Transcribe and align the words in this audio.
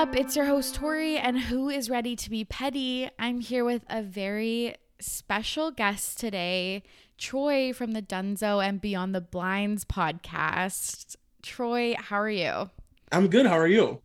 up? 0.00 0.16
It's 0.16 0.34
your 0.34 0.46
host, 0.46 0.76
Tori, 0.76 1.18
and 1.18 1.38
who 1.38 1.68
is 1.68 1.90
ready 1.90 2.16
to 2.16 2.30
be 2.30 2.42
petty? 2.42 3.10
I'm 3.18 3.40
here 3.40 3.66
with 3.66 3.84
a 3.90 4.00
very 4.00 4.76
special 4.98 5.70
guest 5.70 6.18
today, 6.18 6.84
Troy 7.18 7.74
from 7.74 7.92
the 7.92 8.00
Dunzo 8.00 8.66
and 8.66 8.80
Beyond 8.80 9.14
the 9.14 9.20
Blinds 9.20 9.84
podcast. 9.84 11.16
Troy, 11.42 11.96
how 11.98 12.18
are 12.18 12.30
you? 12.30 12.70
I'm 13.12 13.28
good. 13.28 13.44
How 13.44 13.58
are 13.58 13.66
you? 13.66 14.00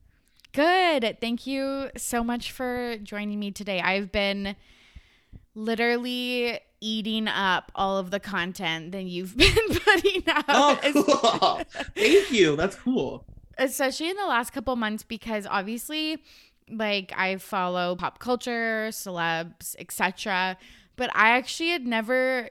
Good. 0.51 1.19
Thank 1.21 1.47
you 1.47 1.91
so 1.95 2.25
much 2.25 2.51
for 2.51 2.97
joining 3.01 3.39
me 3.39 3.51
today. 3.51 3.79
I've 3.79 4.11
been 4.11 4.57
literally 5.53 6.59
eating 6.81 7.29
up 7.29 7.71
all 7.73 7.99
of 7.99 8.11
the 8.11 8.19
content 8.19 8.91
that 8.91 9.03
you've 9.03 9.37
been 9.37 9.55
putting 9.69 10.23
out. 10.27 10.43
Oh, 10.49 10.79
cool. 10.91 11.61
Thank 11.95 12.33
you. 12.33 12.57
That's 12.57 12.75
cool 12.75 13.23
especially 13.57 14.09
in 14.09 14.17
the 14.17 14.25
last 14.25 14.51
couple 14.51 14.75
months 14.75 15.03
because 15.03 15.47
obviously 15.49 16.21
like 16.69 17.13
I 17.15 17.37
follow 17.37 17.95
pop 17.95 18.19
culture, 18.19 18.87
celebs, 18.91 19.75
etc. 19.79 20.57
But 20.95 21.15
I 21.15 21.31
actually 21.31 21.69
had 21.69 21.85
never 21.85 22.49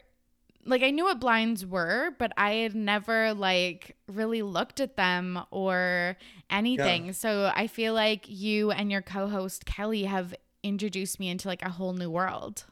like 0.67 0.83
I 0.83 0.91
knew 0.91 1.05
what 1.05 1.21
blinds 1.21 1.67
were, 1.67 2.11
but 2.19 2.33
I 2.37 2.53
had 2.55 2.75
never 2.75 3.35
like 3.35 3.97
really 4.09 4.43
looked 4.43 4.81
at 4.81 4.97
them 4.97 5.41
or 5.51 6.17
anything. 6.51 7.07
Yeah. 7.07 7.13
So 7.13 7.53
I 7.55 7.67
feel 7.67 7.95
like 7.95 8.27
you 8.29 8.71
and 8.71 8.91
your 8.91 9.03
co-host 9.03 9.67
Kelly 9.67 10.05
have 10.05 10.35
introduced 10.63 11.21
me 11.21 11.29
into 11.29 11.49
like 11.49 11.63
a 11.63 11.71
whole 11.71 11.93
new 11.93 12.11
world. 12.11 12.65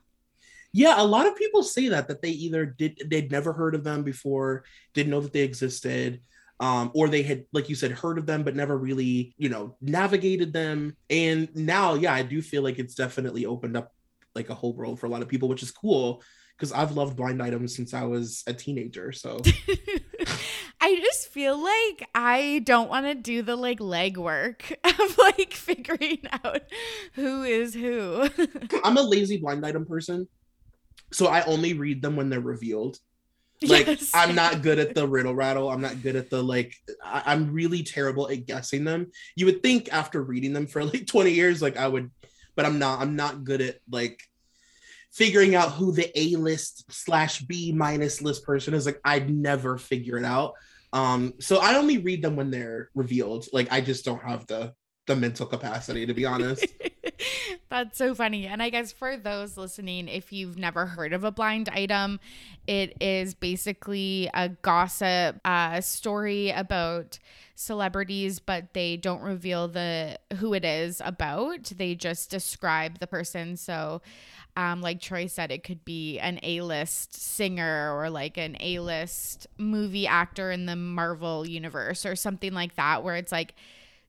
Yeah, 0.74 0.94
a 0.96 1.04
lot 1.04 1.26
of 1.26 1.36
people 1.36 1.62
say 1.62 1.88
that 1.88 2.08
that 2.08 2.22
they 2.22 2.30
either 2.30 2.64
did 2.64 3.02
they'd 3.06 3.30
never 3.30 3.52
heard 3.52 3.74
of 3.74 3.84
them 3.84 4.02
before, 4.02 4.64
didn't 4.94 5.10
know 5.10 5.20
that 5.20 5.32
they 5.32 5.42
existed, 5.42 6.22
um, 6.62 6.92
or 6.94 7.08
they 7.08 7.22
had, 7.22 7.44
like 7.52 7.68
you 7.68 7.74
said, 7.74 7.90
heard 7.90 8.18
of 8.18 8.26
them 8.26 8.44
but 8.44 8.54
never 8.54 8.78
really, 8.78 9.34
you 9.36 9.48
know, 9.48 9.76
navigated 9.80 10.52
them. 10.52 10.96
And 11.10 11.54
now, 11.56 11.94
yeah, 11.94 12.14
I 12.14 12.22
do 12.22 12.40
feel 12.40 12.62
like 12.62 12.78
it's 12.78 12.94
definitely 12.94 13.44
opened 13.44 13.76
up 13.76 13.92
like 14.36 14.48
a 14.48 14.54
whole 14.54 14.72
world 14.72 15.00
for 15.00 15.06
a 15.06 15.08
lot 15.08 15.22
of 15.22 15.28
people, 15.28 15.48
which 15.48 15.64
is 15.64 15.72
cool 15.72 16.22
because 16.56 16.70
I've 16.70 16.92
loved 16.92 17.16
blind 17.16 17.42
items 17.42 17.74
since 17.74 17.92
I 17.92 18.04
was 18.04 18.44
a 18.46 18.54
teenager. 18.54 19.10
So 19.10 19.40
I 20.80 20.94
just 21.00 21.30
feel 21.30 21.60
like 21.60 22.08
I 22.14 22.62
don't 22.64 22.88
want 22.88 23.06
to 23.06 23.14
do 23.16 23.42
the 23.42 23.56
like 23.56 23.80
legwork 23.80 24.72
of 24.84 25.18
like 25.18 25.54
figuring 25.54 26.20
out 26.30 26.62
who 27.14 27.42
is 27.42 27.74
who. 27.74 28.28
I'm 28.84 28.98
a 28.98 29.02
lazy 29.02 29.38
blind 29.38 29.66
item 29.66 29.84
person. 29.84 30.28
So 31.10 31.26
I 31.26 31.42
only 31.42 31.74
read 31.74 32.02
them 32.02 32.14
when 32.14 32.30
they're 32.30 32.40
revealed. 32.40 33.00
Like 33.68 33.86
yes. 33.86 34.10
I'm 34.12 34.34
not 34.34 34.62
good 34.62 34.78
at 34.78 34.94
the 34.94 35.06
riddle 35.06 35.34
rattle. 35.34 35.70
I'm 35.70 35.80
not 35.80 36.02
good 36.02 36.16
at 36.16 36.30
the 36.30 36.42
like. 36.42 36.74
I, 37.04 37.32
am 37.32 37.52
really 37.52 37.82
terrible 37.82 38.28
at 38.30 38.46
guessing 38.46 38.84
them. 38.84 39.10
You 39.36 39.46
would 39.46 39.62
think 39.62 39.92
after 39.92 40.22
reading 40.22 40.52
them 40.52 40.66
for 40.66 40.84
like 40.84 41.06
20 41.06 41.30
years, 41.30 41.62
like 41.62 41.76
I 41.76 41.86
would, 41.86 42.10
but 42.56 42.66
I'm 42.66 42.78
not. 42.78 43.00
I'm 43.00 43.16
not 43.16 43.44
good 43.44 43.60
at 43.60 43.76
like 43.90 44.20
figuring 45.12 45.54
out 45.54 45.72
who 45.72 45.92
the 45.92 46.10
A 46.18 46.36
list 46.36 46.90
slash 46.90 47.40
B 47.40 47.72
minus 47.72 48.20
list 48.20 48.44
person 48.44 48.74
is. 48.74 48.86
Like 48.86 49.00
I'd 49.04 49.30
never 49.30 49.78
figure 49.78 50.18
it 50.18 50.24
out. 50.24 50.54
Um, 50.92 51.34
so 51.40 51.58
I 51.58 51.76
only 51.76 51.98
read 51.98 52.22
them 52.22 52.36
when 52.36 52.50
they're 52.50 52.90
revealed. 52.94 53.46
Like 53.52 53.72
I 53.72 53.80
just 53.80 54.04
don't 54.04 54.22
have 54.22 54.46
the 54.46 54.74
the 55.06 55.16
mental 55.16 55.46
capacity 55.46 56.06
to 56.06 56.14
be 56.14 56.24
honest. 56.24 56.66
That's 57.70 57.96
so 57.96 58.14
funny. 58.14 58.46
And 58.46 58.62
I 58.62 58.68
guess 58.68 58.92
for 58.92 59.16
those 59.16 59.56
listening, 59.56 60.06
if 60.08 60.32
you've 60.32 60.58
never 60.58 60.86
heard 60.86 61.12
of 61.12 61.24
a 61.24 61.30
blind 61.30 61.68
item, 61.70 62.20
it 62.66 62.96
is 63.00 63.34
basically 63.34 64.28
a 64.34 64.50
gossip 64.50 65.40
uh, 65.44 65.80
story 65.80 66.50
about 66.50 67.18
celebrities, 67.54 68.40
but 68.40 68.74
they 68.74 68.96
don't 68.96 69.22
reveal 69.22 69.68
the 69.68 70.18
who 70.36 70.52
it 70.52 70.64
is 70.64 71.00
about. 71.04 71.72
They 71.76 71.94
just 71.94 72.30
describe 72.30 72.98
the 72.98 73.06
person. 73.06 73.56
So, 73.56 74.02
um, 74.56 74.82
like 74.82 75.00
Troy 75.00 75.26
said, 75.26 75.50
it 75.50 75.64
could 75.64 75.84
be 75.84 76.18
an 76.18 76.40
A-list 76.42 77.14
singer 77.14 77.96
or 77.96 78.10
like 78.10 78.36
an 78.36 78.56
A-list 78.60 79.46
movie 79.56 80.06
actor 80.06 80.50
in 80.50 80.66
the 80.66 80.76
Marvel 80.76 81.48
universe 81.48 82.04
or 82.04 82.16
something 82.16 82.52
like 82.52 82.74
that, 82.76 83.02
where 83.02 83.16
it's 83.16 83.32
like 83.32 83.54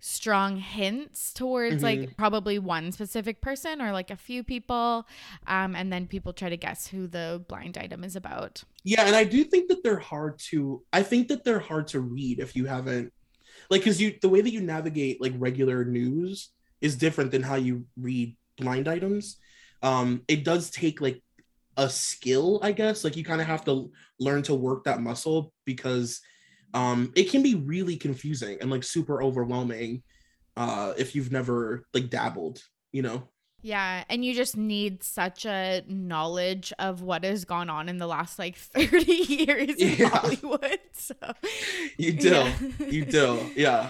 strong 0.06 0.58
hints 0.58 1.32
towards 1.32 1.82
mm-hmm. 1.82 2.02
like 2.02 2.18
probably 2.18 2.60
one 2.60 2.92
specific 2.92 3.40
person 3.40 3.82
or 3.82 3.94
like 3.94 4.12
a 4.12 4.18
few 4.18 4.44
people 4.44 5.08
um 5.48 5.78
and 5.78 5.94
then 5.94 6.06
people 6.06 6.34
try 6.34 6.50
to 6.50 6.58
guess 6.58 6.88
who 6.88 7.08
the 7.08 7.42
blind 7.48 7.78
item 7.78 8.04
is 8.04 8.18
about. 8.18 8.66
Yeah 8.84 9.06
and 9.06 9.16
i 9.16 9.24
do 9.24 9.46
think 9.46 9.70
that 9.70 9.82
they're 9.82 10.00
hard 10.00 10.40
to 10.50 10.84
i 10.92 11.04
think 11.04 11.30
that 11.30 11.46
they're 11.46 11.60
hard 11.60 11.88
to 11.90 12.02
read 12.02 12.40
if 12.40 12.54
you 12.54 12.66
haven't 12.66 13.14
like 13.70 13.80
because 13.80 14.02
you 14.02 14.18
the 14.22 14.28
way 14.28 14.42
that 14.42 14.52
you 14.52 14.60
navigate 14.60 15.22
like 15.22 15.32
regular 15.38 15.86
news 15.86 16.50
is 16.82 16.98
different 16.98 17.32
than 17.32 17.42
how 17.42 17.56
you 17.56 17.86
read 17.98 18.36
blind 18.58 18.90
items. 18.90 19.38
Um 19.82 20.24
it 20.28 20.44
does 20.44 20.70
take 20.70 21.00
like 21.00 21.24
a 21.78 21.90
skill 21.90 22.60
i 22.62 22.74
guess. 22.74 23.06
Like 23.06 23.16
you 23.16 23.24
kind 23.24 23.40
of 23.40 23.48
have 23.48 23.64
to 23.66 23.90
learn 24.20 24.44
to 24.44 24.54
work 24.54 24.84
that 24.84 25.00
muscle 25.00 25.54
because 25.64 26.20
um 26.74 27.12
it 27.16 27.30
can 27.30 27.44
be 27.44 27.56
really 27.56 27.96
confusing 27.96 28.58
and 28.62 28.72
like 28.72 28.84
super 28.84 29.22
overwhelming 29.22 30.02
uh 30.58 30.94
if 30.98 31.16
you've 31.16 31.32
never 31.32 31.86
like 31.94 32.10
dabbled 32.10 32.62
you 32.92 33.02
know 33.02 33.28
yeah, 33.64 34.04
and 34.10 34.26
you 34.26 34.36
just 34.36 34.58
need 34.58 35.04
such 35.04 35.46
a 35.46 35.84
knowledge 35.88 36.74
of 36.80 37.02
what 37.02 37.24
has 37.24 37.46
gone 37.46 37.70
on 37.70 37.88
in 37.88 37.98
the 37.98 38.08
last 38.08 38.38
like 38.38 38.56
30 38.58 39.12
years 39.14 39.76
in 39.78 39.96
yeah. 39.98 40.10
Hollywood. 40.10 40.80
So 40.92 41.16
you 41.98 42.12
do. 42.20 42.30
Yeah. 42.30 42.58
You 42.80 43.06
do. 43.06 43.52
Yeah. 43.56 43.90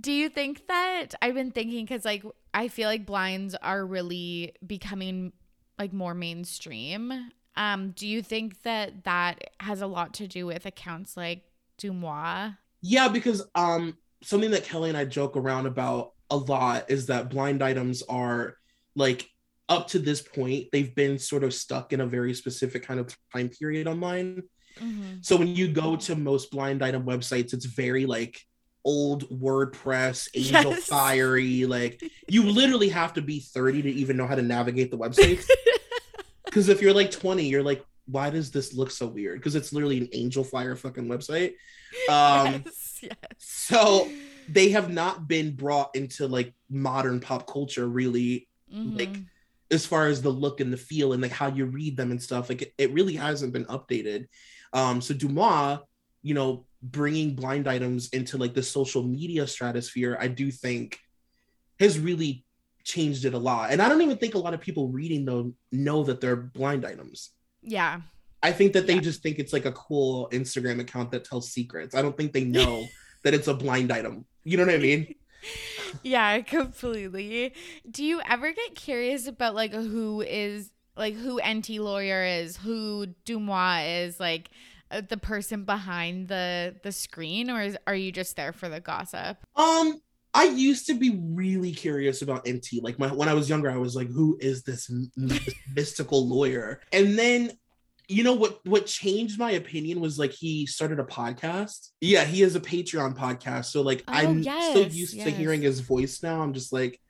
Do 0.00 0.12
you 0.12 0.28
think 0.28 0.68
that 0.68 1.08
I've 1.20 1.34
been 1.34 1.50
thinking 1.50 1.86
cuz 1.88 2.04
like 2.04 2.24
I 2.54 2.68
feel 2.68 2.88
like 2.88 3.04
blinds 3.04 3.56
are 3.56 3.84
really 3.84 4.54
becoming 4.64 5.32
like 5.76 5.92
more 5.92 6.14
mainstream. 6.14 7.32
Um 7.56 7.90
do 7.90 8.06
you 8.06 8.22
think 8.22 8.62
that 8.62 9.02
that 9.04 9.42
has 9.58 9.82
a 9.82 9.88
lot 9.88 10.14
to 10.14 10.28
do 10.28 10.46
with 10.46 10.66
accounts 10.66 11.16
like 11.16 11.42
DeuxMoi? 11.80 12.56
Yeah, 12.82 13.08
because 13.08 13.42
um 13.54 13.96
something 14.22 14.50
that 14.50 14.64
Kelly 14.64 14.88
and 14.88 14.98
I 14.98 15.04
joke 15.04 15.36
around 15.36 15.66
about 15.66 16.12
a 16.30 16.36
lot 16.36 16.90
is 16.90 17.06
that 17.06 17.30
blind 17.30 17.62
items 17.62 18.02
are 18.02 18.56
like 18.94 19.28
up 19.68 19.88
to 19.88 19.98
this 19.98 20.20
point 20.20 20.66
they've 20.72 20.94
been 20.94 21.18
sort 21.18 21.44
of 21.44 21.54
stuck 21.54 21.92
in 21.92 22.00
a 22.00 22.06
very 22.06 22.34
specific 22.34 22.84
kind 22.84 23.00
of 23.00 23.16
time 23.32 23.48
period 23.48 23.86
online. 23.86 24.42
Mm-hmm. 24.78 25.18
So 25.22 25.36
when 25.36 25.48
you 25.48 25.68
go 25.68 25.96
to 25.96 26.16
most 26.16 26.50
blind 26.50 26.84
item 26.84 27.04
websites, 27.04 27.52
it's 27.52 27.66
very 27.66 28.06
like 28.06 28.40
old 28.84 29.28
WordPress, 29.30 30.28
Angel 30.34 30.72
yes. 30.72 30.84
Fiery. 30.86 31.66
Like 31.66 32.02
you 32.28 32.44
literally 32.44 32.88
have 32.88 33.14
to 33.14 33.22
be 33.22 33.40
30 33.40 33.82
to 33.82 33.90
even 33.90 34.16
know 34.16 34.26
how 34.26 34.34
to 34.34 34.42
navigate 34.42 34.90
the 34.90 34.98
website. 34.98 35.44
Because 36.50 36.68
if 36.68 36.82
you're 36.82 36.92
like 36.92 37.12
20, 37.12 37.44
you're 37.44 37.62
like, 37.62 37.84
why 38.10 38.30
does 38.30 38.50
this 38.50 38.74
look 38.74 38.90
so 38.90 39.06
weird? 39.06 39.38
Because 39.38 39.54
it's 39.54 39.72
literally 39.72 39.98
an 39.98 40.06
Angelfire 40.08 40.76
fucking 40.76 41.06
website. 41.06 41.54
Um, 42.08 42.62
yes, 42.64 42.98
yes. 43.02 43.16
So 43.38 44.08
they 44.48 44.68
have 44.68 44.90
not 44.90 45.26
been 45.26 45.56
brought 45.56 45.96
into 45.96 46.28
like 46.28 46.54
modern 46.68 47.18
pop 47.18 47.48
culture 47.48 47.88
really, 47.88 48.48
mm-hmm. 48.72 48.96
like 48.96 49.16
as 49.72 49.86
far 49.86 50.06
as 50.06 50.22
the 50.22 50.30
look 50.30 50.60
and 50.60 50.72
the 50.72 50.76
feel 50.76 51.12
and 51.12 51.20
like 51.20 51.32
how 51.32 51.48
you 51.48 51.66
read 51.66 51.96
them 51.96 52.12
and 52.12 52.22
stuff. 52.22 52.48
Like 52.48 52.62
it, 52.62 52.74
it 52.78 52.92
really 52.92 53.14
hasn't 53.14 53.52
been 53.52 53.64
updated. 53.64 54.28
Um, 54.72 55.00
so 55.00 55.14
DeuxMoi, 55.14 55.80
you 56.22 56.34
know, 56.34 56.64
bringing 56.82 57.34
blind 57.34 57.66
items 57.66 58.08
into 58.10 58.38
like 58.38 58.54
the 58.54 58.62
social 58.62 59.02
media 59.02 59.46
stratosphere, 59.48 60.16
I 60.20 60.28
do 60.28 60.52
think 60.52 60.98
has 61.78 61.98
really 61.98 62.44
changed 62.84 63.24
it 63.24 63.34
a 63.34 63.38
lot. 63.38 63.70
And 63.70 63.80
I 63.80 63.88
don't 63.88 64.02
even 64.02 64.18
think 64.18 64.34
a 64.34 64.38
lot 64.38 64.54
of 64.54 64.60
people 64.60 64.88
reading 64.88 65.24
them 65.24 65.54
know 65.72 66.04
that 66.04 66.20
they're 66.20 66.36
blind 66.36 66.84
items. 66.84 67.30
Yeah. 67.62 68.00
I 68.42 68.52
think 68.52 68.72
that 68.72 68.86
they 68.86 68.94
yeah. 68.94 69.00
just 69.00 69.22
think 69.22 69.38
it's 69.38 69.52
like 69.52 69.66
a 69.66 69.72
cool 69.72 70.28
Instagram 70.32 70.80
account 70.80 71.10
that 71.10 71.24
tells 71.24 71.50
secrets. 71.50 71.94
I 71.94 72.02
don't 72.02 72.16
think 72.16 72.32
they 72.32 72.44
know 72.44 72.86
that 73.22 73.34
it's 73.34 73.48
a 73.48 73.54
blind 73.54 73.92
item. 73.92 74.24
You 74.44 74.56
know 74.56 74.66
what 74.66 74.74
I 74.74 74.78
mean? 74.78 75.14
yeah, 76.02 76.40
completely. 76.40 77.54
Do 77.90 78.04
you 78.04 78.20
ever 78.28 78.52
get 78.52 78.74
curious 78.74 79.26
about 79.26 79.54
like 79.54 79.72
who 79.72 80.22
is 80.22 80.70
like 80.96 81.14
who 81.14 81.40
Enty 81.40 81.78
lawyer 81.78 82.24
is, 82.24 82.56
who 82.56 83.08
DeuxMoi 83.24 84.04
is, 84.06 84.20
like 84.20 84.50
uh, 84.90 85.02
the 85.06 85.16
person 85.16 85.64
behind 85.64 86.28
the 86.28 86.76
the 86.82 86.92
screen, 86.92 87.50
or 87.50 87.62
is, 87.62 87.76
are 87.86 87.94
you 87.94 88.12
just 88.12 88.36
there 88.36 88.52
for 88.52 88.68
the 88.68 88.80
gossip? 88.80 89.38
Um, 89.56 90.00
I 90.32 90.44
used 90.44 90.86
to 90.86 90.94
be 90.94 91.18
really 91.22 91.72
curious 91.72 92.22
about 92.22 92.44
Enty. 92.44 92.82
Like 92.82 92.98
my, 92.98 93.08
when 93.08 93.28
I 93.28 93.34
was 93.34 93.48
younger, 93.48 93.70
I 93.70 93.76
was 93.76 93.96
like, 93.96 94.08
"Who 94.08 94.38
is 94.40 94.62
this 94.64 94.90
mystical 95.74 96.26
lawyer?" 96.28 96.80
And 96.92 97.18
then, 97.18 97.52
you 98.08 98.22
know 98.22 98.34
what? 98.34 98.60
What 98.64 98.86
changed 98.86 99.38
my 99.38 99.52
opinion 99.52 100.00
was 100.00 100.18
like 100.18 100.32
he 100.32 100.66
started 100.66 101.00
a 101.00 101.04
podcast. 101.04 101.88
Yeah, 102.00 102.24
he 102.24 102.42
has 102.42 102.54
a 102.54 102.60
Patreon 102.60 103.16
podcast. 103.16 103.66
So 103.66 103.82
like, 103.82 104.04
oh, 104.06 104.12
I'm 104.12 104.38
yes, 104.40 104.72
so 104.72 104.80
used 104.80 105.14
yes. 105.14 105.24
to 105.24 105.30
hearing 105.30 105.62
his 105.62 105.80
voice 105.80 106.22
now. 106.22 106.42
I'm 106.42 106.52
just 106.52 106.72
like, 106.72 107.00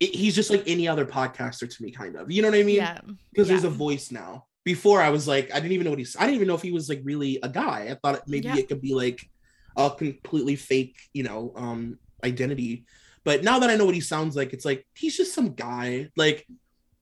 it, 0.00 0.14
he's 0.14 0.34
just 0.34 0.50
like 0.50 0.64
any 0.66 0.88
other 0.88 1.06
podcaster 1.06 1.68
to 1.68 1.82
me, 1.82 1.92
kind 1.92 2.16
of. 2.16 2.30
You 2.30 2.42
know 2.42 2.48
what 2.48 2.58
I 2.58 2.64
mean? 2.64 2.76
Yeah. 2.76 2.98
Because 3.30 3.48
yeah. 3.48 3.54
there's 3.54 3.64
a 3.64 3.70
voice 3.70 4.10
now. 4.10 4.46
Before 4.64 5.00
I 5.00 5.10
was 5.10 5.26
like, 5.26 5.50
I 5.52 5.60
didn't 5.60 5.72
even 5.72 5.84
know 5.84 5.90
what 5.90 5.98
he's. 5.98 6.16
I 6.16 6.22
didn't 6.22 6.34
even 6.34 6.48
know 6.48 6.54
if 6.54 6.62
he 6.62 6.72
was 6.72 6.88
like 6.88 7.00
really 7.04 7.38
a 7.42 7.48
guy. 7.48 7.88
I 7.90 7.94
thought 7.94 8.26
maybe 8.26 8.48
yeah. 8.48 8.56
it 8.56 8.68
could 8.68 8.82
be 8.82 8.94
like 8.94 9.20
a 9.76 9.90
completely 9.90 10.56
fake, 10.56 10.96
you 11.14 11.22
know, 11.22 11.52
um 11.56 11.98
identity. 12.24 12.84
But 13.24 13.42
now 13.44 13.58
that 13.58 13.70
I 13.70 13.76
know 13.76 13.84
what 13.84 13.94
he 13.94 14.00
sounds 14.00 14.36
like, 14.36 14.52
it's 14.52 14.64
like 14.64 14.86
he's 14.94 15.16
just 15.16 15.34
some 15.34 15.54
guy. 15.54 16.08
Like, 16.16 16.46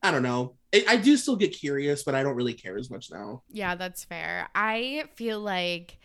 I 0.03 0.11
don't 0.11 0.23
know. 0.23 0.55
I, 0.73 0.83
I 0.89 0.97
do 0.97 1.15
still 1.17 1.35
get 1.35 1.53
curious, 1.53 2.03
but 2.03 2.15
I 2.15 2.23
don't 2.23 2.35
really 2.35 2.53
care 2.53 2.77
as 2.77 2.89
much 2.89 3.09
now. 3.11 3.43
Yeah, 3.49 3.75
that's 3.75 4.03
fair. 4.03 4.49
I 4.53 5.05
feel 5.15 5.39
like 5.39 5.97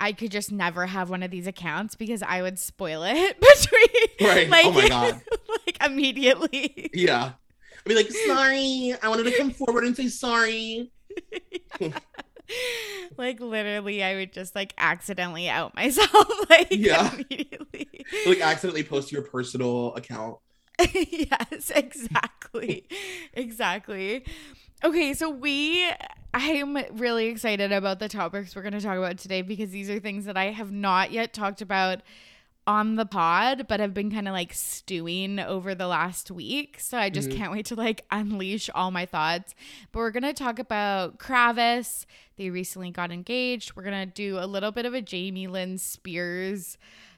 I 0.00 0.12
could 0.12 0.30
just 0.30 0.50
never 0.52 0.86
have 0.86 1.10
one 1.10 1.22
of 1.22 1.30
these 1.30 1.46
accounts 1.46 1.94
because 1.94 2.22
I 2.22 2.42
would 2.42 2.58
spoil 2.58 3.02
it 3.04 3.38
between 4.20 4.28
Right. 4.28 4.48
like, 4.50 4.66
oh 4.66 4.72
my 4.72 4.88
god. 4.88 5.20
like 5.66 5.84
immediately. 5.84 6.90
Yeah. 6.94 7.32
I'd 7.78 7.84
be 7.88 7.94
like, 7.94 8.10
sorry. 8.10 8.94
I 9.02 9.08
wanted 9.08 9.24
to 9.24 9.36
come 9.38 9.50
forward 9.50 9.84
and 9.84 9.96
say 9.96 10.08
sorry. 10.08 10.90
like 13.16 13.40
literally 13.40 14.02
I 14.02 14.14
would 14.16 14.32
just 14.32 14.54
like 14.54 14.74
accidentally 14.78 15.48
out 15.48 15.74
myself 15.76 16.28
like 16.50 16.68
Yeah. 16.70 17.12
immediately. 17.14 18.06
Like 18.26 18.40
accidentally 18.40 18.84
post 18.84 19.12
your 19.12 19.22
personal 19.22 19.94
account. 19.94 20.38
yes, 20.94 21.70
exactly. 21.74 22.86
exactly. 23.32 24.24
Okay, 24.84 25.12
so 25.12 25.28
we 25.28 25.90
I'm 26.32 26.76
really 26.92 27.26
excited 27.26 27.72
about 27.72 27.98
the 27.98 28.08
topics 28.08 28.54
we're 28.54 28.62
going 28.62 28.74
to 28.74 28.80
talk 28.80 28.96
about 28.96 29.18
today 29.18 29.42
because 29.42 29.70
these 29.70 29.90
are 29.90 29.98
things 29.98 30.24
that 30.26 30.36
I 30.36 30.46
have 30.46 30.70
not 30.70 31.10
yet 31.10 31.32
talked 31.32 31.60
about 31.62 32.00
on 32.68 32.96
the 32.96 33.06
pod 33.06 33.66
but 33.66 33.80
have 33.80 33.94
been 33.94 34.10
kind 34.12 34.28
of 34.28 34.32
like 34.34 34.52
stewing 34.52 35.40
over 35.40 35.74
the 35.74 35.86
last 35.86 36.30
week. 36.30 36.78
So 36.78 36.98
I 36.98 37.08
just 37.08 37.30
Mhm. 37.30 37.36
can't 37.36 37.52
wait 37.52 37.64
to 37.66 37.74
like 37.74 38.04
unleash 38.10 38.68
all 38.74 38.90
my 38.90 39.06
thoughts. 39.06 39.54
But 39.90 40.00
we're 40.00 40.10
going 40.10 40.22
to 40.24 40.34
talk 40.34 40.58
about 40.58 41.18
Kravis. 41.18 42.04
They 42.36 42.50
recently 42.50 42.90
got 42.90 43.10
engaged. 43.10 43.74
We're 43.74 43.84
going 43.84 44.06
to 44.06 44.12
do 44.14 44.38
a 44.38 44.44
little 44.46 44.70
bit 44.70 44.84
of 44.84 44.92
a 44.92 45.00
Jamie 45.00 45.46
Lynn 45.46 45.78
Spears 45.78 46.76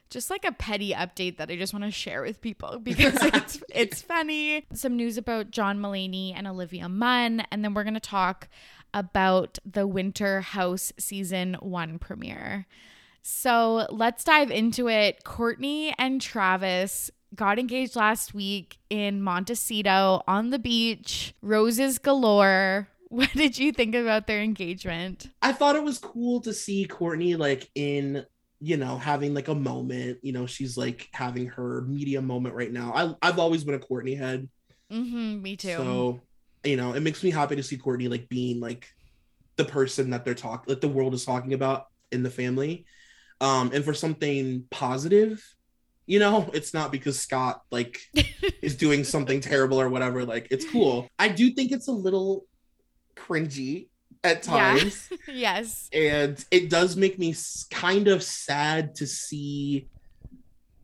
just 0.09 0.29
like 0.29 0.43
a 0.43 0.51
petty 0.51 0.91
update 0.93 1.37
that 1.37 1.49
I 1.49 1.55
just 1.55 1.73
want 1.73 1.85
to 1.85 1.91
share 1.91 2.21
with 2.21 2.41
people 2.41 2.79
because 2.83 3.15
it's 3.21 3.63
it's 3.73 4.01
funny. 4.01 4.65
Some 4.73 4.95
news 4.95 5.17
about 5.17 5.51
John 5.51 5.79
Mulaney 5.79 6.33
and 6.35 6.47
Olivia 6.47 6.87
Munn, 6.89 7.45
and 7.51 7.63
then 7.63 7.73
we're 7.73 7.83
gonna 7.85 7.99
talk 7.99 8.47
about 8.93 9.57
the 9.65 9.87
Winter 9.87 10.41
House 10.41 10.91
season 10.97 11.55
one 11.61 11.97
premiere. 11.99 12.67
So 13.23 13.87
let's 13.89 14.23
dive 14.23 14.51
into 14.51 14.87
it. 14.87 15.23
Courtney 15.23 15.93
and 15.97 16.21
Travis 16.21 17.11
got 17.35 17.59
engaged 17.59 17.95
last 17.95 18.33
week 18.33 18.77
in 18.89 19.21
Montecito 19.21 20.21
on 20.27 20.49
the 20.49 20.59
beach, 20.59 21.33
roses 21.41 21.97
galore. 21.97 22.87
What 23.11 23.33
did 23.33 23.59
you 23.59 23.73
think 23.73 23.93
about 23.93 24.25
their 24.25 24.41
engagement? 24.41 25.27
I 25.41 25.51
thought 25.51 25.75
it 25.75 25.83
was 25.83 25.97
cool 25.97 26.39
to 26.43 26.53
see 26.53 26.85
Courtney 26.85 27.35
like 27.35 27.69
in, 27.75 28.25
you 28.61 28.77
know, 28.77 28.97
having 28.97 29.33
like 29.33 29.49
a 29.49 29.53
moment. 29.53 30.19
You 30.21 30.31
know, 30.31 30.45
she's 30.45 30.77
like 30.77 31.09
having 31.11 31.47
her 31.47 31.81
media 31.81 32.21
moment 32.21 32.55
right 32.55 32.71
now. 32.71 32.93
I 32.95 33.27
I've 33.27 33.37
always 33.37 33.65
been 33.65 33.75
a 33.75 33.79
Courtney 33.79 34.15
head. 34.15 34.47
Mm-hmm, 34.89 35.41
me 35.41 35.57
too. 35.57 35.75
So, 35.75 36.21
you 36.63 36.77
know, 36.77 36.93
it 36.93 37.01
makes 37.01 37.21
me 37.21 37.31
happy 37.31 37.57
to 37.57 37.63
see 37.63 37.75
Courtney 37.75 38.07
like 38.07 38.29
being 38.29 38.61
like 38.61 38.87
the 39.57 39.65
person 39.65 40.11
that 40.11 40.23
they're 40.23 40.33
talking 40.33 40.71
like 40.73 40.79
the 40.79 40.87
world 40.87 41.13
is 41.13 41.25
talking 41.25 41.51
about 41.51 41.87
in 42.13 42.23
the 42.23 42.29
family. 42.29 42.85
Um, 43.41 43.71
and 43.73 43.83
for 43.83 43.93
something 43.93 44.63
positive, 44.69 45.43
you 46.05 46.19
know, 46.19 46.49
it's 46.53 46.73
not 46.73 46.91
because 46.91 47.19
Scott 47.19 47.63
like 47.71 47.99
is 48.61 48.75
doing 48.75 49.03
something 49.03 49.41
terrible 49.41 49.81
or 49.81 49.89
whatever. 49.89 50.23
Like 50.25 50.47
it's 50.51 50.63
cool. 50.69 51.09
I 51.19 51.27
do 51.27 51.51
think 51.51 51.71
it's 51.71 51.87
a 51.87 51.91
little 51.91 52.45
cringy 53.15 53.87
at 54.23 54.45
Yeah. 54.45 54.51
times. 54.77 55.09
yes. 55.27 55.89
and 55.91 56.43
it 56.51 56.69
does 56.69 56.95
make 56.95 57.17
me 57.19 57.33
kind 57.71 58.07
of 58.07 58.21
sad 58.23 58.95
to 58.95 59.07
see 59.07 59.87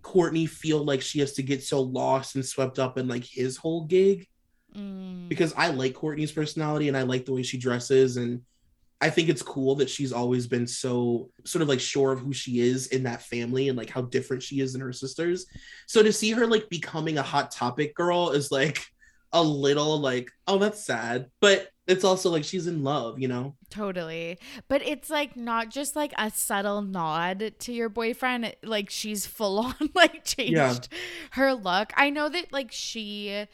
Courtney 0.02 0.46
feel 0.46 0.84
like 0.84 1.02
she 1.02 1.20
has 1.20 1.34
to 1.34 1.44
get 1.44 1.64
so 1.64 1.82
lost 1.82 2.36
and 2.36 2.46
swept 2.46 2.80
up 2.80 2.98
in 2.98 3.08
like 3.08 3.24
his 3.26 3.58
whole 3.58 3.86
gig 3.86 4.28
Mm. 4.76 5.28
because 5.30 5.54
I 5.56 5.70
like 5.70 5.94
Courtney's 5.96 6.32
personality 6.34 6.88
and 6.90 6.96
I 6.98 7.04
like 7.04 7.26
the 7.26 7.32
way 7.34 7.42
she 7.42 7.58
dresses 7.58 8.18
and 8.18 8.42
I 9.00 9.10
think 9.12 9.30
it's 9.30 9.44
cool 9.44 9.76
that 9.76 9.90
she's 9.90 10.12
always 10.12 10.48
been 10.48 10.66
so 10.66 11.30
sort 11.46 11.62
of 11.62 11.68
like 11.70 11.80
sure 11.80 12.12
of 12.12 12.20
who 12.20 12.34
she 12.34 12.60
is 12.60 12.88
in 12.88 13.04
that 13.04 13.22
family 13.22 13.70
and 13.70 13.78
like 13.78 13.90
how 13.92 14.02
different 14.02 14.42
she 14.42 14.60
is 14.60 14.74
than 14.74 14.82
her 14.82 14.94
sisters. 14.94 15.46
So 15.86 16.02
to 16.02 16.12
see 16.12 16.32
her 16.32 16.48
like 16.48 16.68
becoming 16.70 17.18
a 17.20 17.24
hot 17.24 17.52
topic 17.52 17.94
girl 17.96 18.32
is 18.32 18.52
like 18.52 18.84
a 19.34 19.44
little 19.44 20.00
like, 20.00 20.32
oh, 20.48 20.58
that's 20.58 20.84
sad. 20.84 21.28
But 21.42 21.70
it's 21.86 22.04
also 22.04 22.32
like 22.32 22.44
she's 22.44 22.66
in 22.66 22.84
love, 22.84 23.20
you 23.20 23.28
know? 23.28 23.56
Totally. 23.70 24.40
But 24.68 24.82
it's 24.82 25.10
like 25.12 25.38
not 25.38 25.70
just 25.70 25.96
like 25.96 26.14
a 26.18 26.32
subtle 26.32 26.82
nod 26.82 27.54
to 27.60 27.72
your 27.74 27.90
boyfriend. 27.90 28.56
Like 28.64 28.90
she's 28.90 29.28
full 29.28 29.60
on 29.60 29.76
like 29.94 30.26
changed 30.26 30.54
Yeah. 30.54 30.76
her 31.32 31.54
look. 31.54 31.94
I 31.96 32.10
know 32.10 32.30
that 32.30 32.52
like 32.52 32.72
she 32.72 33.46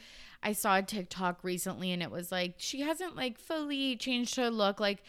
I 0.45 0.53
saw 0.53 0.77
a 0.77 0.81
TikTok 0.81 1.43
recently 1.43 1.91
and 1.91 2.01
it 2.03 2.11
was 2.11 2.31
like 2.31 2.55
she 2.57 2.81
hasn't 2.81 3.15
like 3.15 3.37
fully 3.37 3.95
changed 3.95 4.35
her 4.37 4.49
look. 4.49 4.79
Like 4.79 5.03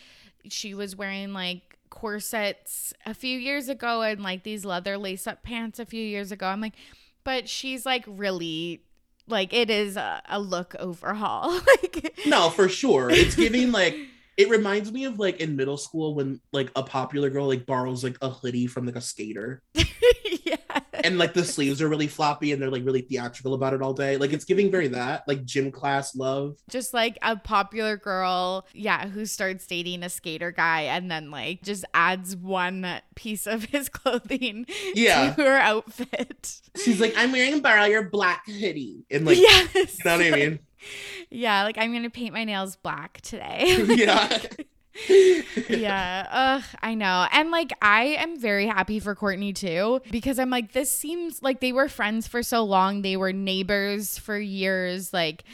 she 0.48 0.74
was 0.74 0.96
wearing 0.96 1.32
like 1.32 1.78
corsets 1.90 2.92
a 3.06 3.14
few 3.14 3.38
years 3.38 3.68
ago 3.68 4.02
and 4.02 4.22
like 4.22 4.42
these 4.42 4.64
leather 4.64 4.98
lace 4.98 5.26
up 5.26 5.42
pants 5.42 5.78
a 5.78 5.86
few 5.86 6.02
years 6.02 6.32
ago. 6.32 6.46
I'm 6.46 6.60
like, 6.60 6.74
but 7.22 7.48
she's 7.48 7.86
like 7.86 8.04
really 8.06 8.82
like 9.28 9.52
it 9.52 9.70
is 9.70 9.96
a, 9.96 10.22
a 10.28 10.40
look 10.40 10.74
overhaul. 10.78 11.60
like 11.82 12.18
No, 12.26 12.50
for 12.50 12.68
sure. 12.68 13.10
It's 13.10 13.36
giving 13.36 13.72
like 13.72 13.96
it 14.36 14.50
reminds 14.50 14.92
me 14.92 15.04
of 15.04 15.18
like 15.18 15.40
in 15.40 15.56
middle 15.56 15.76
school 15.76 16.14
when 16.14 16.40
like 16.52 16.70
a 16.76 16.82
popular 16.82 17.30
girl 17.30 17.46
like 17.46 17.66
borrows 17.66 18.02
like 18.02 18.18
a 18.20 18.28
hoodie 18.28 18.66
from 18.66 18.86
like 18.86 18.96
a 18.96 19.00
skater 19.00 19.62
yeah. 20.42 20.56
and 21.04 21.18
like 21.18 21.34
the 21.34 21.44
sleeves 21.44 21.82
are 21.82 21.88
really 21.88 22.06
floppy 22.06 22.52
and 22.52 22.60
they're 22.62 22.70
like 22.70 22.84
really 22.84 23.02
theatrical 23.02 23.54
about 23.54 23.74
it 23.74 23.82
all 23.82 23.92
day. 23.94 24.16
Like 24.16 24.32
it's 24.32 24.44
giving 24.44 24.70
very 24.70 24.88
that 24.88 25.26
like 25.26 25.44
gym 25.44 25.72
class 25.72 26.14
love. 26.14 26.56
just 26.68 26.94
like 26.94 27.18
a 27.22 27.36
popular 27.36 27.96
girl, 27.96 28.66
yeah, 28.72 29.08
who 29.08 29.26
starts 29.26 29.66
dating 29.66 30.02
a 30.02 30.08
skater 30.08 30.52
guy 30.52 30.82
and 30.82 31.10
then 31.10 31.30
like 31.30 31.62
just 31.62 31.84
adds 31.94 32.36
one 32.36 33.00
piece 33.14 33.46
of 33.46 33.64
his 33.64 33.88
clothing 33.90 34.66
Yeah. 34.94 35.34
to 35.34 35.42
her 35.42 35.56
outfit. 35.56 36.60
She's 36.76 37.00
like, 37.00 37.14
I'm 37.16 37.32
wearing 37.32 37.54
a 37.54 37.60
borrow 37.60 37.84
your 37.84 38.08
black 38.08 38.46
hoodie. 38.46 39.04
And 39.10 39.24
like 39.26 39.38
yes. 39.38 39.74
you 39.74 40.04
know 40.04 40.16
what 40.18 40.26
I 40.26 40.30
mean? 40.30 40.58
Yeah, 41.30 41.62
like 41.62 41.78
I'm 41.78 41.94
gonna 41.94 42.10
paint 42.10 42.34
my 42.34 42.44
nails 42.44 42.76
black 42.76 43.22
today. 43.22 43.82
yeah. 43.88 44.38
Yeah. 45.68 46.26
Ugh, 46.30 46.78
I 46.82 46.94
know. 46.94 47.26
And 47.32 47.50
like 47.50 47.72
I 47.82 48.16
am 48.18 48.38
very 48.38 48.66
happy 48.66 49.00
for 49.00 49.14
Courtney 49.14 49.52
too 49.52 50.00
because 50.10 50.38
I'm 50.38 50.50
like 50.50 50.72
this 50.72 50.90
seems 50.90 51.42
like 51.42 51.60
they 51.60 51.72
were 51.72 51.88
friends 51.88 52.26
for 52.26 52.42
so 52.42 52.62
long. 52.64 53.02
They 53.02 53.16
were 53.16 53.32
neighbors 53.32 54.18
for 54.18 54.38
years. 54.38 55.12
Like 55.12 55.44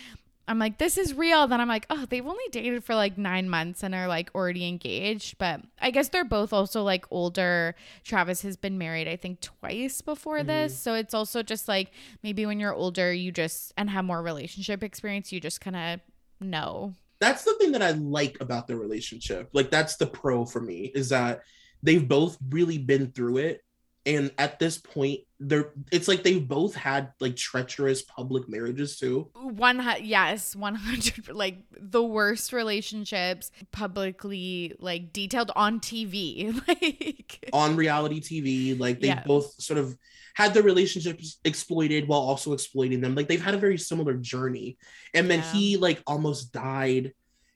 I'm 0.46 0.58
like 0.58 0.78
this 0.78 0.98
is 0.98 1.14
real. 1.14 1.46
Then 1.46 1.60
I'm 1.60 1.68
like, 1.68 1.86
"Oh, 1.90 2.06
they've 2.08 2.26
only 2.26 2.44
dated 2.50 2.82
for 2.82 2.94
like 2.94 3.16
9 3.16 3.48
months 3.48 3.82
and 3.82 3.94
are 3.94 4.08
like 4.08 4.30
already 4.34 4.66
engaged." 4.66 5.38
But 5.38 5.60
I 5.80 5.90
guess 5.90 6.08
they're 6.08 6.24
both 6.24 6.52
also 6.52 6.82
like 6.82 7.06
older. 7.10 7.74
Travis 8.04 8.42
has 8.42 8.56
been 8.56 8.76
married 8.76 9.08
I 9.08 9.16
think 9.16 9.40
twice 9.40 10.00
before 10.00 10.38
mm-hmm. 10.38 10.48
this. 10.48 10.78
So 10.78 10.94
it's 10.94 11.14
also 11.14 11.42
just 11.42 11.68
like 11.68 11.92
maybe 12.22 12.46
when 12.46 12.60
you're 12.60 12.74
older, 12.74 13.12
you 13.12 13.32
just 13.32 13.72
and 13.76 13.88
have 13.90 14.04
more 14.04 14.22
relationship 14.22 14.82
experience, 14.82 15.32
you 15.32 15.40
just 15.40 15.60
kind 15.60 15.76
of 15.76 16.00
know. 16.40 16.94
That's 17.20 17.44
the 17.44 17.54
thing 17.54 17.72
that 17.72 17.82
I 17.82 17.90
like 17.92 18.38
about 18.40 18.66
their 18.66 18.78
relationship. 18.78 19.50
Like 19.52 19.70
that's 19.70 19.96
the 19.96 20.06
pro 20.06 20.44
for 20.44 20.60
me 20.60 20.90
is 20.94 21.10
that 21.10 21.42
they've 21.82 22.06
both 22.06 22.38
really 22.48 22.78
been 22.78 23.12
through 23.12 23.38
it. 23.38 23.62
And 24.06 24.32
at 24.38 24.58
this 24.58 24.78
point, 24.78 25.20
they're 25.42 25.72
it's 25.90 26.06
like 26.06 26.22
they've 26.22 26.46
both 26.46 26.74
had 26.74 27.12
like 27.18 27.34
treacherous 27.34 28.02
public 28.02 28.48
marriages 28.48 28.98
too. 28.98 29.30
One 29.34 29.82
yes, 30.02 30.54
one 30.54 30.74
hundred 30.74 31.28
like 31.32 31.58
the 31.80 32.02
worst 32.02 32.52
relationships 32.52 33.50
publicly 33.72 34.74
like 34.78 35.12
detailed 35.12 35.50
on 35.56 35.80
TV. 35.80 36.54
Like 36.68 37.48
on 37.52 37.74
reality 37.76 38.20
TV. 38.20 38.78
Like 38.78 39.00
they 39.00 39.08
Yeah. 39.08 39.22
both 39.26 39.54
sort 39.62 39.78
of 39.78 39.96
had 40.34 40.52
their 40.54 40.62
relationships 40.62 41.38
exploited 41.44 42.06
while 42.06 42.20
also 42.20 42.52
exploiting 42.52 43.00
them. 43.00 43.14
Like 43.14 43.28
they've 43.28 43.42
had 43.42 43.54
a 43.54 43.58
very 43.58 43.78
similar 43.78 44.14
journey. 44.14 44.78
And 45.14 45.30
then 45.30 45.40
Yeah. 45.40 45.52
he 45.52 45.76
like 45.78 46.02
almost 46.06 46.52
died. 46.52 47.12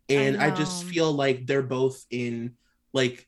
And 0.09 0.37
I, 0.37 0.51
just 0.51 0.85
feel 0.85 1.13
like 1.13 1.47
they're 1.47 1.63
both 1.63 2.05
in 2.11 2.57
like 2.93 3.27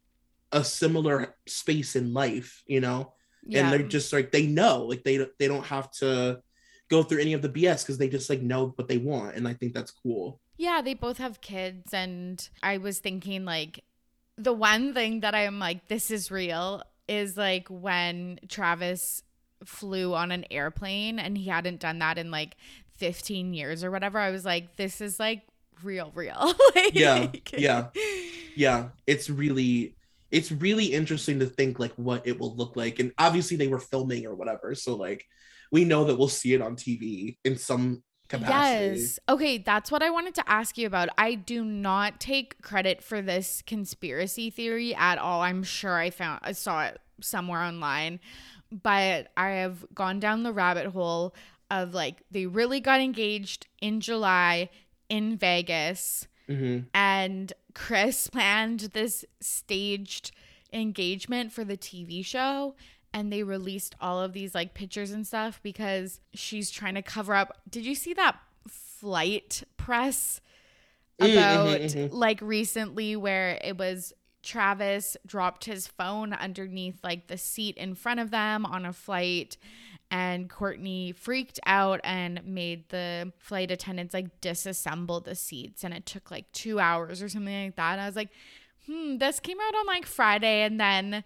a 0.52 0.62
similar 0.64 1.34
space 1.46 1.96
in 1.96 2.12
life, 2.12 2.62
you 2.66 2.80
know? 2.80 3.14
Yeah, 3.46 3.64
And 3.64 3.72
they're 3.72 3.88
just 3.88 4.12
like 4.12 4.32
they 4.32 4.46
know, 4.46 4.82
like 4.84 5.04
they 5.04 5.26
they 5.38 5.48
don't 5.48 5.64
have 5.66 5.90
to 5.92 6.40
go 6.88 7.02
through 7.02 7.20
any 7.20 7.32
of 7.32 7.42
the 7.42 7.48
BS 7.48 7.82
because 7.82 7.98
they 7.98 8.08
just 8.08 8.30
like 8.30 8.42
know 8.42 8.72
what 8.76 8.88
they 8.88 8.98
want. 8.98 9.36
And 9.36 9.46
I 9.48 9.54
think 9.54 9.74
that's 9.74 9.90
cool. 9.90 10.40
yeah, 10.56 10.80
they 10.82 10.94
both 10.94 11.18
have 11.18 11.40
kids, 11.40 11.92
and 11.92 12.48
I 12.62 12.78
was 12.78 12.98
thinking 12.98 13.44
like 13.44 13.84
the 14.38 14.52
one 14.52 14.94
thing 14.94 15.20
that 15.20 15.34
I'm 15.34 15.58
like, 15.58 15.88
this 15.88 16.10
is 16.10 16.30
real 16.30 16.82
is 17.08 17.36
like 17.36 17.68
when 17.68 18.38
Travis 18.48 19.22
flew 19.64 20.14
on 20.14 20.30
an 20.32 20.44
airplane 20.50 21.18
and 21.18 21.38
he 21.38 21.46
hadn't 21.48 21.80
done 21.80 21.98
that 22.00 22.18
in 22.18 22.30
like 22.30 22.56
15 22.98 23.54
years 23.54 23.82
or 23.82 23.90
whatever. 23.90 24.18
I 24.18 24.30
was 24.30 24.44
like, 24.44 24.76
this 24.76 25.00
is 25.00 25.18
like 25.18 25.42
real, 25.82 26.12
real. 26.14 26.54
like, 26.74 26.94
Yeah, 26.94 27.30
yeah. 27.56 27.86
yeah 28.54 28.88
it's 29.06 29.30
really 29.30 29.94
it's 30.30 30.50
really 30.50 30.87
interesting 30.87 31.38
to 31.38 31.47
think 31.47 31.78
like 31.78 31.92
what 31.97 32.26
it 32.26 32.38
will 32.38 32.54
look 32.56 32.76
like 32.76 32.99
and 32.99 33.12
obviously 33.18 33.56
they 33.56 33.68
were 33.68 33.78
filming 33.78 34.26
or 34.26 34.35
whatever 34.35 34.75
so 34.75 34.95
like 34.97 35.25
we 35.73 35.85
know 35.85 36.04
that 36.04 36.16
we'll 36.16 36.28
see 36.28 36.54
it 36.54 36.62
on 36.62 36.76
TV 36.76 37.38
in 37.45 37.56
some 37.56 38.02
capacity. 38.28 39.00
Yes. 39.00 39.18
Okay, 39.28 39.59
that's 39.59 39.90
what 39.90 40.02
I 40.02 40.11
wanted 40.11 40.35
to 40.37 40.49
ask 40.50 40.76
you 40.78 40.87
about. 40.87 41.09
I 41.18 41.35
do 41.35 41.64
not 41.64 42.21
take 42.21 42.61
credit 42.62 43.02
for 43.02 43.23
this 43.23 43.62
conspiracy 43.66 44.50
theory 44.50 44.95
at 44.95 45.18
all. 45.18 45.42
I'm 45.42 45.62
sure 45.62 45.97
I 45.97 46.11
found 46.11 46.40
I 46.42 46.52
saw 46.52 46.85
it 46.85 46.99
somewhere 47.21 47.61
online, 47.61 48.21
but 48.71 49.28
I 49.37 49.50
have 49.50 49.85
gone 49.95 50.21
down 50.21 50.42
the 50.42 50.52
rabbit 50.52 50.87
hole 50.87 51.35
of 51.71 51.95
like 51.95 52.23
they 52.30 52.47
really 52.47 52.80
got 52.80 53.00
engaged 53.00 53.66
in 53.80 54.00
July 54.00 54.71
in 55.09 55.37
Vegas 55.37 56.26
Mhm. 56.48 56.86
and 56.94 57.52
Kris 57.74 58.28
planned 58.32 58.80
this 58.92 59.24
staged 59.40 60.30
engagement 60.72 61.52
for 61.52 61.64
the 61.64 61.76
TV 61.76 62.24
show 62.24 62.74
and 63.12 63.32
they 63.32 63.42
released 63.42 63.94
all 64.00 64.20
of 64.20 64.32
these 64.32 64.54
like 64.54 64.74
pictures 64.74 65.10
and 65.10 65.26
stuff 65.26 65.60
because 65.62 66.20
she's 66.34 66.70
trying 66.70 66.94
to 66.94 67.02
cover 67.02 67.34
up. 67.34 67.60
Did 67.68 67.86
you 67.86 67.94
see 67.94 68.12
that 68.14 68.36
flight 68.68 69.62
press 69.76 70.40
Mm, 71.18 71.28
mhm, 71.28 71.32
about 71.32 71.80
mhm. 71.80 72.08
like 72.12 72.40
recently 72.42 73.16
where 73.16 73.58
it 73.64 73.78
was 73.78 74.12
Travis 74.42 75.16
dropped 75.24 75.64
his 75.64 75.86
phone 75.86 76.34
underneath 76.34 77.02
like 77.02 77.28
the 77.28 77.38
seat 77.38 77.76
in 77.78 77.94
front 77.94 78.20
of 78.20 78.30
them 78.30 78.66
on 78.66 78.84
a 78.84 78.92
flight 78.92 79.56
and 80.10 80.48
Courtney 80.48 81.12
freaked 81.12 81.58
out 81.66 82.00
and 82.04 82.44
made 82.44 82.88
the 82.90 83.32
flight 83.38 83.70
attendants 83.70 84.14
like 84.14 84.40
disassemble 84.40 85.25
the 85.25 85.34
seats 85.34 85.84
and 85.84 85.92
it 85.92 86.06
took 86.06 86.30
like 86.30 86.50
2 86.52 86.78
hours 86.78 87.22
or 87.22 87.28
something 87.28 87.64
like 87.64 87.76
that. 87.76 87.92
And 87.92 88.00
I 88.00 88.06
was 88.06 88.16
like, 88.16 88.30
"Hmm, 88.86 89.18
this 89.18 89.40
came 89.40 89.58
out 89.60 89.75
on 89.75 89.86
like 89.86 90.06
Friday 90.06 90.62
and 90.62 90.80
then 90.80 91.25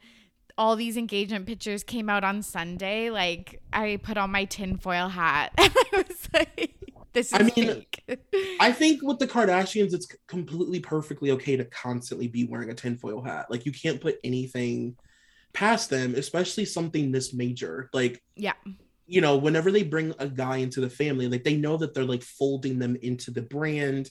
all 0.61 0.77
these 0.77 0.97
engagement 0.99 1.47
pictures 1.47 1.83
came 1.83 2.11
out 2.11 2.23
on 2.23 2.43
Sunday. 2.43 3.11
Like 3.11 3.63
I 3.73 3.99
put 4.03 4.19
on 4.19 4.31
my 4.31 4.45
tinfoil 4.45 5.09
hat 5.09 5.53
and 5.59 5.73
I 5.75 5.97
was 5.97 6.29
like, 6.35 6.75
this 7.13 7.33
is 7.33 7.33
I 7.33 7.43
mean. 7.57 7.85
I 8.61 8.71
think 8.73 9.03
with 9.03 9.19
the 9.19 9.27
Kardashians, 9.27 9.95
it's 9.95 10.07
completely 10.29 10.81
perfectly 10.81 11.31
okay 11.33 11.57
to 11.57 11.65
constantly 11.65 12.29
be 12.29 12.45
wearing 12.45 12.71
a 12.71 12.75
tinfoil 12.75 13.23
hat. 13.23 13.51
Like 13.51 13.67
you 13.67 13.73
can't 13.73 14.01
put 14.01 14.19
anything 14.23 14.97
past 15.53 15.91
them, 15.91 16.15
especially 16.15 16.65
something 16.65 17.13
this 17.13 17.35
major. 17.35 17.91
Like 17.93 18.23
yeah. 18.37 18.55
you 19.07 19.21
know, 19.21 19.37
whenever 19.37 19.71
they 19.71 19.83
bring 19.83 20.15
a 20.19 20.29
guy 20.29 20.59
into 20.59 20.81
the 20.81 20.91
family, 20.91 21.29
like 21.29 21.45
they 21.45 21.57
know 21.57 21.77
that 21.79 21.95
they're 21.95 22.05
like 22.05 22.23
folding 22.23 22.79
them 22.79 22.97
into 23.03 23.31
the 23.31 23.43
brand. 23.43 24.11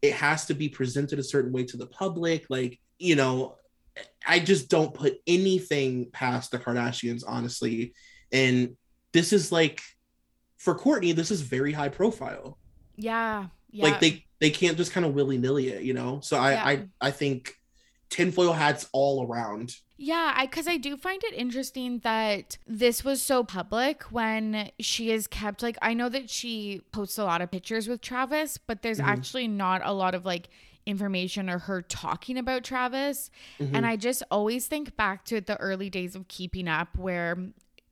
It 0.00 0.14
has 0.14 0.46
to 0.46 0.54
be 0.54 0.68
presented 0.68 1.18
a 1.18 1.24
certain 1.24 1.52
way 1.52 1.64
to 1.64 1.76
the 1.76 1.86
public. 1.86 2.46
Like, 2.48 2.78
you 2.98 3.16
know, 3.16 3.56
I 4.26 4.38
just 4.38 4.68
don't 4.70 4.94
put 4.94 5.18
anything 5.26 6.10
past 6.12 6.50
the 6.50 6.58
Kardashians, 6.58 7.24
honestly. 7.26 7.94
And 8.32 8.76
this 9.12 9.32
is 9.32 9.50
like 9.52 9.82
for 10.58 10.74
Courtney, 10.74 11.12
this 11.12 11.30
is 11.30 11.40
very 11.40 11.72
high 11.72 11.88
profile. 11.88 12.58
Yeah. 12.96 13.46
Yeah. 13.70 13.84
Like 13.84 14.00
they 14.00 14.24
they 14.40 14.50
can't 14.50 14.76
just 14.76 14.92
kind 14.92 15.04
of 15.04 15.14
willy-nilly 15.14 15.68
it, 15.68 15.82
you 15.82 15.94
know. 15.94 16.20
So 16.22 16.38
I 16.38 16.52
Yeah. 16.52 16.64
I 16.64 16.88
I 17.00 17.10
think 17.10 17.54
tinfoil 18.10 18.52
hats 18.52 18.88
all 18.92 19.26
around. 19.26 19.76
Yeah, 20.00 20.32
I 20.36 20.46
because 20.46 20.68
I 20.68 20.76
do 20.76 20.96
find 20.96 21.22
it 21.24 21.34
interesting 21.34 21.98
that 22.00 22.56
this 22.66 23.04
was 23.04 23.20
so 23.20 23.42
public 23.42 24.04
when 24.04 24.70
she 24.78 25.10
is 25.10 25.26
kept 25.26 25.62
like 25.62 25.76
I 25.82 25.92
know 25.94 26.08
that 26.08 26.30
she 26.30 26.82
posts 26.92 27.18
a 27.18 27.24
lot 27.24 27.42
of 27.42 27.50
pictures 27.50 27.88
with 27.88 28.00
Travis, 28.00 28.58
but 28.58 28.82
there's 28.82 29.00
Mhm. 29.00 29.06
actually 29.08 29.48
not 29.48 29.80
a 29.84 29.92
lot 29.92 30.14
of 30.14 30.24
like 30.24 30.48
information 30.86 31.50
or 31.50 31.58
her 31.58 31.82
talking 31.82 32.38
about 32.38 32.64
Travis. 32.64 33.30
Mhm. 33.58 33.74
And 33.74 33.86
I 33.86 33.96
just 33.96 34.22
always 34.30 34.68
think 34.68 34.96
back 34.96 35.24
to 35.26 35.40
the 35.40 35.56
early 35.58 35.90
days 35.90 36.14
of 36.14 36.28
keeping 36.28 36.68
up 36.68 36.96
where 36.96 37.36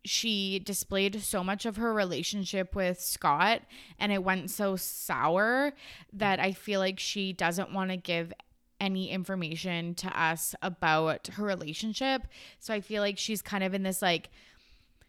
she 0.04 0.61
displayed 0.61 1.20
so 1.20 1.42
much 1.42 1.66
of 1.66 1.75
her 1.76 1.92
relationship 1.92 2.76
with 2.76 3.00
Scott 3.00 3.62
and 3.99 4.12
it 4.12 4.23
went 4.23 4.50
so 4.50 4.76
sour 4.76 5.73
that 6.12 6.38
I 6.38 6.52
feel 6.52 6.78
like 6.78 7.00
she 7.00 7.32
doesn't 7.32 7.73
want 7.73 7.90
to 7.90 7.96
give 7.96 8.32
any 8.80 9.11
information 9.11 9.95
to 9.97 10.21
us 10.21 10.54
about 10.62 11.28
her 11.28 11.45
relationship. 11.45 12.23
So 12.59 12.75
I 12.75 12.80
feel 12.80 13.02
like 13.02 13.18
she's 13.18 13.42
kind 13.42 13.64
of 13.64 13.75
in 13.75 13.83
this 13.83 14.02
like 14.02 14.30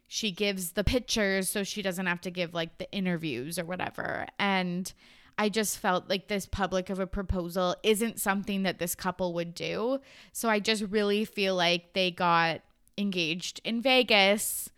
she 0.07 0.31
gives 0.31 0.71
the 0.71 0.83
pictures 0.85 1.49
so 1.49 1.63
she 1.63 1.81
doesn't 1.81 2.05
have 2.05 2.21
to 2.21 2.31
give 2.31 2.53
like 2.53 2.77
the 2.77 2.89
interviews 2.91 3.59
or 3.59 3.65
whatever. 3.65 4.25
And 4.39 4.91
I 5.37 5.49
just 5.49 5.77
felt 5.77 6.09
like 6.09 6.27
this 6.29 6.45
public 6.45 6.89
of 6.89 6.99
a 6.99 7.05
proposal 7.07 7.75
isn't 7.83 8.19
something 8.19 8.63
that 8.63 8.79
this 8.79 8.95
couple 8.95 9.33
would 9.33 9.53
do. 9.53 9.99
So 10.31 10.49
I 10.49 10.59
just 10.59 10.83
really 10.83 11.25
feel 11.25 11.55
like 11.55 11.93
they 11.93 12.09
got 12.09 12.61
engaged 12.97 13.59
in 13.63 13.81
Vegas. 13.81 14.69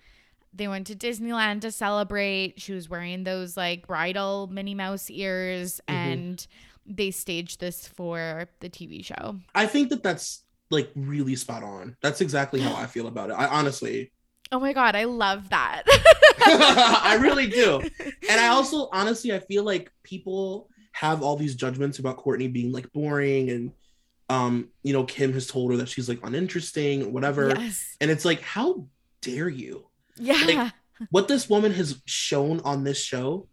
They 0.52 0.68
went 0.68 0.88
to 0.88 0.96
Disneyland 0.96 1.62
to 1.62 1.72
celebrate. 1.72 2.60
She 2.60 2.74
was 2.74 2.90
wearing 2.90 3.24
those 3.24 3.56
like 3.56 3.86
bridal 3.88 4.48
Minnie 4.52 4.74
Mouse 4.76 5.10
ears 5.12 5.80
Mhm. 5.88 5.94
and 5.94 6.48
they 6.90 7.12
staged 7.12 7.60
this 7.60 7.88
for 7.88 8.50
the 8.60 8.70
TV 8.70 9.04
show. 9.06 9.38
I 9.56 9.68
think 9.68 9.90
that 9.90 10.04
that's 10.04 10.44
like 10.72 10.92
really 10.96 11.36
spot 11.36 11.64
on. 11.64 11.96
That's 12.02 12.22
exactly 12.22 12.60
how 12.60 12.76
I 12.76 12.86
feel 12.88 13.08
about 13.08 13.30
it. 13.30 13.34
I 13.34 13.48
honestly, 13.48 14.12
Oh 14.52 14.60
my 14.60 14.74
god, 14.74 14.96
I 14.96 15.04
love 15.04 15.50
that. 15.50 15.84
I 16.46 17.18
really 17.22 17.48
do. 17.48 17.82
And 18.30 18.40
I 18.42 18.48
also 18.48 18.90
honestly, 18.94 19.34
I 19.34 19.40
feel 19.40 19.64
like 19.64 19.92
people 20.04 20.70
have 20.94 21.22
all 21.22 21.36
these 21.36 21.56
judgments 21.56 22.00
about 22.00 22.18
Courtney 22.18 22.48
being 22.48 22.72
like 22.72 22.92
boring 22.92 23.50
and 23.52 23.72
um, 24.30 24.70
you 24.84 24.94
know, 24.94 25.06
Kim 25.06 25.34
has 25.34 25.48
told 25.48 25.72
her 25.72 25.78
that 25.78 25.90
she's 25.90 26.08
like 26.08 26.20
uninteresting 26.24 27.04
or 27.04 27.10
whatever. 27.10 27.50
Yes. 27.58 27.96
And 28.00 28.12
it's 28.12 28.26
like, 28.26 28.42
how 28.42 28.86
dare 29.22 29.50
you? 29.50 29.88
Yeah. 30.18 30.44
Like, 30.46 30.74
What 31.10 31.28
this 31.28 31.50
woman 31.50 31.72
has 31.74 32.00
shown 32.06 32.60
on 32.60 32.84
this 32.84 33.02
show, 33.04 33.48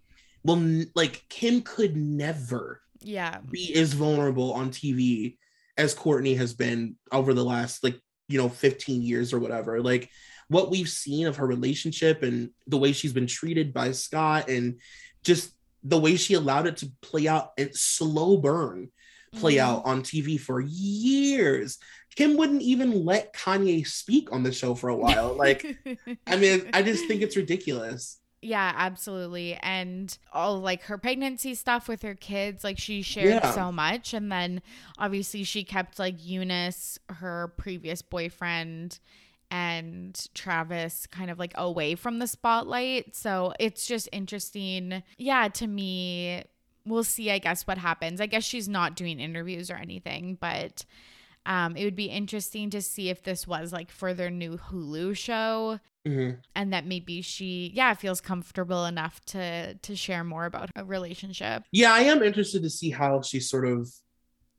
well, 0.45 0.57
n- 0.57 0.91
like 0.95 1.25
Kim 1.31 1.63
could 1.63 1.97
never 1.97 2.83
yeah. 3.07 3.39
be 3.51 3.75
as 3.75 3.93
vulnerable 3.93 4.53
on 4.53 4.71
TV 4.71 5.37
as 5.79 5.95
Courtney 5.95 6.35
has 6.35 6.55
been 6.55 6.97
over 7.13 7.35
the 7.35 7.45
last 7.45 7.85
like 7.85 7.99
you 8.29 8.39
know 8.39 8.49
15 8.49 9.03
years 9.03 9.33
or 9.33 9.39
whatever. 9.39 9.81
Like 9.81 10.11
what 10.49 10.71
we've 10.71 10.89
seen 10.89 11.27
of 11.27 11.37
her 11.37 11.47
relationship 11.47 12.23
and 12.23 12.51
the 12.67 12.77
way 12.79 12.93
she's 12.93 13.13
been 13.13 13.27
treated 13.27 13.73
by 13.75 13.93
Scott 13.93 14.49
and 14.49 14.81
just 15.25 15.53
the 15.83 15.99
way 15.99 16.17
she 16.17 16.35
allowed 16.35 16.67
it 16.67 16.77
to 16.79 16.91
play 17.03 17.29
out 17.29 17.51
and 17.59 17.75
slow 17.75 18.37
burn 18.37 18.91
play 19.35 19.55
Mhm. 19.57 19.61
out 19.61 19.83
on 19.85 20.03
TV 20.03 20.39
for 20.39 20.61
years. 20.61 21.79
Kim 22.15 22.37
wouldn't 22.37 22.63
even 22.63 23.05
let 23.05 23.35
Kanye 23.35 23.87
speak 23.87 24.33
on 24.33 24.43
the 24.43 24.53
show 24.53 24.75
for 24.75 24.89
a 24.89 24.97
while. 24.97 25.35
Like 25.37 25.77
I 26.27 26.37
mean, 26.37 26.69
I 26.73 26.83
just 26.83 27.07
think 27.07 27.23
it's 27.23 27.37
ridiculous. 27.37 28.19
Yeah, 28.43 28.73
absolutely. 28.77 29.55
And 29.55 30.17
all 30.33 30.59
like 30.61 30.83
her 30.85 30.99
pregnancy 30.99 31.55
stuff 31.55 31.89
with 31.89 32.03
her 32.03 32.15
kids, 32.15 32.63
like 32.63 32.79
she 32.79 33.03
shared 33.03 33.43
Yeah. 33.43 33.51
so 33.53 33.73
much. 33.73 34.15
And 34.15 34.31
then 34.31 34.63
obviously 34.99 35.43
she 35.45 35.65
kept 35.65 35.99
like 35.99 36.19
Younes, 36.19 36.99
her 37.09 37.53
previous 37.57 38.03
boyfriend, 38.03 39.01
and 39.51 40.29
Travis 40.35 41.07
kind 41.07 41.31
of 41.31 41.39
like 41.39 41.53
away 41.57 41.95
from 41.95 42.19
the 42.19 42.27
spotlight. 42.27 43.17
So 43.17 43.53
it's 43.59 43.87
just 43.87 44.09
interesting. 44.13 45.03
Yeah, 45.19 45.49
to 45.49 45.67
me, 45.67 46.43
we'll 46.85 47.05
see, 47.05 47.31
I 47.31 47.39
guess, 47.39 47.67
what 47.67 47.79
happens. 47.79 48.21
I 48.21 48.27
guess 48.27 48.45
she's 48.45 48.69
not 48.69 48.97
doing 48.97 49.19
interviews 49.19 49.71
or 49.71 49.77
anything, 49.77 50.37
but 50.41 50.85
um, 51.47 51.77
it 51.77 51.85
would 51.85 51.97
be 51.97 52.07
interesting 52.07 52.71
to 52.71 52.83
see 52.83 53.09
if 53.09 53.23
this 53.23 53.47
was 53.47 53.73
like 53.73 53.91
for 53.91 54.13
their 54.15 54.31
new 54.31 54.57
Hulu 54.59 55.17
show 55.17 55.79
Mhm. 56.07 56.39
and 56.55 56.73
that 56.73 56.87
maybe 56.87 57.21
she 57.21 57.73
yeah 57.75 57.93
feels 57.95 58.21
comfortable 58.21 58.85
enough 58.87 59.21
to 59.27 59.75
to 59.75 59.97
share 59.97 60.23
more 60.23 60.45
about 60.47 60.71
her 60.77 60.85
relationship 60.85 61.65
Yeah, 61.73 61.93
I 61.93 62.01
am 62.03 62.23
interested 62.23 62.63
to 62.63 62.71
see 62.71 62.91
how 62.91 63.23
she 63.23 63.41
sort 63.41 63.67
of 63.67 63.91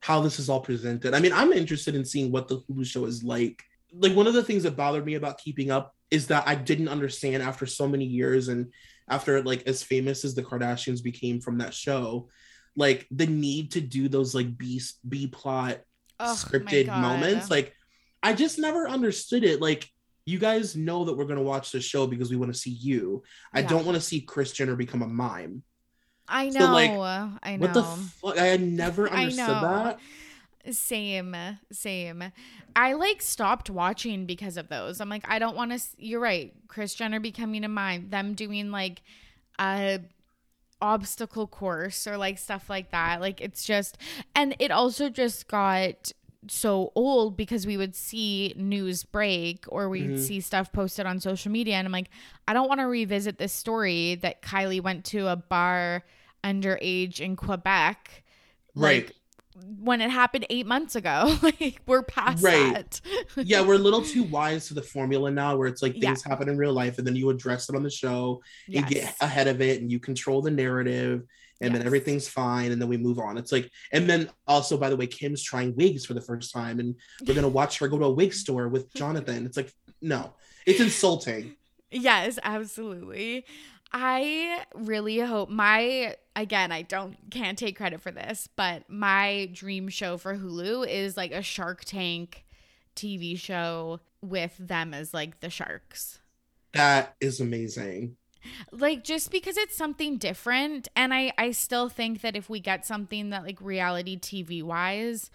how 0.01 0.22
this 0.22 0.39
is 0.39 0.50
all 0.50 0.60
presented. 0.62 1.13
I 1.13 1.20
mean, 1.20 1.34
I'm 1.34 1.51
interested 1.54 1.96
in 1.96 2.06
seeing 2.06 2.32
what 2.32 2.48
the 2.48 2.60
Hulu 2.62 2.86
show 2.86 3.06
is 3.06 3.24
like. 3.24 3.63
Like 3.94 4.16
one 4.16 4.27
of 4.27 4.34
the 4.34 4.44
things 4.44 4.63
that 4.63 4.75
bothered 4.75 5.06
me 5.06 5.16
about 5.16 5.38
keeping 5.39 5.72
up 5.72 5.96
is 6.12 6.27
that 6.27 6.48
I 6.48 6.56
didn't 6.56 6.89
understand 6.89 7.42
after 7.42 7.66
so 7.66 7.88
many 7.88 8.06
years 8.06 8.48
and 8.50 8.72
after 9.10 9.42
like 9.42 9.63
as 9.68 9.82
famous 9.82 10.24
as 10.25 10.36
the 10.36 10.44
Kardashians 10.44 11.01
became 11.01 11.39
from 11.42 11.58
that 11.60 11.74
show, 11.74 12.30
like 12.75 13.08
the 13.10 13.25
need 13.25 13.72
to 13.72 13.82
do 13.82 14.08
those 14.10 14.36
like 14.36 14.58
B 14.58 14.82
B 15.08 15.27
plot 15.27 15.80
Oh, 16.20 16.36
scripted 16.38 16.88
moments. 16.88 17.50
Like 17.50 17.74
I 18.22 18.34
just 18.34 18.60
never 18.60 18.88
understood 18.88 19.44
it. 19.44 19.62
Like 19.62 19.89
you 20.27 20.38
guys 20.38 20.75
know 20.75 21.05
that 21.05 21.13
we're 21.15 21.25
gonna 21.25 21.41
watch 21.41 21.72
the 21.72 21.79
show 21.81 22.05
because 22.05 22.29
we 22.29 22.36
want 22.36 22.53
to 22.53 22.60
see 22.60 22.69
you. 22.72 23.24
I 23.53 23.62
Yeah. 23.62 23.67
don't 23.69 23.86
want 23.86 23.96
to 23.96 24.01
see 24.01 24.19
Kris 24.22 24.51
Jenner 24.51 24.75
become 24.75 25.01
a 25.01 25.07
mime. 25.07 25.63
i 26.27 26.50
know 26.50 26.60
So, 26.60 26.72
like, 26.74 26.91
i 27.41 27.55
know 27.55 27.62
What 27.67 27.74
the 27.74 27.84
fuck? 27.84 28.38
I 28.38 28.46
had 28.48 28.62
never 28.62 29.10
understood 29.10 29.48
that. 29.48 30.00
same 30.72 31.34
same 31.72 32.22
i 32.75 32.91
like 32.91 33.22
stopped 33.22 33.69
watching 33.69 34.25
because 34.25 34.57
of 34.57 34.67
those 34.67 35.00
i'm 35.00 35.07
like 35.07 35.24
i 35.29 35.39
don't 35.39 35.55
want 35.55 35.72
to 35.72 35.79
you're 35.98 36.19
right 36.19 36.53
kris 36.67 36.93
jenner 36.93 37.22
becoming 37.22 37.63
a 37.63 37.69
mime 37.69 38.10
them 38.10 38.34
doing 38.34 38.69
like 38.72 39.01
a 39.62 40.01
obstacle 40.81 41.48
course 41.48 42.05
or 42.05 42.17
like 42.17 42.38
stuff 42.38 42.69
like 42.69 42.91
that 42.91 43.22
like 43.22 43.39
it's 43.39 43.63
just 43.65 43.98
and 44.36 44.53
it 44.60 44.69
also 44.69 45.10
just 45.10 45.48
got 45.48 46.12
so 46.51 46.92
old 46.96 47.36
because 47.38 47.66
we 47.66 47.77
would 47.77 47.96
see 47.96 48.54
news 48.56 49.04
break 49.04 49.66
or 49.68 49.89
we'd 49.89 50.12
Mhm. 50.12 50.20
see 50.20 50.39
stuff 50.42 50.72
posted 50.72 51.06
on 51.06 51.20
social 51.20 51.51
media 51.51 51.75
and 51.75 51.86
I'm 51.88 51.92
like 51.92 52.10
I 52.48 52.54
don't 52.54 52.68
want 52.68 52.80
to 52.80 52.86
revisit 52.88 53.38
this 53.38 53.54
story 53.54 54.16
that 54.16 54.42
Kylie 54.42 54.82
went 54.82 55.06
to 55.06 55.27
a 55.27 55.36
bar 55.36 56.04
underage 56.44 57.20
in 57.20 57.36
Quebec 57.36 58.24
Right. 58.75 59.06
like, 59.08 59.16
when 59.80 60.01
it 60.01 60.12
happened 60.12 60.46
8 60.51 60.68
months 60.68 60.96
ago 60.96 61.36
like 61.42 61.82
we're 61.88 62.04
past 62.04 62.44
Right. 62.44 62.74
that 62.74 63.01
yeah, 63.48 63.62
we're 63.62 63.74
a 63.75 63.80
little 63.80 64.04
too 64.04 64.24
wise 64.24 64.68
to 64.68 64.74
the 64.75 64.84
formula 64.84 65.32
now 65.32 65.58
where 65.58 65.68
it's 65.68 65.82
like 65.82 65.96
Yeah. 65.96 66.10
things 66.10 66.24
happen 66.24 66.48
in 66.48 66.58
real 66.58 66.74
life 66.74 67.00
and 67.00 67.08
then 67.08 67.16
you 67.16 67.30
address 67.32 67.68
it 67.70 67.75
on 67.75 67.82
the 67.84 67.89
show, 67.89 68.42
you 68.68 68.84
get 68.84 69.16
ahead 69.20 69.48
of 69.48 69.62
it 69.62 69.82
and 69.82 69.92
you 69.92 70.00
control 70.00 70.42
the 70.44 70.51
narrative 70.51 71.24
and 71.62 71.74
then 71.74 71.86
everything's 71.86 72.28
fine 72.28 72.72
and 72.72 72.82
then 72.82 72.90
we 72.90 72.98
move 72.98 73.20
on. 73.20 73.38
It's 73.38 73.52
like 73.52 73.70
and 73.92 74.10
then 74.10 74.30
also 74.48 74.78
by 74.78 74.90
the 74.90 74.98
way 74.98 75.08
Kim's 75.08 75.42
trying 75.42 75.76
wigs 75.76 76.06
for 76.06 76.14
the 76.14 76.22
first 76.22 76.54
time 76.54 76.80
and 76.80 76.96
we're 77.26 77.34
going 77.34 77.44
to 77.44 77.50
watch 77.50 77.80
her 77.80 77.88
go 77.88 78.00
to 78.00 78.06
a 78.06 78.12
wig 78.12 78.34
store 78.34 78.68
with 78.68 78.94
Jonathan. 78.96 79.46
It's 79.46 79.58
like 79.58 79.72
no. 80.02 80.34
It's 80.66 80.80
insulting. 80.80 81.56
Yes, 81.92 82.38
absolutely. 82.44 83.46
I 83.94 84.66
really 84.76 85.20
hope 85.20 85.50
my 85.50 86.16
again, 86.36 86.72
I 86.72 86.82
don't 86.82 87.18
can't 87.32 87.58
take 87.58 87.78
credit 87.78 88.02
for 88.02 88.12
this, 88.12 88.50
but 88.56 88.90
my 88.90 89.50
dream 89.54 89.88
show 89.88 90.18
for 90.18 90.36
Hulu 90.36 90.88
is 90.88 91.16
like 91.16 91.32
a 91.32 91.42
Shark 91.42 91.86
Tank 91.86 92.46
TV 92.96 93.38
show 93.38 94.02
with 94.22 94.56
them 94.60 94.94
as 94.94 95.14
like 95.14 95.40
the 95.40 95.50
sharks. 95.50 96.20
That 96.74 97.16
is 97.22 97.40
amazing. 97.40 98.18
Like 98.72 99.04
just 99.04 99.32
because 99.32 99.58
it's 99.58 99.75
something 99.75 100.18
different 100.18 100.88
and 100.96 101.13
I 101.13 101.34
I 101.38 101.51
still 101.51 101.89
think 101.89 102.22
that 102.22 102.36
if 102.36 102.50
we 102.50 102.60
get 102.60 102.86
something 102.86 103.30
that 103.30 103.44
like 103.44 103.60
reality 103.62 104.18
TV 104.20 104.63
wise, 104.63 105.30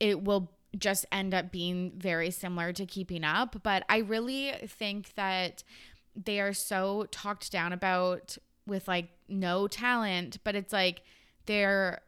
it 0.00 0.22
will 0.22 0.50
just 0.78 1.06
end 1.10 1.34
up 1.34 1.50
being 1.50 1.92
very 1.96 2.30
similar 2.30 2.72
to 2.72 2.86
keeping 2.86 3.24
up, 3.24 3.62
but 3.62 3.84
I 3.88 3.98
really 3.98 4.52
think 4.66 5.14
that 5.14 5.62
they 6.14 6.40
are 6.40 6.52
so 6.52 7.06
talked 7.10 7.50
down 7.52 7.72
about 7.72 8.36
with 8.66 8.88
like 8.88 9.08
no 9.28 9.68
talent, 9.68 10.38
but 10.44 10.54
it's 10.54 10.72
like 10.72 11.02
they're 11.46 12.00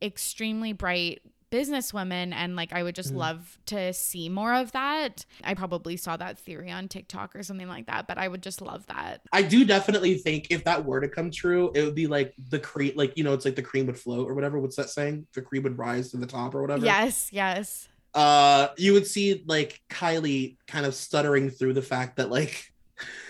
extremely 0.00 0.72
bright 0.72 1.22
businesswomen 1.50 2.32
and 2.32 2.56
like 2.56 2.72
I 2.72 2.82
would 2.82 2.94
just 2.94 3.12
Mhm. 3.12 3.16
love 3.18 3.58
to 3.66 3.92
see 3.92 4.28
more 4.28 4.54
of 4.54 4.72
that. 4.72 5.24
I 5.42 5.54
probably 5.54 5.96
saw 5.96 6.16
that 6.16 6.38
theory 6.38 6.70
on 6.70 6.88
TikTok 6.88 7.34
or 7.34 7.42
something 7.42 7.68
like 7.68 7.86
that, 7.86 8.06
but 8.06 8.18
I 8.18 8.28
would 8.28 8.42
just 8.42 8.60
love 8.60 8.86
that. 8.86 9.22
I 9.32 9.42
do 9.42 9.64
definitely 9.64 10.18
think 10.18 10.48
if 10.50 10.64
that 10.64 10.84
were 10.84 11.00
to 11.00 11.08
come 11.08 11.30
true, 11.30 11.70
it 11.74 11.82
would 11.84 11.94
be 11.94 12.06
like 12.06 12.34
the 12.50 12.58
cream, 12.58 12.92
like 12.96 13.16
you 13.16 13.24
know, 13.24 13.32
it's 13.34 13.44
like 13.44 13.56
the 13.56 13.62
cream 13.62 13.86
would 13.86 13.98
float 13.98 14.28
or 14.28 14.34
whatever. 14.34 14.58
What's 14.58 14.76
that 14.76 14.90
saying? 14.90 15.26
The 15.34 15.42
cream 15.42 15.62
would 15.62 15.78
rise 15.78 16.10
to 16.10 16.16
the 16.18 16.26
top 16.26 16.54
or 16.54 16.60
whatever. 16.62 16.84
Yes, 16.84 17.28
yes. 17.32 17.88
Uh, 18.14 18.68
you 18.76 18.92
would 18.94 19.06
see 19.06 19.42
like 19.46 19.80
Kylie 19.90 20.56
kind 20.66 20.86
of 20.86 20.94
stuttering 20.94 21.50
through 21.50 21.74
the 21.74 21.82
fact 21.82 22.16
that 22.16 22.30
like, 22.30 22.64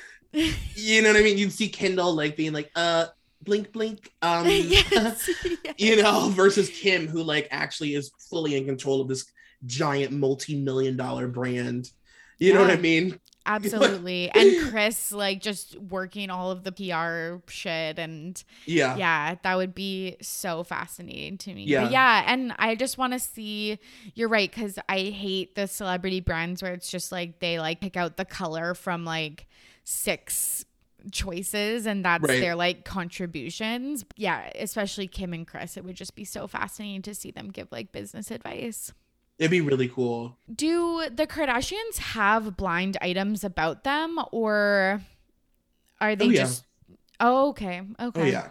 you 0.33 1.03
know 1.03 1.09
what 1.13 1.19
I 1.21 1.23
mean. 1.23 1.39
You'd 1.39 1.53
see 1.53 1.69
Kendall 1.69 2.15
like 2.15 2.37
being 2.37 2.53
like, 2.53 2.71
uh, 2.75 3.07
blink, 3.43 3.73
blink. 3.73 4.13
Um, 4.23 4.47
yes. 4.49 5.29
you 5.77 6.03
know, 6.03 6.31
versus 6.31 6.71
Kim, 6.71 7.07
who 7.07 7.23
like 7.23 7.49
actually 7.51 7.95
is 7.95 8.11
fully 8.31 8.57
in 8.57 8.67
control 8.67 9.01
of 9.01 9.09
this 9.09 9.25
giant 9.67 10.13
multi-million 10.13 10.97
dollar 10.97 11.29
brand. 11.29 11.91
You 12.39 12.55
know 12.55 12.61
what 12.61 12.71
I 12.71 12.77
mean? 12.77 13.19
Absolutely. 13.49 14.31
and 14.35 14.71
Kris 14.71 15.11
like 15.11 15.41
just 15.41 15.77
working 15.77 16.31
all 16.31 16.51
of 16.51 16.65
the 16.65 16.71
PR 16.71 17.43
shit 17.51 17.99
and 17.99 18.43
Yeah. 18.67 18.97
yeah, 18.97 19.35
that 19.43 19.57
would 19.57 19.75
be 19.75 20.17
so 20.21 20.63
fascinating 20.63 21.39
to 21.39 21.55
me. 21.55 21.65
Yeah. 21.65 21.85
But 21.85 21.93
yeah, 21.93 22.25
and 22.27 22.55
I 22.59 22.75
just 22.75 22.99
want 22.99 23.15
to 23.15 23.19
see 23.19 23.79
you're 24.15 24.29
right 24.29 24.53
cuz 24.53 24.79
I 24.89 24.99
hate 24.99 25.55
the 25.55 25.67
celebrity 25.67 26.21
brands 26.21 26.63
where 26.63 26.75
it's 26.75 26.91
just 26.91 27.11
like 27.11 27.41
they 27.41 27.59
like 27.59 27.81
pick 27.81 27.97
out 27.97 28.19
the 28.19 28.27
color 28.27 28.75
from 28.75 29.05
like 29.05 29.47
six 29.83 30.67
choices 31.13 31.87
and 31.87 32.05
that's 32.05 32.23
Right. 32.23 32.41
their 32.41 32.55
like 32.55 32.85
contributions. 32.85 34.05
Yeah, 34.17 34.51
especially 34.59 35.07
Kim 35.07 35.33
and 35.33 35.47
Kris. 35.47 35.77
It 35.77 35.85
would 35.85 35.97
just 35.97 36.15
be 36.15 36.25
so 36.25 36.47
fascinating 36.47 37.03
to 37.03 37.15
see 37.15 37.31
them 37.31 37.51
give 37.51 37.69
like 37.71 37.93
business 37.93 38.31
advice. 38.31 38.93
It'd 39.39 39.51
be 39.51 39.61
really 39.61 39.89
cool. 39.89 40.37
Do 40.53 41.05
the 41.11 41.27
Kardashians 41.27 41.99
have 41.99 42.57
blind 42.57 42.97
items 43.01 43.45
about 43.45 43.85
them 43.85 44.19
or 44.33 45.01
are 46.01 46.11
oh, 46.11 46.15
they 46.17 46.27
Oh, 46.27 46.31
yeah. 46.31 46.41
just 46.43 46.65
Oh, 47.21 47.49
okay. 47.51 47.83
Okay. 48.01 48.21
Oh 48.21 48.25
yeah. 48.25 48.51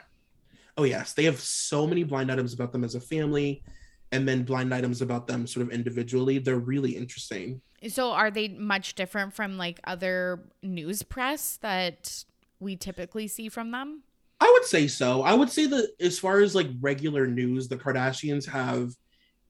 Oh 0.78 0.84
yes. 0.84 1.14
They 1.14 1.24
have 1.26 1.40
so 1.40 1.88
many 1.88 2.04
blind 2.04 2.32
items 2.32 2.54
about 2.54 2.72
them 2.72 2.84
as 2.84 2.96
a 2.96 3.00
family 3.02 3.64
and 4.12 4.28
then 4.28 4.44
blind 4.44 4.74
items 4.74 5.02
about 5.02 5.28
them 5.28 5.48
sort 5.48 5.66
of 5.66 5.72
individually. 5.72 6.40
They're 6.40 6.60
really 6.60 6.96
interesting. 6.96 7.62
So 7.90 8.12
are 8.12 8.32
they 8.32 8.48
much 8.48 8.96
different 8.96 9.34
from 9.34 9.58
like 9.58 9.80
other 9.84 10.50
news 10.64 11.04
press 11.04 11.58
that 11.58 12.24
we 12.60 12.76
typically 12.76 13.28
see 13.28 13.50
from 13.50 13.72
them? 13.72 14.04
I 14.40 14.50
would 14.52 14.66
say 14.66 14.88
so. 14.88 15.24
I 15.24 15.34
would 15.34 15.50
say 15.50 15.66
that 15.66 15.90
as 16.00 16.20
far 16.20 16.40
as 16.40 16.54
like 16.54 16.68
regular 16.80 17.28
news, 17.28 17.68
the 17.68 17.78
Kardashians 17.78 18.48
have 18.48 18.92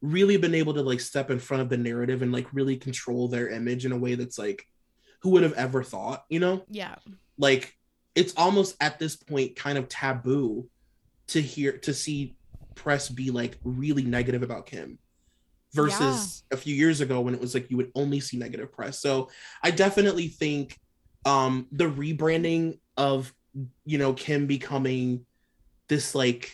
really 0.01 0.37
been 0.37 0.55
able 0.55 0.73
to 0.75 0.81
like 0.81 1.01
step 1.01 1.31
in 1.31 1.39
front 1.39 1.61
of 1.61 1.69
the 1.69 1.77
narrative 1.77 2.21
and 2.21 2.31
like 2.31 2.53
really 2.53 2.77
control 2.77 3.27
their 3.27 3.49
image 3.49 3.85
in 3.85 3.91
a 3.91 3.97
way 3.97 4.15
that's 4.15 4.37
like 4.37 4.65
who 5.21 5.31
would 5.31 5.43
have 5.43 5.53
ever 5.53 5.83
thought, 5.83 6.23
you 6.29 6.39
know? 6.39 6.63
Yeah. 6.69 6.95
Like 7.37 7.75
it's 8.15 8.33
almost 8.37 8.75
at 8.79 8.99
this 8.99 9.15
point 9.15 9.55
kind 9.55 9.77
of 9.77 9.89
taboo 9.89 10.69
to 11.27 11.41
hear 11.41 11.77
to 11.79 11.93
see 11.93 12.35
press 12.75 13.09
be 13.09 13.31
like 13.31 13.57
really 13.63 14.03
negative 14.03 14.43
about 14.43 14.67
Kim 14.67 14.99
versus 15.73 16.43
a 16.51 16.57
few 16.57 16.73
years 16.73 17.01
ago 17.01 17.21
when 17.21 17.33
it 17.33 17.41
was 17.41 17.53
like 17.53 17.69
you 17.69 17.77
would 17.77 17.91
only 17.95 18.19
see 18.19 18.37
negative 18.37 18.71
press. 18.71 19.01
So 19.01 19.29
I 19.61 19.71
definitely 19.71 20.29
think 20.29 20.79
um 21.25 21.67
the 21.71 21.85
rebranding 21.85 22.79
of 22.97 23.33
you 23.85 23.97
know 23.97 24.13
Kim 24.13 24.47
becoming 24.47 25.25
this 25.87 26.13
like 26.13 26.51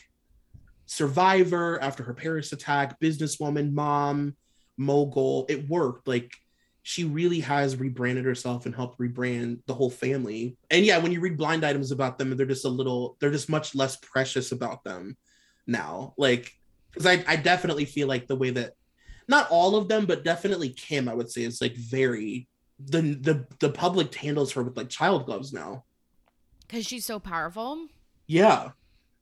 survivor 0.86 1.82
after 1.82 2.04
her 2.04 2.14
Paris 2.14 2.52
attack, 2.52 3.00
businesswoman, 3.00 3.74
mom, 3.74 4.36
mogul, 4.78 5.46
it 5.50 5.68
worked. 5.68 6.08
Like 6.08 6.34
she 6.84 7.06
really 7.06 7.40
has 7.40 7.78
rebranded 7.78 8.26
herself 8.26 8.66
and 8.66 8.76
helped 8.76 9.00
rebrand 9.00 9.60
the 9.66 9.74
whole 9.74 9.90
family. 9.90 10.58
And 10.70 10.86
yeah, 10.86 10.98
when 10.98 11.12
you 11.12 11.22
read 11.22 11.38
blind 11.38 11.66
items 11.66 11.92
about 11.92 12.18
them, 12.18 12.36
they're 12.36 12.46
just 12.46 12.66
a 12.66 12.70
little, 12.70 13.18
they're 13.20 13.32
just 13.32 13.50
much 13.50 13.74
less 13.74 13.96
precious 13.96 14.52
about 14.52 14.84
them 14.84 15.18
now. 15.66 16.14
Like, 16.18 16.52
because 16.92 17.06
I, 17.06 17.24
I 17.28 17.38
definitely 17.38 17.86
feel 17.86 18.08
like 18.08 18.28
the 18.28 18.36
way 18.36 18.52
that 18.52 18.74
not 19.28 19.50
all 19.50 19.76
of 19.76 19.88
them, 19.88 20.06
but 20.06 20.26
definitely 20.26 20.70
Kim, 20.70 21.08
I 21.08 21.14
would 21.14 21.32
say, 21.32 21.44
is 21.44 21.62
like 21.62 21.76
very 21.76 22.48
the 22.80 23.02
the 23.02 23.46
the 23.60 23.70
public 23.70 24.14
handles 24.14 24.52
her 24.52 24.64
with 24.64 24.76
like 24.76 24.90
child 24.90 25.26
gloves 25.26 25.54
now. 25.54 25.86
Cuz 26.74 26.86
she's 26.86 27.06
so 27.06 27.20
powerful. 27.20 27.88
Yeah, 28.28 28.72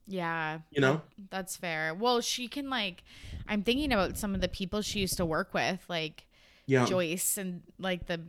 Yeah. 0.07 0.59
you 0.71 0.79
know. 0.81 1.01
That's 1.29 1.57
fair. 1.57 1.93
Well, 1.93 2.21
she 2.21 2.47
can 2.47 2.69
like 2.69 3.03
I'm 3.47 3.61
thinking 3.63 3.91
about 3.91 4.17
some 4.17 4.33
of 4.33 4.41
the 4.41 4.47
people 4.47 4.81
she 4.81 4.99
used 4.99 5.17
to 5.17 5.25
work 5.25 5.53
with 5.53 5.83
like 5.89 6.27
Yeah, 6.65 6.85
Joyce 6.85 7.37
and 7.37 7.63
like 7.77 8.05
the 8.07 8.21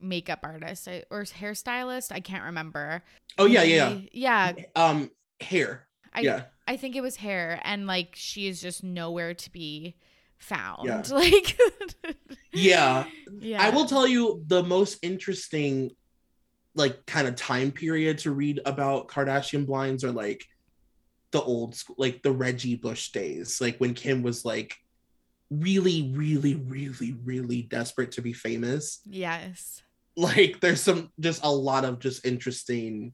makeup 0.00 0.40
artist 0.44 0.88
or 1.10 1.24
hairstylist, 1.24 2.12
I 2.12 2.20
can't 2.20 2.44
remember. 2.44 3.02
Oh 3.36 3.46
yeah, 3.46 3.62
yeah. 3.64 3.98
Yeah, 4.12 4.52
Um, 4.76 5.10
hair. 5.40 5.86
I 6.14 6.20
yeah, 6.20 6.44
I 6.66 6.76
think 6.76 6.96
it 6.96 7.02
was 7.02 7.16
hair 7.16 7.60
and 7.64 7.86
like 7.86 8.14
she 8.14 8.48
is 8.48 8.60
just 8.60 8.82
nowhere 8.82 9.34
to 9.34 9.52
be 9.52 9.96
found. 10.38 10.86
Yeah. 10.86 11.02
Like 11.10 11.58
yeah. 12.52 13.04
yeah. 13.40 13.62
I 13.62 13.70
will 13.70 13.84
tell 13.86 14.06
you 14.06 14.42
the 14.46 14.62
most 14.62 14.98
interesting, 15.02 15.90
like, 16.78 17.04
kind 17.06 17.28
of 17.28 17.36
time 17.36 17.70
period 17.70 18.18
to 18.18 18.30
read 18.30 18.60
about 18.64 19.08
Kardashian 19.08 19.66
blinds 19.66 20.04
are 20.04 20.12
like 20.12 20.44
the 21.32 21.42
old 21.42 21.74
school, 21.74 21.96
like 21.98 22.22
the 22.22 22.32
Reggie 22.32 22.76
Bush 22.76 23.10
days, 23.10 23.60
like 23.60 23.76
when 23.78 23.92
Kim 23.92 24.22
was 24.22 24.44
like 24.44 24.76
really, 25.50 26.12
really, 26.14 26.54
really, 26.54 27.16
really 27.24 27.62
desperate 27.62 28.12
to 28.12 28.22
be 28.22 28.32
famous. 28.32 29.00
Yes. 29.04 29.82
Like, 30.16 30.60
there's 30.60 30.80
some 30.80 31.10
just 31.20 31.44
a 31.44 31.50
lot 31.50 31.84
of 31.84 31.98
just 31.98 32.24
interesting 32.24 33.12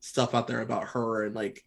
stuff 0.00 0.34
out 0.34 0.48
there 0.48 0.60
about 0.60 0.88
her 0.88 1.24
and 1.24 1.34
like 1.34 1.62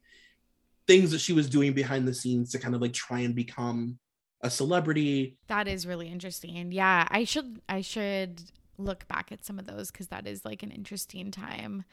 things 0.88 1.12
that 1.12 1.20
she 1.20 1.34
was 1.34 1.50
doing 1.50 1.74
behind 1.74 2.08
the 2.08 2.14
scenes 2.14 2.52
to 2.52 2.60
kind 2.60 2.76
of 2.76 2.82
like 2.82 2.94
try 2.94 3.20
and 3.20 3.34
become 3.34 3.98
a 4.42 4.50
celebrity. 4.50 5.38
That 5.48 5.68
is 5.68 5.88
really 5.88 6.08
interesting. 6.08 6.72
Yeah, 6.72 7.08
I 7.10 7.24
should 7.24 7.62
I 7.68 7.82
should 7.82 8.42
look 8.78 9.08
back 9.08 9.32
at 9.32 9.46
some 9.46 9.60
of 9.60 9.66
those 9.66 9.92
because 9.92 10.08
that 10.08 10.28
is 10.28 10.44
like 10.46 10.64
an 10.64 10.72
interesting 10.72 11.32
time. 11.32 11.86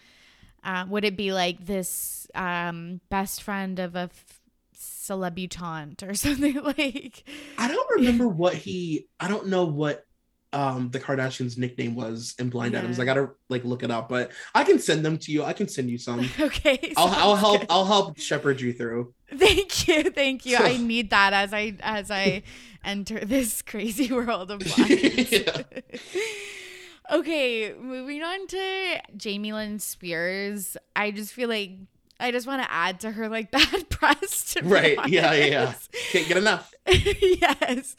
Uh, 0.65 0.85
would 0.89 1.05
it 1.05 1.17
be 1.17 1.33
like 1.33 1.65
this 1.67 2.27
um, 2.35 3.01
best 3.09 3.43
friend 3.43 3.79
of 3.79 3.97
a 3.97 4.11
f- 4.13 4.41
celebutante 4.75 6.03
or 6.03 6.15
something 6.15 6.55
like? 6.63 7.25
I 7.59 7.69
don't 7.69 7.91
remember 7.97 8.29
what 8.29 8.55
he. 8.55 9.07
I 9.19 9.29
don't 9.29 9.49
know 9.49 9.65
what 9.65 10.07
um 10.55 10.91
the 10.91 11.01
Kardashians' 11.01 11.57
nickname 11.57 11.95
was 11.95 12.35
in 12.39 12.51
Blind 12.51 12.77
Items. 12.77 12.99
Yeah. 12.99 13.03
I 13.03 13.07
gotta 13.07 13.31
like 13.49 13.65
look 13.65 13.83
it 13.83 13.91
up, 13.91 14.09
but 14.11 14.33
I 14.55 14.65
can 14.65 14.79
send 14.79 15.05
them 15.05 15.17
to 15.19 15.33
you. 15.33 15.43
I 15.45 15.53
can 15.55 15.67
send 15.67 15.89
you 15.91 15.97
some. 15.99 16.21
okay, 16.41 16.93
I'll 16.97 17.09
I'll 17.09 17.37
help. 17.37 17.61
good. 17.61 17.67
I'll 17.71 17.87
help 17.87 18.19
shepherd 18.19 18.61
you 18.61 18.73
through. 18.73 19.15
Thank 19.35 19.89
you, 19.89 20.11
thank 20.11 20.45
you. 20.45 20.59
So- 20.59 20.65
I 20.65 20.77
need 20.93 21.11
that 21.11 21.33
as 21.33 21.53
I 21.55 21.75
as 21.81 22.11
I 22.11 22.43
enter 22.85 23.25
this 23.25 23.63
crazy 23.63 24.13
world 24.13 24.51
of 24.51 24.59
blinds. 24.61 25.33
Okay, 27.13 27.75
moving 27.79 28.23
on 28.23 28.47
to 28.47 29.03
Jamie 29.19 29.53
Lynn 29.53 29.79
Spears. 29.79 30.79
I 30.97 31.11
just 31.11 31.35
feel 31.35 31.51
like 31.51 31.73
I 32.19 32.31
just 32.31 32.47
want 32.47 32.63
to 32.63 32.73
add 32.73 33.01
to 33.01 33.11
her 33.11 33.29
like 33.29 33.51
bad 33.51 33.91
press. 33.91 34.55
To 34.55 34.63
Right. 34.63 34.97
Yeah, 35.09 35.35
yeah, 35.35 35.45
yeah. 35.45 35.75
Can't 36.11 36.27
get 36.27 36.37
enough. 36.39 36.73
yes. 36.87 37.97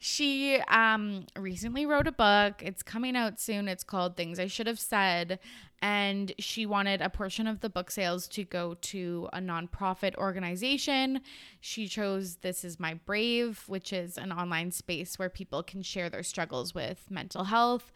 She 0.00 0.56
um 0.68 1.26
recently 1.38 1.86
wrote 1.86 2.08
a 2.08 2.12
book. 2.12 2.60
It's 2.60 2.82
coming 2.82 3.14
out 3.14 3.38
soon. 3.38 3.68
It's 3.68 3.84
called 3.84 4.16
Things 4.16 4.40
I 4.40 4.48
Should 4.48 4.66
Have 4.66 4.80
Said. 4.80 5.38
And 5.80 6.32
she 6.38 6.66
wanted 6.66 7.02
a 7.02 7.10
portion 7.10 7.46
of 7.46 7.60
the 7.60 7.68
book 7.68 7.90
sales 7.90 8.26
to 8.28 8.44
go 8.44 8.74
to 8.74 9.28
a 9.32 9.38
nonprofit 9.38 10.16
organization. 10.16 11.20
She 11.60 11.86
chose 11.86 12.36
This 12.36 12.64
Is 12.64 12.80
My 12.80 12.94
Brave, 12.94 13.62
which 13.68 13.92
is 13.92 14.16
an 14.16 14.32
online 14.32 14.72
space 14.72 15.18
where 15.18 15.28
people 15.28 15.62
can 15.62 15.82
share 15.82 16.08
their 16.08 16.22
struggles 16.22 16.74
with 16.74 17.04
mental 17.10 17.44
health 17.44 17.92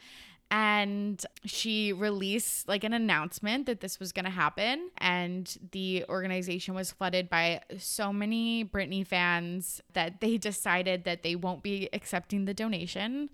and 0.50 1.24
she 1.44 1.92
released 1.92 2.66
like 2.66 2.82
an 2.82 2.92
announcement 2.92 3.66
that 3.66 3.80
this 3.80 4.00
was 4.00 4.10
going 4.10 4.24
to 4.24 4.30
happen. 4.30 4.90
And 4.98 5.56
the 5.70 6.04
organization 6.08 6.74
was 6.74 6.90
flooded 6.90 7.30
by 7.30 7.62
so 7.78 8.12
many 8.12 8.64
Britney 8.64 9.06
fans 9.06 9.80
that 9.92 10.20
they 10.20 10.36
decided 10.38 11.04
that 11.04 11.22
they 11.22 11.36
won't 11.36 11.62
be 11.62 11.88
accepting 11.92 12.46
the 12.46 12.54
donation. 12.54 13.30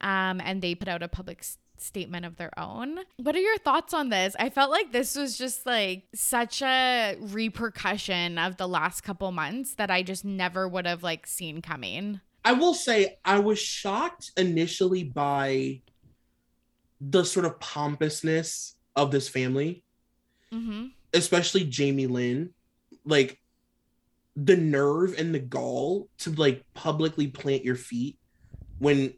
Um, 0.00 0.40
and 0.44 0.62
they 0.62 0.74
put 0.74 0.88
out 0.88 1.02
a 1.02 1.08
public 1.08 1.44
statement 1.78 2.24
of 2.24 2.36
their 2.36 2.56
own. 2.56 3.00
What 3.16 3.34
are 3.34 3.40
your 3.40 3.58
thoughts 3.58 3.92
on 3.92 4.10
this? 4.10 4.36
I 4.38 4.48
felt 4.50 4.70
like 4.70 4.92
this 4.92 5.16
was 5.16 5.36
just 5.36 5.66
like 5.66 6.04
such 6.14 6.62
a 6.62 7.16
repercussion 7.18 8.38
of 8.38 8.56
the 8.56 8.68
last 8.68 9.00
couple 9.00 9.32
months 9.32 9.74
that 9.74 9.90
i 9.90 10.04
just 10.04 10.24
never 10.24 10.68
would 10.68 10.86
have 10.86 11.02
like 11.02 11.26
seen 11.26 11.60
coming. 11.60 12.20
I 12.44 12.52
will 12.52 12.74
say 12.74 13.18
I 13.24 13.40
was 13.40 13.58
shocked 13.58 14.30
initially 14.36 15.02
by 15.02 15.80
the 17.10 17.24
sort 17.24 17.46
of 17.46 17.58
pompousness 17.58 18.76
of 18.94 19.10
this 19.10 19.28
family, 19.28 19.84
mm-hmm. 20.52 20.86
especially 21.12 21.64
Jamie 21.64 22.06
Lynn. 22.06 22.50
Like 23.04 23.38
the 24.36 24.56
nerve 24.56 25.14
and 25.18 25.34
the 25.34 25.40
gall 25.40 26.08
to 26.18 26.30
like 26.30 26.64
publicly 26.72 27.26
plant 27.26 27.64
your 27.64 27.74
feet 27.74 28.16
when 28.78 29.12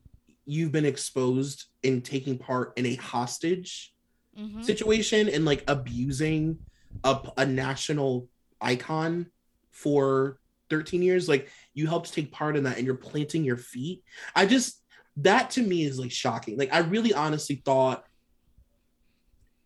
you've 0.47 0.73
been 0.73 0.87
exposed 0.87 1.66
in 1.83 2.01
taking 2.01 2.38
part 2.38 2.73
in 2.77 2.87
a 2.87 2.94
hostage 2.97 3.94
Mm-hmm. 4.38 4.62
situation 4.62 5.29
and 5.29 5.44
like 5.44 5.62
abusing 5.68 6.59
a, 7.05 7.20
a 7.37 7.47
national 7.47 8.27
icon 8.61 9.27
for 9.70 10.40
13 10.70 11.03
years 11.03 11.29
like 11.29 11.49
you 11.73 11.87
helped 11.87 12.12
take 12.12 12.33
part 12.33 12.57
in 12.57 12.64
that 12.64 12.77
and 12.77 12.85
you're 12.85 12.97
planting 12.97 13.44
your 13.44 13.57
feet 13.57 14.03
i 14.35 14.44
just 14.44 14.83
that 15.18 15.50
to 15.50 15.62
me 15.62 15.85
is 15.85 15.98
like 15.98 16.12
shocking. 16.12 16.59
Like 16.59 16.72
i 16.72 16.79
really 16.79 17.14
honestly 17.14 17.62
thought 17.64 18.05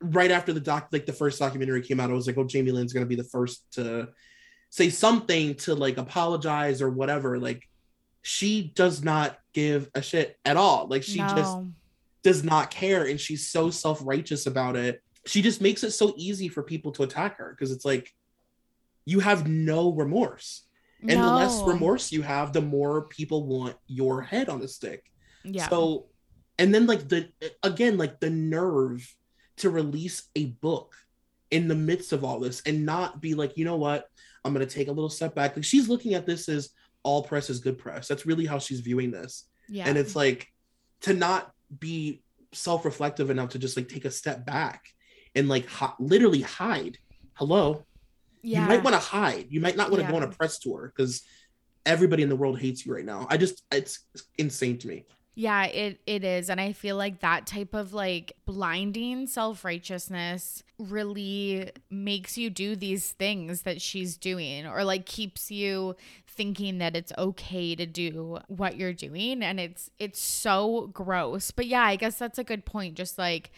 right 0.01 0.31
after 0.31 0.53
the 0.53 0.61
doc 0.61 0.89
like 0.93 1.07
the 1.07 1.13
first 1.13 1.41
documentary 1.41 1.83
came 1.83 1.99
out 1.99 2.09
i 2.09 2.13
was 2.13 2.29
like 2.29 2.39
oh 2.39 2.45
jamie 2.45 2.71
lynn's 2.71 2.93
gonna 2.93 3.05
be 3.05 3.17
the 3.17 3.25
first 3.25 3.65
to 3.73 4.09
say 4.71 4.91
something 4.91 5.55
to 5.55 5.75
like 5.75 5.97
apologize 5.97 6.83
or 6.83 6.91
whatever. 6.91 7.39
Like 7.39 7.69
she 8.23 8.73
does 8.75 9.03
not 9.03 9.39
give 9.53 9.91
a 9.95 10.03
shit 10.03 10.39
at 10.45 10.57
all. 10.57 10.87
Like 10.89 11.03
she 11.03 11.19
just 11.19 11.59
does 12.23 12.45
not 12.45 12.71
care 12.71 13.05
and 13.05 13.21
she's 13.21 13.49
so 13.49 13.71
self-righteous 13.71 14.47
about 14.47 14.77
it. 14.77 15.03
She 15.27 15.43
just 15.43 15.61
makes 15.61 15.83
it 15.85 15.93
so 15.93 16.15
easy 16.17 16.49
for 16.49 16.63
people 16.63 16.93
to 16.93 17.03
attack 17.03 17.39
her 17.39 17.51
because 17.51 17.73
it's 17.73 17.85
like 17.85 18.13
you 19.05 19.21
have 19.21 19.49
no 19.49 19.93
remorse. 19.93 20.65
And 21.01 21.23
the 21.23 21.33
less 21.33 21.63
remorse 21.63 22.11
you 22.11 22.23
have 22.23 22.53
the 22.53 22.61
more 22.61 23.03
people 23.03 23.47
want 23.47 23.77
your 23.87 24.21
head 24.21 24.49
on 24.49 24.61
a 24.63 24.69
stick 24.69 25.05
Yeah. 25.55 25.69
so 25.69 26.07
and 26.59 26.75
then 26.75 26.87
like 26.87 27.09
the 27.09 27.29
again 27.63 27.97
like 27.97 28.21
the 28.21 28.31
nerve 28.31 29.09
to 29.59 29.71
release 29.71 30.25
a 30.37 30.47
book 30.47 30.95
in 31.51 31.69
the 31.69 31.75
midst 31.75 32.13
of 32.13 32.25
all 32.25 32.41
this 32.41 32.63
and 32.67 32.85
not 32.85 33.21
be 33.21 33.35
like 33.35 33.57
you 33.57 33.65
know 33.65 33.77
what? 33.77 34.09
I'm 34.45 34.55
going 34.55 34.67
to 34.67 34.73
take 34.73 34.89
a 34.89 34.93
little 34.93 35.11
step 35.11 35.35
back. 35.35 35.57
Like 35.57 35.65
she's 35.65 35.89
looking 35.89 36.15
at 36.15 36.27
this 36.27 36.49
as 36.49 36.71
all 37.03 37.23
press 37.23 37.51
is 37.51 37.61
good 37.61 37.79
press. 37.79 38.09
That's 38.09 38.27
really 38.27 38.47
how 38.47 38.59
she's 38.59 38.81
viewing 38.81 39.11
this. 39.11 39.45
Yeah. 39.71 39.87
and 39.87 39.99
it's 39.99 40.17
like 40.17 40.49
to 41.03 41.13
not 41.13 41.53
be 41.79 42.23
self-reflective 42.53 43.29
enough 43.29 43.51
to 43.51 43.59
just 43.59 43.77
like 43.77 43.89
take 43.89 44.07
a 44.07 44.11
step 44.11 44.47
back 44.47 44.87
and 45.35 45.49
like 45.49 45.67
hi- 45.67 45.93
literally 45.99 46.41
hide. 46.41 46.97
Hello? 47.35 47.85
Yeah. 48.43 48.63
you 48.63 48.69
might 48.69 48.83
want 48.83 48.95
to 48.95 49.01
hide. 49.01 49.47
You 49.51 49.61
might 49.61 49.77
not 49.77 49.91
want 49.91 50.03
to 50.03 50.11
go 50.11 50.17
on 50.17 50.23
a 50.23 50.29
press 50.29 50.59
tour 50.59 50.91
because 50.95 51.23
everybody 51.85 52.23
in 52.23 52.29
the 52.29 52.37
world 52.37 52.59
hates 52.59 52.87
you 52.87 52.95
right 52.95 53.05
now. 53.05 53.27
I 53.29 53.37
just 53.37 53.63
it's 53.71 54.07
insane 54.39 54.79
to 54.79 54.89
me 54.89 55.05
Yeah, 55.38 55.66
it 55.66 56.01
it 56.05 56.24
is 56.24 56.51
and 56.51 56.61
I 56.61 56.72
feel 56.72 56.96
like 56.96 57.20
that 57.20 57.46
type 57.46 57.72
of 57.72 57.94
like 57.94 58.33
blinding 58.44 59.29
self-righteousness 59.29 60.64
really 60.81 61.70
makes 61.88 62.37
you 62.37 62.51
do 62.51 62.74
these 62.74 63.12
things 63.12 63.62
that 63.62 63.81
she's 63.81 64.16
doing 64.16 64.66
or 64.66 64.83
like 64.83 65.07
keeps 65.07 65.48
you 65.48 65.94
thinking 66.27 66.79
that 66.79 66.96
it's 66.96 67.12
okay 67.16 67.77
to 67.77 67.87
do 67.87 68.40
what 68.48 68.79
you're 68.79 68.92
doing 68.92 69.44
and 69.44 69.61
it's 69.61 69.90
it's 70.01 70.18
so 70.18 70.90
gross. 70.92 71.53
But 71.53 71.66
yeah, 71.66 71.85
I 71.85 71.94
guess 71.94 72.18
that's 72.18 72.40
a 72.40 72.44
good 72.44 72.64
point 72.64 72.96
just 72.96 73.16
like 73.16 73.53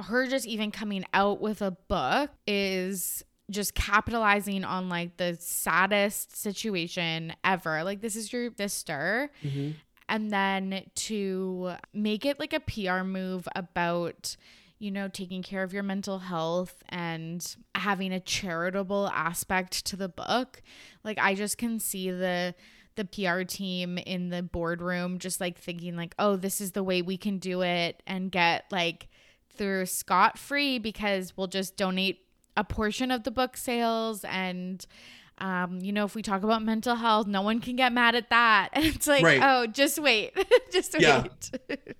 her 0.00 0.26
just 0.26 0.46
even 0.48 0.72
coming 0.72 1.04
out 1.14 1.40
with 1.40 1.62
a 1.62 1.70
book 1.70 2.30
is 2.44 3.22
just 3.52 3.74
capitalizing 3.74 4.64
on 4.64 4.88
like 4.88 5.16
the 5.16 5.36
saddest 5.38 6.36
situation 6.36 7.34
ever. 7.44 7.84
Like 7.84 8.00
this 8.00 8.16
is 8.16 8.32
your 8.32 8.50
sister 8.58 9.30
mm-hmm. 9.44 9.70
And 10.08 10.30
then 10.30 10.84
to 10.94 11.72
make 11.92 12.24
it 12.24 12.38
like 12.38 12.52
a 12.52 12.60
PR 12.60 13.04
move 13.04 13.48
about 13.54 14.36
you 14.78 14.90
know 14.90 15.08
taking 15.08 15.42
care 15.42 15.62
of 15.62 15.72
your 15.72 15.82
mental 15.82 16.20
health 16.20 16.82
and 16.88 17.56
having 17.74 18.12
a 18.12 18.20
charitable 18.20 19.10
aspect 19.14 19.84
to 19.86 19.96
the 19.96 20.08
book. 20.08 20.62
Like 21.04 21.18
I 21.18 21.34
just 21.34 21.58
can 21.58 21.80
see 21.80 22.10
the 22.10 22.54
the 22.96 23.04
PR 23.04 23.42
team 23.42 23.96
in 23.98 24.28
the 24.30 24.42
boardroom 24.42 25.18
just 25.18 25.40
like 25.40 25.56
thinking 25.56 25.96
like 25.96 26.14
oh 26.18 26.34
this 26.34 26.60
is 26.60 26.72
the 26.72 26.82
way 26.82 27.00
we 27.00 27.16
can 27.16 27.38
do 27.38 27.62
it 27.62 28.02
and 28.08 28.32
get 28.32 28.64
like 28.72 29.08
through 29.50 29.86
scot 29.86 30.36
free 30.36 30.78
because 30.78 31.36
we'll 31.36 31.46
just 31.46 31.76
donate 31.76 32.24
a 32.56 32.64
portion 32.64 33.12
of 33.12 33.22
the 33.22 33.30
book 33.30 33.56
sales 33.56 34.24
and 34.24 34.84
um, 35.40 35.78
you 35.80 35.92
know, 35.92 36.04
if 36.04 36.14
we 36.14 36.22
talk 36.22 36.42
about 36.42 36.62
mental 36.62 36.94
health, 36.96 37.26
no 37.26 37.42
one 37.42 37.60
can 37.60 37.76
get 37.76 37.92
mad 37.92 38.14
at 38.14 38.30
that. 38.30 38.70
And 38.72 38.84
it's 38.94 39.06
like, 39.06 39.22
Right. 39.24 39.40
oh, 39.42 39.66
just 39.66 39.98
wait, 39.98 40.32
just 40.72 40.94
wait. 40.98 41.50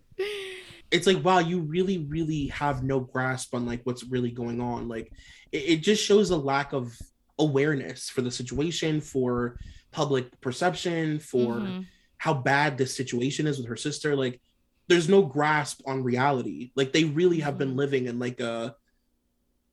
it's 0.91 1.07
like 1.07 1.23
wow 1.23 1.39
you 1.39 1.61
really 1.61 1.99
really 1.99 2.47
have 2.49 2.83
no 2.83 2.99
grasp 2.99 3.55
on 3.55 3.67
like 3.67 3.81
what's 3.85 4.05
really 4.05 4.31
going 4.31 4.61
on 4.61 4.89
like 4.89 5.13
it, 5.53 5.59
it 5.59 5.77
just 5.83 6.03
shows 6.05 6.31
a 6.31 6.37
lack 6.37 6.73
of 6.73 6.97
awareness 7.39 8.09
for 8.11 8.23
the 8.23 8.31
situation 8.31 9.01
for 9.01 9.59
public 9.93 10.41
perception 10.41 11.19
for 11.21 11.61
Mhm. 11.61 11.85
how 12.17 12.35
bad 12.35 12.77
this 12.79 12.97
situation 12.97 13.47
is 13.47 13.59
with 13.59 13.69
her 13.69 13.77
sister 13.77 14.17
like 14.17 14.41
there's 14.89 15.09
no 15.09 15.23
grasp 15.23 15.83
on 15.87 16.03
reality 16.03 16.73
like 16.75 16.93
they 16.93 17.05
really 17.05 17.41
have 17.41 17.59
been 17.59 17.75
Mhm. 17.75 17.77
living 17.77 18.07
in 18.07 18.19
like 18.19 18.41
a 18.41 18.75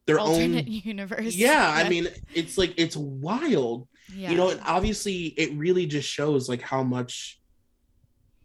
their 0.05 0.19
alternate 0.19 0.65
own 0.65 0.71
universe. 0.83 1.35
yeah 1.35 1.71
i 1.75 1.87
mean 1.89 2.07
it's 2.33 2.57
like 2.57 2.73
it's 2.77 2.95
wild 2.95 3.87
yeah. 4.13 4.29
you 4.29 4.37
know 4.37 4.49
and 4.49 4.61
obviously 4.65 5.25
it 5.37 5.53
really 5.55 5.85
just 5.85 6.07
shows 6.07 6.47
like 6.47 6.61
how 6.61 6.83
much 6.83 7.39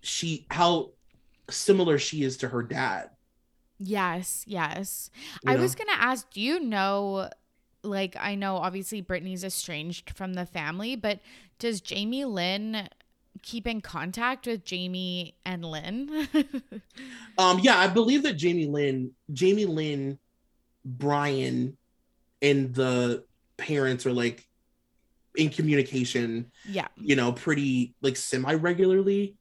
she 0.00 0.46
how 0.50 0.90
similar 1.50 1.98
she 1.98 2.22
is 2.22 2.38
to 2.38 2.48
her 2.48 2.62
dad 2.62 3.10
yes, 3.80 4.44
yes. 4.46 5.10
you 5.42 5.50
I 5.50 5.56
know? 5.56 5.62
was 5.62 5.74
gonna 5.74 5.90
ask, 5.96 6.30
do 6.30 6.40
you 6.40 6.60
know? 6.60 7.30
Like, 7.82 8.14
I 8.20 8.34
know 8.34 8.56
obviously 8.56 9.02
Britney's 9.02 9.42
estranged 9.42 10.10
from 10.10 10.34
the 10.34 10.44
family, 10.44 10.96
but 10.96 11.20
does 11.58 11.80
Jamie 11.80 12.26
Lynn 12.26 12.88
keep 13.42 13.66
in 13.66 13.80
contact 13.80 14.46
with 14.46 14.64
Jamie 14.64 15.34
and 15.44 15.64
Lynne? 15.64 16.28
Um, 17.38 17.58
yeah, 17.60 17.78
I 17.78 17.86
believe 17.86 18.22
that 18.24 18.34
Jamie 18.34 18.66
Lynn, 18.66 19.12
Jamie 19.32 19.64
Lynn, 19.64 20.18
Brian, 20.84 21.76
and 22.42 22.74
the 22.74 23.24
parents 23.56 24.06
are 24.06 24.12
like 24.12 24.46
in 25.36 25.50
communication, 25.50 26.50
yeah. 26.68 26.88
you 26.96 27.16
know, 27.16 27.32
pretty 27.32 27.94
like 28.02 28.16
semi 28.16 28.54
regularly, 28.54 29.36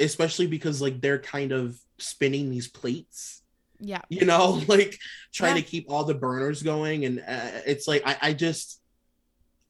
especially 0.00 0.46
because 0.46 0.80
like 0.82 1.00
they're 1.00 1.18
kind 1.20 1.52
of 1.52 1.78
spinning 1.98 2.50
these 2.50 2.68
plates, 2.68 3.42
Yeah. 3.78 4.00
you 4.08 4.24
know, 4.24 4.62
like 4.68 4.98
trying 5.32 5.56
Yeah. 5.56 5.62
to 5.62 5.68
keep 5.68 5.90
all 5.90 6.04
the 6.04 6.14
burners 6.14 6.62
going. 6.62 7.04
And 7.04 7.20
uh, 7.20 7.60
it's 7.66 7.86
like, 7.86 8.02
I, 8.04 8.16
I 8.20 8.32
just, 8.32 8.80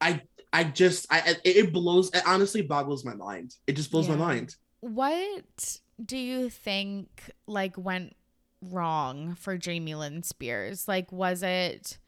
I, 0.01 0.23
I 0.53 0.65
just, 0.65 1.07
I, 1.11 1.37
it 1.45 1.73
blows, 1.73 2.11
it 2.15 2.23
honestly 2.27 2.63
boggles 2.63 3.05
my 3.05 3.15
mind. 3.15 3.55
It 3.67 3.73
just 3.73 3.91
blows 3.91 4.09
my 4.09 4.17
mind. 4.17 4.55
What 4.81 5.79
do 6.05 6.17
you 6.17 6.49
think 6.49 7.09
like 7.47 7.77
went 7.77 8.17
wrong 8.73 9.35
for 9.35 9.57
Jamie 9.57 9.95
Lynn 9.95 10.23
Spears? 10.23 10.87
Like 10.89 11.11
was 11.13 11.43
it 11.43 11.99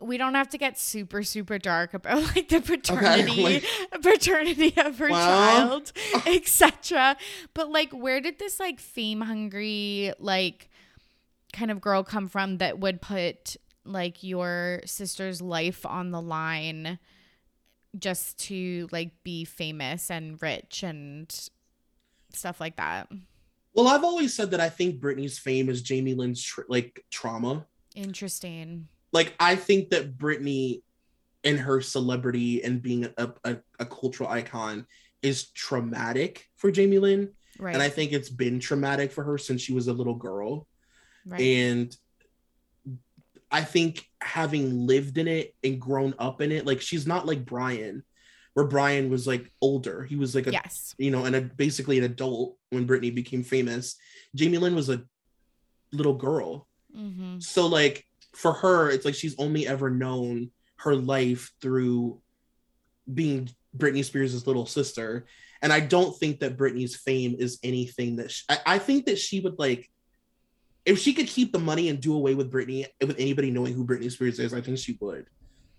we 0.00 0.16
don't 0.16 0.34
have 0.34 0.48
to 0.48 0.58
get 0.58 0.78
super 0.78 1.22
super 1.24 1.58
dark 1.58 1.92
about 1.92 2.22
like 2.36 2.48
the 2.48 2.60
paternity 2.60 3.42
like- 3.42 3.64
paternity 4.02 4.72
of 4.76 4.96
her 4.98 5.10
Well. 5.10 5.80
child 5.80 5.92
etc 6.26 7.16
but 7.52 7.70
like 7.70 7.90
where 7.92 8.20
did 8.20 8.38
this 8.38 8.60
like 8.60 8.78
fame 8.78 9.22
hungry 9.22 10.12
like 10.20 10.68
kind 11.52 11.70
of 11.72 11.80
girl 11.80 12.04
come 12.04 12.28
from 12.28 12.58
that 12.58 12.78
would 12.78 13.00
put 13.02 13.56
like 13.84 14.22
your 14.22 14.82
sister's 14.84 15.42
life 15.42 15.84
on 15.84 16.12
the 16.12 16.20
line 16.22 17.00
just 17.98 18.38
to 18.38 18.86
like 18.92 19.10
be 19.24 19.44
famous 19.44 20.10
and 20.12 20.40
rich 20.40 20.84
and 20.84 21.48
stuff 22.32 22.60
like 22.60 22.76
that 22.76 23.08
Well, 23.74 23.88
I've 23.88 24.04
always 24.04 24.34
said 24.34 24.50
that 24.52 24.60
I 24.60 24.68
think 24.68 25.00
Britney's 25.00 25.38
fame 25.38 25.68
is 25.68 25.82
Jamie 25.82 26.14
Lynn's 26.14 26.42
tr- 26.42 26.62
like 26.68 27.04
trauma. 27.10 27.66
interesting 27.94 28.88
Like 29.12 29.34
I 29.38 29.56
think 29.56 29.90
that 29.90 30.18
Britney 30.18 30.82
and 31.44 31.58
her 31.58 31.80
celebrity 31.80 32.62
and 32.64 32.82
being 32.82 33.06
a, 33.16 33.30
a, 33.44 33.56
a 33.78 33.86
cultural 33.86 34.28
icon 34.28 34.86
is 35.22 35.50
traumatic 35.50 36.48
for 36.56 36.70
Jamie 36.70 36.98
Lynn. 36.98 37.30
right 37.58 37.74
And 37.74 37.82
I 37.82 37.88
think 37.88 38.12
it's 38.12 38.28
been 38.30 38.58
traumatic 38.60 39.12
for 39.12 39.24
her 39.24 39.38
since 39.38 39.62
she 39.62 39.72
was 39.72 39.88
a 39.88 39.92
little 39.92 40.14
girl. 40.14 40.66
right 41.26 41.40
And 41.40 41.96
I 43.50 43.62
think 43.62 44.04
having 44.20 44.86
lived 44.86 45.16
in 45.18 45.26
it 45.28 45.54
and 45.64 45.80
grown 45.80 46.14
up 46.18 46.40
in 46.40 46.52
it, 46.52 46.66
like 46.66 46.80
she's 46.80 47.06
not 47.06 47.26
like 47.26 47.44
Brian, 47.44 48.02
where 48.58 48.66
Brian 48.66 49.08
was 49.08 49.24
like 49.24 49.52
older. 49.60 50.02
He 50.02 50.16
was 50.16 50.34
like 50.34 50.48
a 50.48 50.50
yes 50.50 50.92
you 50.98 51.12
know, 51.12 51.26
and 51.26 51.36
a, 51.36 51.42
basically 51.42 51.96
an 51.96 52.02
adult 52.02 52.56
when 52.70 52.88
Britney 52.88 53.14
became 53.14 53.44
famous. 53.44 53.94
Jamie 54.34 54.58
Lynn 54.58 54.74
was 54.74 54.88
a 54.88 55.04
little 55.92 56.14
girl. 56.14 56.66
mm-hmm. 56.92 57.38
So 57.38 57.68
like 57.68 58.04
for 58.34 58.52
her, 58.52 58.90
it's 58.90 59.04
like 59.04 59.14
she's 59.14 59.36
only 59.38 59.68
ever 59.68 59.90
known 59.90 60.50
her 60.78 60.96
life 60.96 61.52
through 61.60 62.20
being 63.14 63.48
Britney 63.76 64.04
Spears' 64.04 64.44
little 64.44 64.66
sister. 64.66 65.26
And 65.62 65.72
I 65.72 65.78
don't 65.78 66.18
think 66.18 66.40
that 66.40 66.56
Britney's 66.56 66.96
fame 66.96 67.36
is 67.38 67.60
anything 67.62 68.16
that 68.16 68.32
sh 68.32 68.42
I, 68.48 68.58
I 68.66 68.78
think 68.80 69.06
that 69.06 69.20
she 69.20 69.38
would 69.38 69.60
like 69.60 69.88
if 70.84 70.98
she 70.98 71.14
could 71.14 71.28
keep 71.28 71.52
the 71.52 71.60
money 71.60 71.90
and 71.90 72.00
do 72.00 72.12
away 72.12 72.34
with 72.34 72.50
Britney 72.50 72.86
with 73.00 73.20
anybody 73.20 73.52
knowing 73.52 73.74
who 73.74 73.86
Britney 73.86 74.10
Spears 74.10 74.40
is, 74.40 74.52
I 74.52 74.60
think 74.60 74.78
she 74.78 74.98
would. 75.00 75.26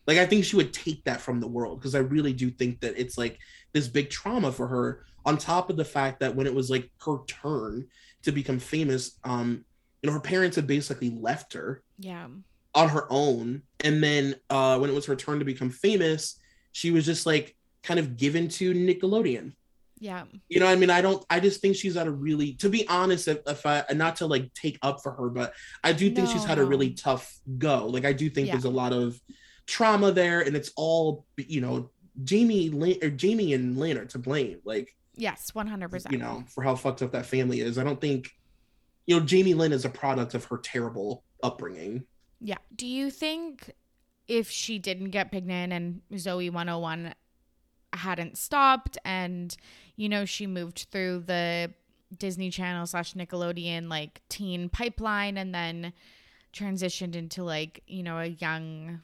Like 0.10 0.18
I 0.18 0.26
think 0.26 0.44
she 0.44 0.56
would 0.56 0.74
take 0.74 1.04
that 1.04 1.22
from 1.22 1.40
the 1.40 1.48
world 1.48 1.80
because 1.80 1.94
I 1.94 2.00
really 2.00 2.34
do 2.34 2.50
think 2.50 2.80
that 2.82 2.96
it's 2.98 3.16
like 3.16 3.38
this 3.74 3.88
big 3.88 4.10
trauma 4.10 4.52
for 4.52 4.68
her 4.68 5.06
on 5.24 5.38
top 5.38 5.70
of 5.70 5.78
the 5.78 5.86
fact 5.86 6.20
that 6.22 6.36
when 6.36 6.48
it 6.48 6.56
was 6.56 6.72
like 6.72 6.90
her 7.06 7.18
turn 7.28 7.86
to 8.24 8.32
become 8.32 8.58
famous, 8.58 9.20
um, 9.24 9.64
you 10.02 10.08
know, 10.08 10.14
her 10.14 10.20
parents 10.20 10.56
had 10.56 10.66
basically 10.66 11.12
left 11.12 11.54
her 11.54 11.84
yeah 12.00 12.26
on 12.74 12.90
her 12.90 13.06
own. 13.12 13.62
And 13.84 14.04
then 14.04 14.34
uh 14.50 14.80
when 14.80 14.90
it 14.90 14.94
was 14.94 15.06
her 15.06 15.16
turn 15.16 15.38
to 15.40 15.46
become 15.46 15.70
famous, 15.70 16.40
she 16.72 16.90
was 16.90 17.06
just 17.06 17.28
like 17.28 17.56
kind 17.84 18.00
of 18.00 18.18
given 18.18 18.50
to 18.50 18.74
Nickelodeon. 18.74 19.54
yeah 20.00 20.24
You 20.50 20.60
know, 20.60 20.66
what 20.66 20.72
I 20.72 20.76
mean, 20.82 20.90
I 20.90 21.02
don't. 21.02 21.24
I 21.30 21.40
just 21.40 21.62
think 21.62 21.76
she's 21.76 21.96
had 21.96 22.08
a 22.08 22.12
really, 22.12 22.54
to 22.56 22.70
be 22.70 22.88
honest, 22.88 23.28
if, 23.28 23.40
if 23.46 23.64
I 23.66 23.84
not 23.94 24.16
to 24.18 24.26
like 24.26 24.52
take 24.56 24.80
up 24.82 24.98
for 25.04 25.12
her, 25.12 25.30
but 25.30 25.54
I 25.84 25.94
do 25.94 26.10
think 26.10 26.30
she's 26.30 26.44
No, 26.46 26.50
had 26.50 26.58
a 26.60 26.66
really 26.66 26.92
tough 26.94 27.26
go. 27.60 27.86
Like 27.86 28.06
I 28.06 28.14
do 28.14 28.28
think 28.32 28.48
Yeah. 28.48 28.54
there's 28.54 28.66
a 28.74 28.78
lot 28.84 28.94
of 28.94 29.20
trauma 29.70 30.12
there, 30.12 30.42
and 30.42 30.56
it's 30.56 30.72
all 30.76 31.26
you 31.38 31.62
know, 31.62 31.92
Jamie 32.24 33.00
or 33.02 33.10
Jamie 33.10 33.54
and 33.54 33.78
Lynne 33.78 33.98
are 33.98 34.06
to 34.06 34.20
blame. 34.20 34.60
Like 34.66 34.96
yes 35.16 35.52
100% 35.52 36.12
you 36.12 36.18
know, 36.18 36.44
for 36.48 36.64
how 36.64 36.76
fucked 36.76 37.02
up 37.02 37.12
that 37.12 37.26
family 37.26 37.62
is. 37.62 37.78
I 37.78 37.84
don't 37.84 38.02
think, 38.02 38.32
you 39.06 39.20
know, 39.20 39.26
Jamie 39.26 39.54
Lynn 39.54 39.72
is 39.72 39.86
a 39.86 39.90
product 39.90 40.34
of 40.34 40.44
her 40.46 40.58
terrible 40.58 41.24
upbringing. 41.44 42.06
Yeah. 42.42 42.58
Do 42.76 42.88
you 42.88 43.12
think 43.12 43.72
if 44.28 44.50
she 44.50 44.80
didn't 44.80 45.10
get 45.10 45.32
pregnant 45.32 45.74
and 45.74 46.02
Zoey 46.14 46.52
101 46.52 47.14
hadn't 47.94 48.38
stopped 48.38 48.98
and, 49.04 49.56
you 49.96 50.10
know, 50.10 50.26
she 50.26 50.48
moved 50.48 50.88
through 50.92 51.24
the 51.26 51.74
Disney 52.18 52.50
Channel 52.50 52.88
slash 52.88 53.14
Nickelodeon 53.14 53.90
like 53.90 54.22
teen 54.30 54.70
pipeline 54.70 55.38
and 55.38 55.54
then 55.54 55.94
transitioned 56.54 57.16
into 57.16 57.44
like, 57.44 57.84
you 57.88 58.04
know, 58.04 58.20
a 58.20 58.26
young 58.28 59.02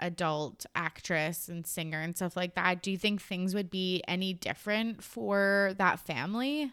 adult 0.00 0.66
actress 0.74 1.48
and 1.48 1.66
singer 1.66 2.00
and 2.00 2.16
stuff 2.16 2.36
like 2.36 2.54
that, 2.56 2.82
do 2.82 2.90
you 2.90 2.98
think 2.98 3.20
things 3.22 3.54
would 3.54 3.70
be 3.70 4.02
any 4.08 4.32
different 4.32 5.02
for 5.04 5.74
that 5.78 6.00
family? 6.00 6.72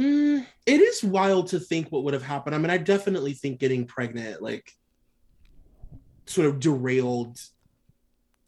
Mm, 0.00 0.46
it 0.66 0.80
is 0.80 1.02
wild 1.02 1.48
to 1.48 1.58
think 1.60 1.88
what 1.90 2.04
would 2.04 2.14
have 2.14 2.22
happened. 2.22 2.54
I 2.54 2.58
mean, 2.58 2.70
I 2.70 2.78
definitely 2.78 3.34
think 3.34 3.58
getting 3.58 3.84
pregnant, 3.86 4.40
like, 4.42 4.72
sort 6.26 6.46
of 6.46 6.60
derailed 6.60 7.38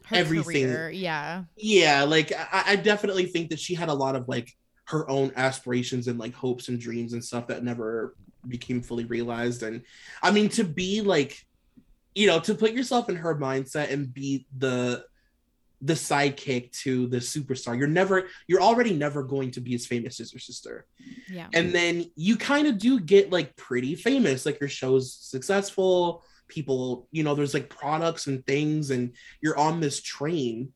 Her 0.04 0.16
Everything. 0.16 0.66
career, 0.66 0.90
yeah. 0.90 1.44
yeah 1.56 2.02
like 2.02 2.32
I, 2.32 2.72
I 2.72 2.76
definitely 2.76 3.26
think 3.26 3.50
that 3.50 3.60
she 3.60 3.74
had 3.74 3.88
a 3.88 3.94
lot 3.94 4.16
of 4.16 4.28
like 4.28 4.50
her 4.86 5.08
own 5.08 5.32
aspirations 5.36 6.08
and 6.08 6.18
like 6.18 6.34
hopes 6.34 6.68
and 6.68 6.78
dreams 6.80 7.12
and 7.12 7.24
stuff 7.24 7.46
that 7.46 7.62
never 7.64 8.16
became 8.48 8.82
fully 8.82 9.04
realized 9.04 9.62
and 9.62 9.82
i 10.22 10.30
mean 10.30 10.48
to 10.48 10.64
be 10.64 11.00
like 11.00 11.46
you 12.14 12.26
know 12.26 12.40
to 12.40 12.54
put 12.54 12.72
yourself 12.72 13.08
in 13.08 13.16
her 13.16 13.36
mindset 13.36 13.90
and 13.92 14.12
be 14.12 14.46
the 14.56 15.04
the 15.82 15.94
sidekick 15.94 16.70
to 16.72 17.06
the 17.06 17.16
superstar. 17.16 17.78
You're 17.78 17.88
never 17.88 18.28
you're 18.46 18.60
already 18.60 18.92
never 18.92 19.22
going 19.22 19.50
to 19.52 19.60
be 19.60 19.74
as 19.74 19.86
famous 19.86 20.20
as 20.20 20.32
your 20.32 20.40
sister. 20.40 20.86
Yeah. 21.28 21.46
and 21.54 21.72
then 21.72 22.10
you 22.16 22.36
kind 22.36 22.66
of 22.66 22.78
do 22.78 23.00
get 23.00 23.30
like 23.30 23.56
pretty 23.56 23.94
famous. 23.94 24.44
Like 24.44 24.60
your 24.60 24.68
show's 24.68 25.12
successful. 25.14 26.22
People 26.48 27.08
you 27.12 27.22
know 27.22 27.34
there's 27.34 27.54
like 27.54 27.70
products 27.70 28.26
and 28.26 28.44
things 28.46 28.90
and 28.90 29.14
you're 29.40 29.58
on 29.58 29.80
this 29.80 30.02
train. 30.02 30.72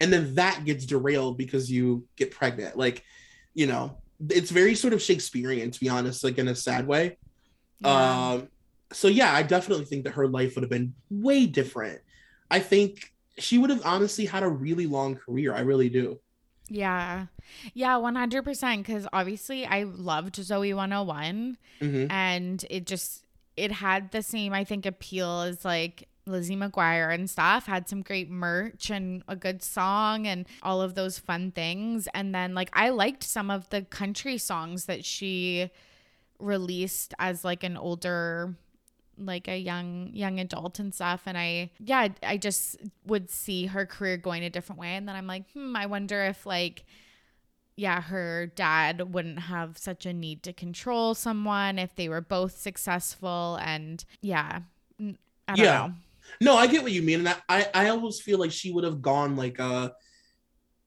And 0.00 0.12
then 0.12 0.34
that 0.36 0.64
gets 0.64 0.84
derailed 0.86 1.38
because 1.38 1.70
you 1.70 2.06
get 2.16 2.30
pregnant. 2.30 2.76
Like 2.76 3.02
you 3.54 3.66
know 3.66 3.96
it's 4.28 4.50
very 4.50 4.74
sort 4.74 4.92
of 4.92 5.02
shakespearean 5.02 5.70
to 5.70 5.80
be 5.80 5.88
honest 5.88 6.22
like 6.22 6.38
in 6.38 6.46
a 6.48 6.54
sad 6.54 6.86
way. 6.86 7.18
Yeah. 7.80 8.32
um 8.32 8.48
so 8.92 9.08
yeah 9.08 9.34
i 9.34 9.42
definitely 9.42 9.84
think 9.84 10.04
that 10.04 10.12
her 10.14 10.26
life 10.28 10.54
would 10.54 10.62
have 10.62 10.70
been 10.70 10.92
way 11.10 11.46
different 11.46 12.00
i 12.50 12.58
think 12.58 13.12
she 13.38 13.56
would 13.58 13.70
have 13.70 13.82
honestly 13.84 14.26
had 14.26 14.42
a 14.42 14.48
really 14.48 14.86
long 14.86 15.14
career 15.14 15.54
i 15.54 15.60
really 15.60 15.88
do 15.88 16.18
Yeah. 16.68 17.26
Yeah, 17.74 17.96
100% 17.98 18.78
because 18.84 19.04
obviously 19.12 19.66
I 19.66 19.82
loved 19.82 20.36
Zoey 20.36 20.72
101 20.72 21.58
Mhm. 21.80 22.06
and 22.10 22.64
it 22.70 22.86
just 22.86 23.24
it 23.56 23.72
had 23.72 24.12
the 24.12 24.22
same 24.22 24.52
I 24.52 24.62
think 24.62 24.86
appeal 24.86 25.40
as 25.40 25.64
like 25.64 26.06
Lizzie 26.26 26.54
McGuire 26.54 27.12
and 27.12 27.28
stuff 27.28 27.66
had 27.66 27.88
some 27.88 28.02
great 28.02 28.30
merch 28.30 28.88
and 28.88 29.24
a 29.26 29.34
good 29.34 29.62
song 29.64 30.28
and 30.28 30.46
all 30.62 30.80
of 30.80 30.94
those 30.94 31.18
fun 31.18 31.50
things 31.50 32.06
and 32.14 32.32
then 32.32 32.54
like 32.54 32.70
I 32.72 32.90
liked 32.90 33.24
some 33.24 33.50
of 33.50 33.68
the 33.70 33.82
country 33.82 34.38
songs 34.38 34.84
that 34.86 35.04
she 35.04 35.70
released 36.38 37.14
as 37.18 37.44
like 37.44 37.64
an 37.64 37.76
older 37.76 38.54
like 39.20 39.48
a 39.48 39.56
young 39.58 40.10
young 40.12 40.40
adult 40.40 40.78
and 40.78 40.94
stuff 40.94 41.22
and 41.26 41.36
i 41.36 41.70
yeah 41.78 42.08
i 42.22 42.36
just 42.36 42.76
would 43.06 43.30
see 43.30 43.66
her 43.66 43.86
career 43.86 44.16
going 44.16 44.44
a 44.44 44.50
different 44.50 44.80
way 44.80 44.94
and 44.96 45.08
then 45.08 45.14
i'm 45.16 45.26
like 45.26 45.44
hmm 45.52 45.76
i 45.76 45.86
wonder 45.86 46.24
if 46.24 46.46
like 46.46 46.84
yeah 47.76 48.00
her 48.02 48.46
dad 48.46 49.12
wouldn't 49.14 49.38
have 49.38 49.78
such 49.78 50.04
a 50.06 50.12
need 50.12 50.42
to 50.42 50.52
control 50.52 51.14
someone 51.14 51.78
if 51.78 51.94
they 51.96 52.08
were 52.08 52.20
both 52.20 52.56
successful 52.58 53.58
and 53.62 54.04
yeah 54.20 54.60
i 55.00 55.04
don't 55.56 55.58
Yeah. 55.58 55.86
know 55.88 55.92
No, 56.40 56.56
I 56.56 56.66
get 56.66 56.82
what 56.82 56.92
you 56.92 57.02
mean, 57.02 57.26
and 57.26 57.36
I, 57.48 57.68
I, 57.74 57.88
almost 57.88 58.22
feel 58.22 58.38
like 58.38 58.52
she 58.52 58.72
would 58.72 58.84
have 58.84 59.02
gone 59.02 59.34
like 59.34 59.58
a, 59.58 59.92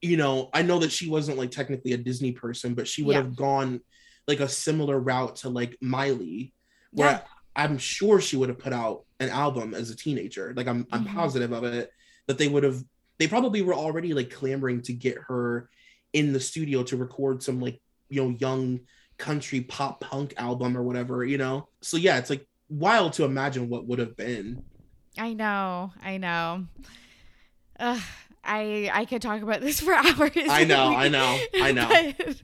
you 0.00 0.16
know, 0.16 0.48
I 0.54 0.62
know 0.62 0.78
that 0.78 0.90
she 0.90 1.08
wasn't 1.10 1.36
like 1.38 1.50
technically 1.50 1.92
a 1.92 1.98
Disney 1.98 2.32
person, 2.32 2.74
but 2.74 2.88
she 2.88 3.02
would 3.02 3.14
Yeah. 3.14 3.22
have 3.22 3.36
gone 3.36 3.80
like 4.26 4.40
a 4.40 4.48
similar 4.48 4.98
route 4.98 5.36
to 5.36 5.50
like 5.50 5.76
Miley, 5.82 6.54
where 6.92 7.10
Yeah. 7.10 7.20
I'm 7.56 7.78
sure 7.78 8.20
she 8.20 8.36
would 8.36 8.48
have 8.48 8.58
put 8.58 8.72
out 8.72 9.04
an 9.20 9.28
album 9.28 9.74
as 9.74 9.90
a 9.90 9.96
teenager. 9.96 10.52
Like 10.56 10.66
I'm, 10.66 10.86
I'm 10.92 11.04
Mhm. 11.06 11.14
positive 11.14 11.52
of 11.52 11.64
it 11.64 11.90
that 12.26 12.38
they 12.38 12.48
would 12.48 12.62
have. 12.64 12.82
They 13.18 13.28
probably 13.28 13.62
were 13.62 13.74
already 13.74 14.12
like 14.12 14.30
clamoring 14.30 14.82
to 14.82 14.92
get 14.92 15.16
her 15.28 15.68
in 16.12 16.32
the 16.32 16.40
studio 16.40 16.82
to 16.84 16.96
record 16.96 17.42
some 17.42 17.60
like 17.60 17.80
you 18.08 18.22
know 18.22 18.30
young 18.38 18.80
country 19.18 19.60
pop 19.60 20.00
punk 20.00 20.34
album 20.36 20.76
or 20.76 20.82
whatever, 20.82 21.24
you 21.24 21.38
know. 21.38 21.68
So 21.80 21.96
yeah, 21.96 22.18
it's 22.18 22.30
like 22.30 22.46
wild 22.68 23.12
to 23.14 23.24
imagine 23.24 23.68
what 23.68 23.86
would 23.86 24.00
have 24.00 24.16
been. 24.16 24.62
I 25.16 25.32
know, 25.32 25.92
I 26.02 26.18
know. 26.18 26.66
Ugh, 27.78 28.00
I 28.42 28.90
I 28.92 29.04
could 29.04 29.22
talk 29.22 29.42
about 29.42 29.60
this 29.60 29.78
for 29.84 29.94
hours. 29.94 30.32
I 30.48 30.64
know, 30.64 30.94
I 30.94 31.08
know, 31.08 31.38
I 31.54 31.72
know. 31.78 31.88
But 31.88 32.42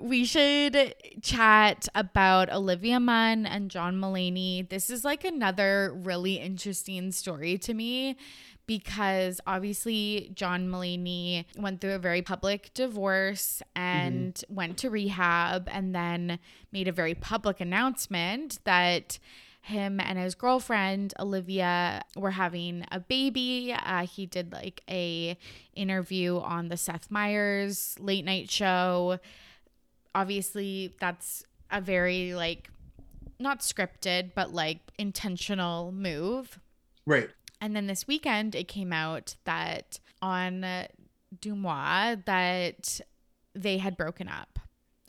we 0.00 0.24
should 0.24 0.94
chat 1.22 1.88
about 1.94 2.52
Olivia 2.52 3.00
Munn 3.00 3.46
and 3.46 3.70
John 3.70 3.96
Mulaney. 3.96 4.68
This 4.68 4.90
is 4.90 5.04
like 5.04 5.24
another 5.24 5.92
really 5.94 6.34
interesting 6.34 7.12
story 7.12 7.58
to 7.58 7.74
me 7.74 8.16
because 8.66 9.40
obviously 9.46 10.30
John 10.34 10.68
Mulaney 10.68 11.46
went 11.56 11.80
through 11.80 11.94
a 11.94 11.98
very 11.98 12.22
public 12.22 12.72
divorce 12.74 13.62
and 13.74 14.42
went 14.48 14.76
to 14.78 14.90
rehab 14.90 15.68
and 15.72 15.94
then 15.94 16.38
made 16.70 16.86
a 16.86 16.92
very 16.92 17.14
public 17.14 17.60
announcement 17.60 18.58
that 18.64 19.18
him 19.62 20.00
and 20.00 20.18
his 20.18 20.34
girlfriend 20.34 21.14
Olivia 21.18 22.02
were 22.16 22.30
having 22.30 22.84
a 22.92 23.00
baby. 23.00 23.74
Uh, 23.74 24.06
he 24.06 24.26
did 24.26 24.52
like 24.52 24.82
a 24.88 25.36
interview 25.74 26.38
on 26.38 26.68
the 26.68 26.76
Seth 26.76 27.10
Meyers 27.10 27.96
late 27.98 28.24
night 28.24 28.50
show. 28.50 29.18
Obviously, 30.14 30.94
that's 31.00 31.44
a 31.70 31.80
very 31.80 32.34
like 32.34 32.70
not 33.38 33.60
scripted, 33.60 34.32
but 34.34 34.52
like 34.52 34.78
intentional 34.98 35.92
move. 35.92 36.58
Right. 37.06 37.30
And 37.60 37.74
then 37.74 37.86
this 37.86 38.06
weekend, 38.06 38.54
it 38.54 38.68
came 38.68 38.92
out 38.92 39.36
that 39.44 39.98
on 40.22 40.64
DeuxMoi 41.40 42.24
that 42.24 43.00
they 43.54 43.78
had 43.78 43.96
broken 43.96 44.28
up 44.28 44.58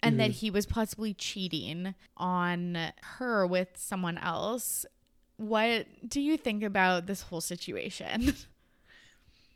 and 0.02 0.14
mm-hmm. 0.14 0.20
that 0.20 0.32
he 0.32 0.50
was 0.50 0.66
possibly 0.66 1.14
cheating 1.14 1.94
on 2.18 2.92
her 3.18 3.46
with 3.46 3.70
someone 3.76 4.18
else. 4.18 4.86
What 5.38 5.88
do 6.08 6.22
you 6.22 6.38
think 6.38 6.64
about 6.64 7.06
this 7.06 7.24
whole 7.24 7.42
situation? 7.42 8.34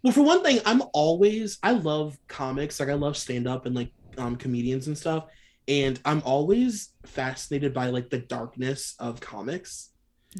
Well, 0.03 0.11
for 0.11 0.21
one 0.21 0.43
thing, 0.43 0.59
I'm 0.65 0.83
always 0.91 1.59
I 1.63 1.71
love 1.71 2.19
comics, 2.27 2.77
like 2.81 2.89
I 2.89 2.93
love 2.93 3.15
stand 3.15 3.47
up 3.47 3.65
and 3.65 3.73
like 3.73 3.89
um 4.17 4.35
comedians 4.35 4.87
and 4.87 4.97
stuff, 4.97 5.25
and 5.67 5.99
I'm 6.05 6.21
always 6.25 6.89
fascinated 7.05 7.73
by 7.73 7.87
like 7.87 8.09
the 8.09 8.19
darkness 8.19 8.95
of 8.99 9.19
comics. 9.19 9.91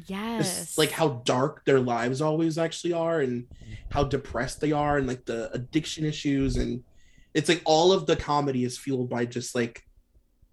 Yes. 0.06 0.58
Just, 0.58 0.78
like 0.78 0.90
how 0.90 1.22
dark 1.24 1.64
their 1.64 1.80
lives 1.80 2.20
always 2.20 2.58
actually 2.58 2.92
are 2.94 3.20
and 3.20 3.46
how 3.90 4.04
depressed 4.04 4.60
they 4.60 4.72
are 4.72 4.98
and 4.98 5.06
like 5.06 5.24
the 5.24 5.52
addiction 5.52 6.04
issues 6.04 6.56
and 6.56 6.82
it's 7.32 7.48
like 7.48 7.62
all 7.64 7.92
of 7.92 8.06
the 8.06 8.16
comedy 8.16 8.64
is 8.64 8.78
fueled 8.78 9.10
by 9.10 9.24
just 9.24 9.54
like 9.54 9.82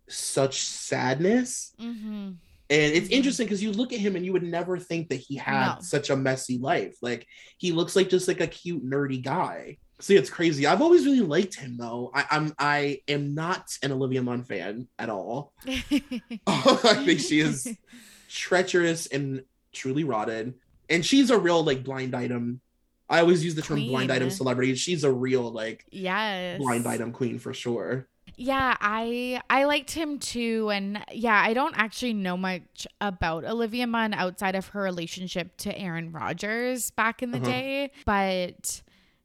such 0.09 0.61
sadness. 0.61 1.73
Mm-hmm. 1.79 2.31
And 2.69 2.93
it's 2.93 3.07
mm-hmm. 3.07 3.13
interesting 3.13 3.45
because 3.45 3.61
you 3.61 3.71
look 3.71 3.93
at 3.93 3.99
him 3.99 4.15
and 4.15 4.25
you 4.25 4.33
would 4.33 4.43
never 4.43 4.77
think 4.77 5.09
that 5.09 5.17
he 5.17 5.35
had 5.35 5.75
no. 5.75 5.81
such 5.81 6.09
a 6.09 6.15
messy 6.15 6.57
life. 6.57 6.95
Like 7.01 7.27
he 7.57 7.71
looks 7.71 7.95
like 7.95 8.09
just 8.09 8.27
like 8.27 8.41
a 8.41 8.47
cute 8.47 8.83
nerdy 8.83 9.21
guy. 9.21 9.77
See, 10.01 10.15
it's 10.15 10.31
crazy. 10.31 10.65
I've 10.65 10.81
always 10.81 11.05
really 11.05 11.21
liked 11.21 11.55
him 11.55 11.77
though. 11.77 12.11
I, 12.13 12.25
I'm 12.31 12.53
I 12.57 13.01
am 13.07 13.35
not 13.35 13.77
an 13.83 13.91
Olivia 13.91 14.23
Munn 14.23 14.43
fan 14.43 14.87
at 14.97 15.09
all. 15.09 15.53
I 15.65 17.03
think 17.05 17.19
she 17.19 17.39
is 17.39 17.77
treacherous 18.27 19.05
and 19.05 19.43
truly 19.73 20.03
rotted. 20.03 20.55
And 20.89 21.05
she's 21.05 21.29
a 21.29 21.37
real 21.37 21.63
like 21.63 21.83
blind 21.83 22.15
item. 22.15 22.61
I 23.09 23.19
always 23.19 23.45
use 23.45 23.55
the 23.55 23.61
term 23.61 23.77
queen. 23.77 23.89
blind 23.89 24.11
item 24.11 24.31
celebrity. 24.31 24.73
She's 24.75 25.03
a 25.03 25.11
real 25.11 25.51
like 25.51 25.85
yes 25.91 26.59
blind 26.59 26.87
item 26.87 27.11
queen 27.11 27.37
for 27.37 27.53
sure. 27.53 28.07
Yeah, 28.37 28.75
I 28.81 29.39
I 29.51 29.65
liked 29.65 29.91
him 29.91 30.17
too 30.17 30.71
and 30.73 31.03
yeah, 31.11 31.39
I 31.39 31.53
don't 31.53 31.77
actually 31.77 32.13
know 32.13 32.37
much 32.37 32.87
about 32.99 33.45
Olivia 33.45 33.85
Munn 33.85 34.15
outside 34.15 34.55
of 34.55 34.67
her 34.69 34.81
relationship 34.81 35.57
to 35.57 35.77
Aaron 35.77 36.11
Rodgers 36.11 36.89
back 36.89 37.21
in 37.21 37.29
the 37.29 37.37
uh-huh. 37.37 37.45
day, 37.45 37.91
but 38.05 38.81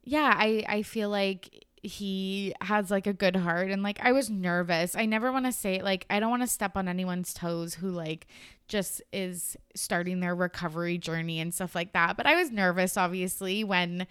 yeah, 0.06 0.32
I 0.36 0.64
I 0.68 0.82
feel 0.82 1.10
like 1.10 1.66
he 1.82 2.54
has 2.62 2.90
like 2.90 3.06
a 3.06 3.12
good 3.12 3.36
heart 3.36 3.70
and 3.70 3.82
like 3.82 3.98
I 4.00 4.12
was 4.12 4.30
nervous. 4.30 4.96
I 4.96 5.04
never 5.04 5.30
want 5.32 5.46
to 5.46 5.52
say 5.52 5.82
like 5.82 6.06
I 6.08 6.20
don't 6.20 6.30
want 6.30 6.42
to 6.42 6.48
step 6.48 6.76
on 6.76 6.88
anyone's 6.88 7.34
toes 7.34 7.74
who 7.74 7.90
like 7.90 8.28
just 8.68 9.02
is 9.12 9.56
starting 9.74 10.20
their 10.20 10.34
recovery 10.34 10.96
journey 10.96 11.40
and 11.40 11.52
stuff 11.52 11.74
like 11.74 11.92
that. 11.92 12.16
But 12.16 12.26
I 12.26 12.36
was 12.36 12.52
nervous 12.52 12.96
obviously 12.96 13.64
when 13.64 14.06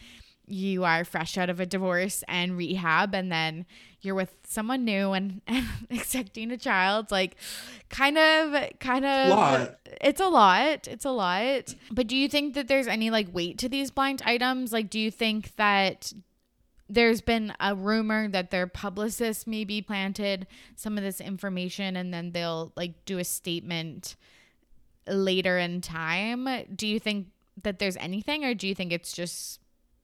you 0.47 0.83
are 0.83 1.05
fresh 1.05 1.37
out 1.37 1.49
of 1.49 1.59
a 1.59 1.65
divorce 1.65 2.23
and 2.27 2.57
rehab 2.57 3.15
and 3.15 3.31
then 3.31 3.65
you're 4.05 4.15
with 4.15 4.35
someone 4.47 4.85
new 4.85 5.11
and, 5.13 5.41
and 5.47 5.65
expecting 5.89 6.51
a 6.51 6.57
child 6.57 7.11
like 7.11 7.35
kind 7.89 8.17
of 8.17 8.79
kind 8.79 9.05
of 9.05 9.29
lot. 9.29 9.79
it's 10.01 10.21
a 10.21 10.27
lot. 10.27 10.87
It's 10.87 11.05
a 11.05 11.11
lot. 11.11 11.73
But 11.91 12.07
do 12.07 12.15
you 12.15 12.29
think 12.29 12.53
that 12.53 12.67
there's 12.67 12.87
any 12.87 13.09
like 13.09 13.33
weight 13.33 13.57
to 13.59 13.69
these 13.69 13.91
blind 13.91 14.21
items? 14.25 14.71
Like 14.71 14.89
do 14.89 14.99
you 14.99 15.11
think 15.11 15.55
that 15.55 16.13
there's 16.87 17.21
been 17.21 17.53
a 17.59 17.75
rumor 17.75 18.27
that 18.27 18.51
their 18.51 18.67
publicist 18.67 19.47
maybe 19.47 19.81
planted 19.81 20.45
some 20.75 20.97
of 20.97 21.03
this 21.03 21.19
information 21.19 21.95
and 21.95 22.13
then 22.13 22.31
they'll 22.31 22.71
like 22.75 23.05
do 23.05 23.17
a 23.17 23.23
statement 23.23 24.15
later 25.07 25.57
in 25.57 25.81
time? 25.81 26.47
Do 26.75 26.87
you 26.87 26.99
think 26.99 27.27
that 27.63 27.79
there's 27.79 27.97
anything 27.97 28.45
or 28.45 28.53
do 28.53 28.67
you 28.67 28.75
think 28.75 28.91
it's 28.91 29.13
just 29.13 29.59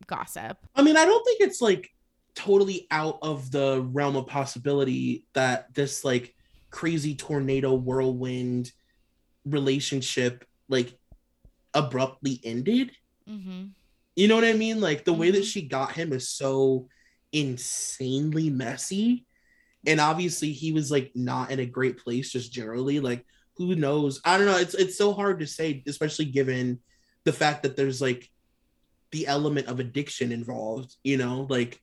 gossip? 0.08 0.58
I 0.76 0.82
mean 0.82 0.98
i 0.98 1.06
don't 1.06 1.24
think 1.24 1.42
it's 1.42 1.62
like 1.62 1.94
totally 2.36 2.88
out 2.92 3.20
of 3.22 3.52
the 3.52 3.82
realm 3.92 4.16
of 4.16 4.28
possibility 4.28 5.26
that 5.34 5.74
this 5.74 6.04
like 6.04 6.34
crazy 6.70 7.16
tornado 7.16 7.74
whirlwind 7.74 8.72
relationship 9.46 10.46
like 10.70 10.98
abruptly 11.74 12.40
ended 12.44 12.92
mm-hmm. 13.28 13.66
You 14.16 14.28
know 14.28 14.36
what 14.36 14.46
I 14.46 14.54
mean? 14.54 14.82
Like 14.82 15.06
the 15.06 15.12
mm-hmm. 15.12 15.22
way 15.22 15.32
that 15.32 15.40
mm-hmm. 15.40 15.46
she 15.46 15.62
got 15.64 15.94
him 15.94 16.14
is 16.14 16.30
so 16.30 16.88
insanely 17.32 18.50
messy. 18.50 19.26
And 19.88 20.00
obviously 20.00 20.52
he 20.52 20.74
was 20.74 20.92
like 20.92 21.12
not 21.16 21.52
in 21.52 21.60
a 21.60 21.66
great 21.66 21.98
place 21.98 22.32
just 22.32 22.52
generally. 22.52 23.00
Like 23.00 23.26
who 23.56 23.76
knows? 23.76 24.22
I 24.26 24.38
don't 24.38 24.48
know. 24.48 24.58
It's 24.58 24.74
it's 24.74 24.98
so 24.98 25.14
hard 25.14 25.40
to 25.40 25.48
say, 25.48 25.84
especially 25.88 26.26
given 26.26 26.80
the 27.24 27.34
fact 27.34 27.64
that 27.64 27.76
there's 27.76 28.02
like 28.02 28.30
the 29.12 29.28
element 29.28 29.68
of 29.68 29.80
addiction 29.80 30.32
involved, 30.32 30.96
you 31.04 31.18
know, 31.18 31.48
like 31.50 31.82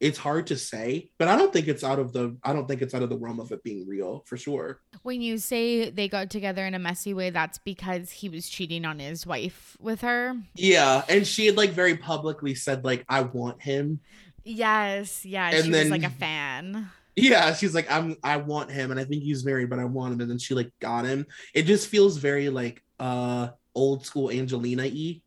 it's 0.00 0.18
hard 0.18 0.46
to 0.46 0.56
say, 0.56 1.10
but 1.18 1.28
I 1.28 1.36
don't 1.36 1.52
think 1.52 1.68
it's 1.68 1.84
out 1.84 1.98
of 1.98 2.12
the 2.12 2.36
I 2.42 2.54
don't 2.54 2.66
think 2.66 2.80
it's 2.80 2.94
out 2.94 3.02
of 3.02 3.10
the 3.10 3.18
realm 3.18 3.38
of 3.38 3.52
it 3.52 3.62
being 3.62 3.86
real 3.86 4.22
for 4.26 4.36
sure. 4.36 4.80
When 5.02 5.20
you 5.20 5.36
say 5.38 5.90
they 5.90 6.08
got 6.08 6.30
together 6.30 6.64
in 6.64 6.74
a 6.74 6.78
messy 6.78 7.12
way, 7.12 7.30
that's 7.30 7.58
because 7.58 8.10
he 8.10 8.28
was 8.28 8.48
cheating 8.48 8.86
on 8.86 8.98
his 8.98 9.26
wife 9.26 9.76
with 9.78 10.00
her. 10.00 10.36
Yeah, 10.54 11.04
and 11.08 11.26
she 11.26 11.46
had 11.46 11.56
like 11.56 11.70
very 11.70 11.96
publicly 11.96 12.54
said 12.54 12.84
like 12.84 13.04
I 13.08 13.22
want 13.22 13.60
him. 13.60 14.00
Yes, 14.42 15.24
yeah, 15.26 15.50
and 15.50 15.66
she 15.66 15.70
then, 15.70 15.90
was 15.90 15.90
like 15.90 16.10
a 16.10 16.14
fan. 16.14 16.90
Yeah, 17.14 17.52
she's 17.52 17.74
like 17.74 17.90
I'm 17.90 18.16
I 18.24 18.38
want 18.38 18.70
him 18.70 18.90
and 18.90 18.98
I 18.98 19.04
think 19.04 19.22
he's 19.22 19.44
married 19.44 19.68
but 19.68 19.78
I 19.78 19.84
want 19.84 20.14
him 20.14 20.20
and 20.22 20.30
then 20.30 20.38
she 20.38 20.54
like 20.54 20.72
got 20.80 21.04
him. 21.04 21.26
It 21.54 21.64
just 21.64 21.88
feels 21.88 22.16
very 22.16 22.48
like 22.48 22.82
uh 22.98 23.48
old 23.74 24.06
school 24.06 24.30
Angelina 24.30 24.84
y 24.84 25.20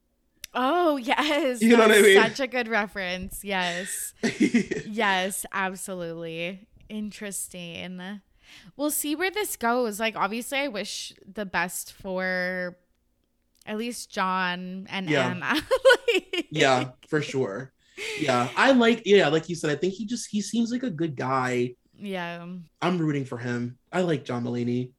Oh 0.54 0.98
yes, 0.98 1.62
you 1.62 1.70
know 1.76 1.88
what 1.88 1.98
I 1.98 2.02
mean. 2.02 2.22
Such 2.22 2.40
a 2.40 2.48
good 2.48 2.68
reference. 2.68 3.44
Yes, 3.44 4.14
yes, 4.86 5.46
absolutely. 5.52 6.68
Interesting. 6.90 8.22
We'll 8.78 8.92
see 8.92 9.16
where 9.16 9.32
this 9.32 9.56
goes. 9.56 10.00
Like, 10.00 10.16
obviously, 10.16 10.60
I 10.60 10.68
wish 10.68 11.14
the 11.26 11.46
best 11.46 11.94
for 11.94 12.78
at 13.66 13.78
least 13.78 14.12
John 14.12 14.88
and 14.90 15.10
yeah. 15.10 15.30
Anna. 15.30 15.62
yeah, 16.52 16.92
for 17.08 17.22
sure. 17.22 17.72
Yeah, 18.20 18.50
I 18.56 18.72
like. 18.74 19.04
Yeah, 19.06 19.30
like 19.30 19.50
you 19.50 19.56
said, 19.56 19.72
I 19.72 19.76
think 19.76 19.94
he 19.94 20.06
just 20.06 20.28
he 20.30 20.42
seems 20.42 20.72
like 20.72 20.84
a 20.84 20.92
good 20.92 21.16
guy. 21.16 21.76
Yeah, 21.98 22.46
I'm 22.82 22.98
rooting 23.00 23.26
for 23.26 23.38
him. 23.38 23.78
I 23.92 24.02
like 24.02 24.24
John 24.24 24.44
Mulaney. 24.44 24.92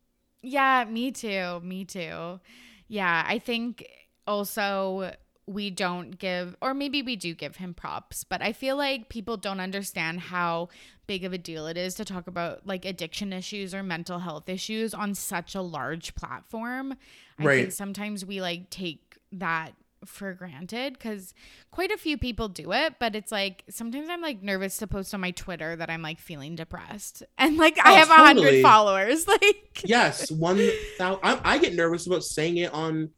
Yeah, 0.43 0.85
me 0.85 1.13
too. 1.13 1.61
Me 1.61 1.85
too. 1.85 2.41
Yeah, 2.89 3.25
I 3.27 3.39
think 3.39 3.87
also 4.27 5.13
we 5.47 5.71
don't 5.71 6.19
give, 6.19 6.57
or 6.63 6.75
maybe 6.75 7.03
we 7.03 7.17
do 7.17 7.35
give 7.35 7.57
him 7.57 7.75
props, 7.75 8.25
but 8.25 8.41
I 8.43 8.53
feel 8.53 8.77
like 8.77 9.09
people 9.09 9.37
don't 9.37 9.61
understand 9.61 10.21
how 10.21 10.69
big 11.07 11.25
of 11.25 11.33
a 11.33 11.39
deal 11.39 11.67
it 11.67 11.77
is 11.77 11.95
to 11.97 12.05
talk 12.05 12.27
about 12.27 12.67
like 12.67 12.85
addiction 12.85 13.33
issues 13.33 13.75
or 13.75 13.83
mental 13.83 14.21
health 14.21 14.49
issues 14.49 14.95
on 14.95 15.15
such 15.15 15.55
a 15.55 15.61
large 15.61 16.15
platform. 16.15 16.97
I 17.39 17.45
right. 17.45 17.61
think 17.61 17.73
sometimes 17.73 18.25
we 18.25 18.41
like 18.41 18.71
take 18.71 19.19
that 19.33 19.73
for 20.05 20.35
granted 20.35 20.95
because 20.95 21.35
quite 21.71 21.91
a 21.91 21.97
few 21.97 22.19
people 22.19 22.49
do 22.49 22.73
it 22.73 22.95
but 22.99 23.15
it's 23.15 23.33
like 23.33 23.65
sometimes 23.71 24.09
i'm 24.11 24.21
like 24.21 24.43
nervous 24.43 24.77
to 24.77 24.87
post 24.87 25.15
on 25.15 25.21
my 25.21 25.31
twitter 25.31 25.77
that 25.77 25.91
i'm 25.91 26.03
like 26.03 26.19
feeling 26.19 26.55
depressed 26.55 27.23
and 27.39 27.57
like 27.57 27.79
oh, 27.79 27.83
i 27.85 27.93
have 27.93 28.11
a 28.11 28.15
totally. 28.15 28.45
hundred 28.45 28.63
followers 28.63 29.27
like 29.29 29.83
yes 29.85 30.31
one 30.31 30.61
thousand 30.99 31.21
I, 31.23 31.41
I 31.43 31.59
get 31.59 31.75
nervous 31.75 32.07
about 32.07 32.23
saying 32.23 32.59
it 32.59 32.73
on 32.73 33.11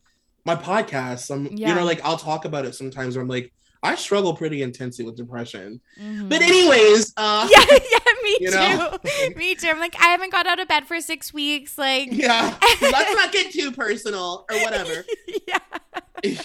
my 0.46 0.54
podcast. 0.54 1.30
I'm 1.30 1.46
yeah. 1.56 1.68
you 1.68 1.74
know 1.74 1.84
like 1.84 2.00
I'll 2.04 2.16
talk 2.16 2.44
about 2.44 2.64
it 2.64 2.74
sometimes 2.74 3.16
where 3.16 3.22
I'm 3.22 3.28
like 3.28 3.52
I 3.82 3.94
struggle 3.96 4.34
pretty 4.34 4.62
intensely 4.62 5.04
with 5.04 5.16
depression. 5.16 5.80
Mm-hmm. 6.00 6.28
But 6.28 6.40
anyways, 6.40 7.12
uh 7.16 7.48
Yeah, 7.52 7.64
yeah, 7.68 8.12
me 8.22 8.38
too. 8.46 8.50
Know? 8.52 8.98
me 9.36 9.54
too. 9.56 9.68
I'm 9.68 9.80
like 9.80 9.96
I 10.00 10.06
haven't 10.06 10.32
got 10.32 10.46
out 10.46 10.60
of 10.60 10.68
bed 10.68 10.86
for 10.86 11.00
6 11.00 11.34
weeks 11.34 11.76
like 11.76 12.08
Yeah. 12.12 12.56
Let's 12.80 13.14
not 13.14 13.32
get 13.32 13.52
too 13.52 13.72
personal 13.72 14.46
or 14.50 14.58
whatever. 14.60 15.04
yeah. 15.46 15.58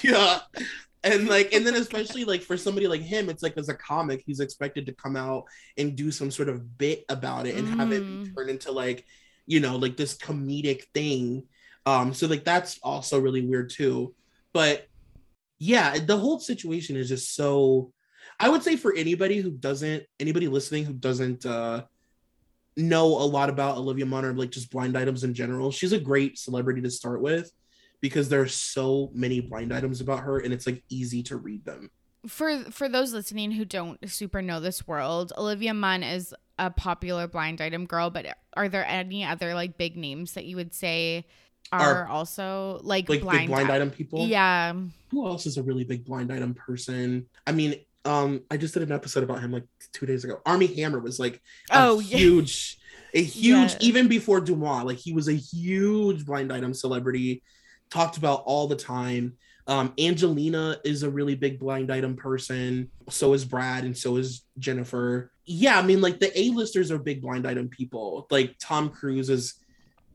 Yeah. 0.02 0.40
And 1.04 1.28
like 1.28 1.54
and 1.54 1.66
then 1.66 1.76
especially 1.76 2.26
like 2.26 2.42
for 2.42 2.58
somebody 2.58 2.88
like 2.88 3.02
him 3.02 3.30
it's 3.30 3.44
like 3.44 3.58
as 3.58 3.70
a 3.70 3.76
comic 3.76 4.24
he's 4.26 4.40
expected 4.40 4.88
to 4.88 4.94
come 4.94 5.16
out 5.16 5.46
and 5.78 5.96
do 5.96 6.12
some 6.12 6.32
sort 6.32 6.50
of 6.50 6.78
bit 6.78 7.06
about 7.08 7.46
it 7.46 7.56
and 7.56 7.68
mm. 7.68 7.78
have 7.78 7.92
it 7.92 8.04
mm. 8.04 8.36
turn 8.36 8.50
into 8.50 8.72
like 8.72 9.06
you 9.46 9.60
know 9.60 9.78
like 9.78 9.96
this 9.96 10.18
comedic 10.18 10.84
thing 10.94 11.44
um, 11.86 12.14
so 12.14 12.28
like 12.28 12.44
that's 12.44 12.80
also 12.84 13.20
really 13.20 13.46
weird 13.46 13.70
too. 13.70 14.14
But 14.54 14.88
yeah, 15.60 15.98
the 16.00 16.18
whole 16.18 16.40
situation 16.40 16.96
is 16.96 17.10
just 17.10 17.36
so 17.36 17.94
I 18.40 18.50
would 18.50 18.64
say 18.64 18.76
for 18.76 18.94
anybody 18.96 19.40
who 19.40 19.52
doesn't 19.52 20.04
anybody 20.20 20.48
listening 20.48 20.86
who 20.86 20.94
doesn't 20.94 21.46
uh 21.46 21.84
know 22.78 23.06
a 23.06 23.26
lot 23.26 23.50
about 23.50 23.78
Olivia 23.78 24.06
Munn 24.06 24.26
or 24.26 24.34
like 24.34 24.52
just 24.52 24.72
blind 24.72 24.98
items 24.98 25.24
in 25.24 25.34
general, 25.34 25.72
she's 25.72 25.92
a 25.92 26.00
great 26.00 26.38
celebrity 26.38 26.82
to 26.82 26.90
start 26.90 27.22
with 27.22 27.52
because 28.00 28.30
there's 28.30 28.54
so 28.54 29.12
many 29.14 29.40
blind 29.42 29.74
items 29.74 30.02
about 30.02 30.22
her 30.22 30.40
and 30.40 30.54
it's 30.54 30.66
like 30.66 30.84
easy 30.90 31.22
to 31.24 31.38
read 31.38 31.64
them. 31.66 31.90
For 32.28 32.64
for 32.72 32.88
those 32.88 33.14
listening 33.14 33.52
who 33.52 33.66
don't 33.66 34.10
super 34.10 34.42
know 34.42 34.60
this 34.60 34.88
world, 34.88 35.34
Olivia 35.38 35.74
Munn 35.74 36.04
is 36.04 36.34
a 36.60 36.70
popular 36.70 37.28
blind 37.28 37.62
item 37.62 37.86
girl, 37.86 38.12
but 38.12 38.38
are 38.54 38.70
there 38.70 38.86
any 38.86 39.24
other 39.24 39.56
like 39.56 39.78
big 39.78 39.98
names 39.98 40.34
that 40.34 40.46
you 40.46 40.56
would 40.56 40.74
say 40.74 41.26
are, 41.72 42.04
are 42.04 42.08
also 42.08 42.80
like, 42.84 43.08
like 43.10 43.22
blind, 43.22 43.48
blind 43.48 43.72
item 43.72 43.90
people? 43.90 44.26
Yeah. 44.28 44.74
Who 45.12 45.28
else 45.28 45.46
is 45.46 45.58
a 45.58 45.64
really 45.64 45.84
big 45.84 46.06
blind 46.06 46.32
item 46.32 46.54
person? 46.54 47.28
I 47.46 47.52
mean, 47.52 47.76
um, 48.06 48.42
I 48.50 48.58
just 48.58 48.74
did 48.74 48.84
an 48.84 48.92
episode 48.92 49.24
about 49.24 49.42
him 49.42 49.52
like 49.52 49.66
two 49.94 50.06
days 50.06 50.24
ago. 50.24 50.42
Armie 50.46 50.74
Hammer 50.76 51.00
was 51.00 51.20
like 51.20 51.42
oh 51.72 52.00
huge, 52.00 52.80
a 53.14 53.24
huge 53.24 53.76
even 53.80 54.08
before 54.08 54.42
DeuxMoi, 54.42 54.86
like 54.86 54.98
he 54.98 55.14
was 55.14 55.28
a 55.28 55.34
huge 55.34 56.26
blind 56.26 56.52
item 56.52 56.74
celebrity, 56.74 57.44
talked 57.90 58.18
about 58.18 58.44
all 58.46 58.68
the 58.68 58.76
time. 58.76 59.34
Um, 59.68 59.94
Angelina 60.00 60.78
is 60.84 61.04
a 61.04 61.10
really 61.10 61.36
big 61.36 61.60
blind 61.60 61.92
item 61.92 62.16
person. 62.16 62.90
So 63.10 63.34
is 63.34 63.46
Brad, 63.46 63.84
and 63.84 63.96
so 63.96 64.18
is 64.18 64.44
Jennifer. 64.58 65.32
Yeah, 65.46 65.78
I 65.78 65.84
mean, 65.84 66.02
like 66.02 66.20
the 66.20 66.38
A-listers 66.38 66.92
are 66.92 66.98
big 66.98 67.22
blind 67.22 67.48
item 67.48 67.70
people. 67.70 68.26
Like 68.32 68.56
Tom 68.60 68.90
Cruise 68.90 69.30
is 69.30 69.56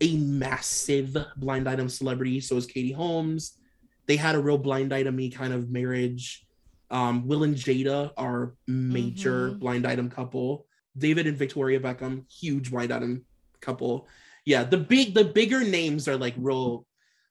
a 0.01 0.17
massive 0.17 1.17
blind 1.37 1.69
item 1.69 1.89
celebrity. 1.89 2.41
So 2.41 2.57
is 2.57 2.67
Katie 2.67 2.93
Holmes. 2.93 3.59
They 4.07 4.17
had 4.17 4.35
a 4.35 4.41
real 4.41 4.59
blind 4.59 4.93
itemy 4.93 5.35
kind 5.35 5.53
of 5.53 5.71
marriage. 5.71 6.47
Um, 6.91 7.27
Will 7.27 7.43
and 7.43 7.57
Jada 7.57 8.13
are 8.17 8.55
major 8.69 9.51
mm-hmm. 9.51 9.59
blind 9.59 9.87
item 9.87 10.09
couple. 10.11 10.67
David 10.97 11.27
and 11.27 11.37
Victoria 11.37 11.81
Beckham, 11.81 12.25
huge 12.31 12.71
blind 12.71 12.93
item 12.93 13.25
couple. 13.61 14.09
Yeah, 14.45 14.65
the 14.65 14.79
big 14.79 15.15
the 15.15 15.25
bigger 15.25 15.65
names 15.65 16.07
are 16.09 16.17
like 16.17 16.35
real 16.37 16.87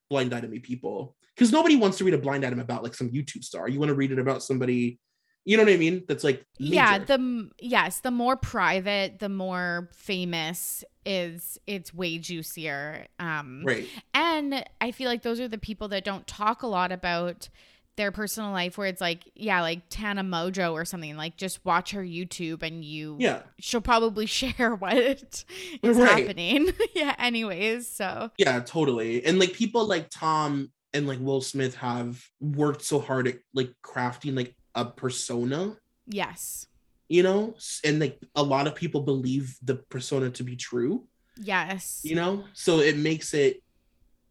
blind 0.10 0.32
itemy 0.32 0.62
people 0.62 1.16
because 1.34 1.52
nobody 1.52 1.76
wants 1.76 1.98
to 1.98 2.04
read 2.04 2.14
a 2.14 2.18
blind 2.20 2.46
item 2.46 2.60
about 2.60 2.84
like 2.84 2.94
some 2.94 3.10
YouTube 3.10 3.44
star. 3.44 3.68
You 3.70 3.80
want 3.80 3.90
to 3.90 3.96
read 3.96 4.12
it 4.12 4.20
about 4.20 4.44
somebody, 4.44 5.00
you 5.46 5.58
know 5.58 5.64
what 5.64 5.72
I 5.72 5.78
mean? 5.78 6.04
That's 6.08 6.24
like 6.24 6.44
major. 6.60 6.74
yeah. 6.74 6.98
The 6.98 7.50
yes, 7.60 8.00
the 8.00 8.12
more 8.12 8.36
private, 8.36 9.20
the 9.20 9.30
more 9.30 9.90
famous 9.94 10.84
is. 11.06 11.60
It's 11.68 11.94
way 11.94 12.18
juicier. 12.18 13.06
Um, 13.20 13.62
right. 13.64 13.88
And 14.14 14.66
I 14.82 14.92
feel 14.92 15.08
like 15.08 15.22
those 15.22 15.40
are 15.40 15.48
the 15.48 15.60
people 15.60 15.88
that 15.90 16.04
don't 16.04 16.26
talk 16.26 16.64
a 16.64 16.68
lot 16.68 16.92
about 16.92 17.50
their 17.96 18.12
personal 18.12 18.52
life 18.52 18.78
where 18.78 18.88
it's 18.88 19.00
like 19.00 19.24
yeah 19.36 19.62
like 19.62 19.84
Tana 19.90 20.24
Mongeau 20.24 20.74
or 20.74 20.86
something 20.86 21.16
like 21.16 21.38
just 21.38 21.64
watch 21.64 21.92
her 21.92 22.04
youtube 22.04 22.62
and 22.62 22.84
you 22.84 23.16
yeah 23.20 23.44
she'll 23.60 23.82
probably 23.82 24.26
share 24.26 24.76
what 24.76 24.98
is 24.98 25.46
right. 25.82 25.96
happening 25.96 26.74
yeah 26.94 27.16
anyways 27.18 27.88
so 27.88 28.32
yeah 28.38 28.60
totally 28.60 29.24
and 29.24 29.40
like 29.40 29.54
people 29.54 29.88
like 29.88 30.10
tom 30.10 30.72
and 30.94 31.08
like 31.08 31.20
will 31.22 31.42
smith 31.42 31.76
have 31.76 32.22
worked 32.42 32.84
so 32.84 33.00
hard 33.00 33.28
at 33.28 33.36
like 33.54 33.72
crafting 33.84 34.36
like 34.36 34.54
a 34.76 34.86
persona 34.86 35.76
yes 36.08 36.68
you 37.08 37.24
know 37.24 37.56
and 37.84 38.00
like 38.00 38.20
a 38.36 38.44
lot 38.44 38.68
of 38.68 38.76
people 38.76 39.02
believe 39.02 39.58
the 39.64 39.76
persona 39.76 40.30
to 40.30 40.44
be 40.44 40.56
true 40.56 41.08
yes 41.38 42.02
you 42.04 42.16
know 42.16 42.44
so 42.54 42.80
it 42.80 42.98
makes 42.98 43.34
it 43.34 43.62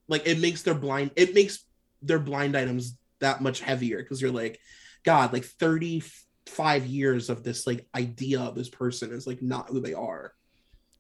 like 0.09 0.27
it 0.27 0.39
makes 0.39 0.63
their 0.63 0.75
blind 0.75 1.11
it 1.17 1.35
makes 1.35 1.65
their 2.05 2.19
blind 2.19 2.57
items 2.57 2.97
that 3.21 3.41
much 3.41 3.61
heavier 3.61 3.99
because 3.99 4.21
you're 4.21 4.31
like, 4.31 4.61
God, 5.05 5.33
like 5.33 5.45
35 5.45 6.87
years 6.87 7.31
of 7.31 7.43
this 7.43 7.67
like 7.67 7.87
idea 7.95 8.41
of 8.41 8.55
this 8.55 8.69
person 8.69 9.13
is 9.13 9.27
like 9.27 9.43
not 9.43 9.69
who 9.69 9.81
they 9.81 9.95
are. 9.95 10.35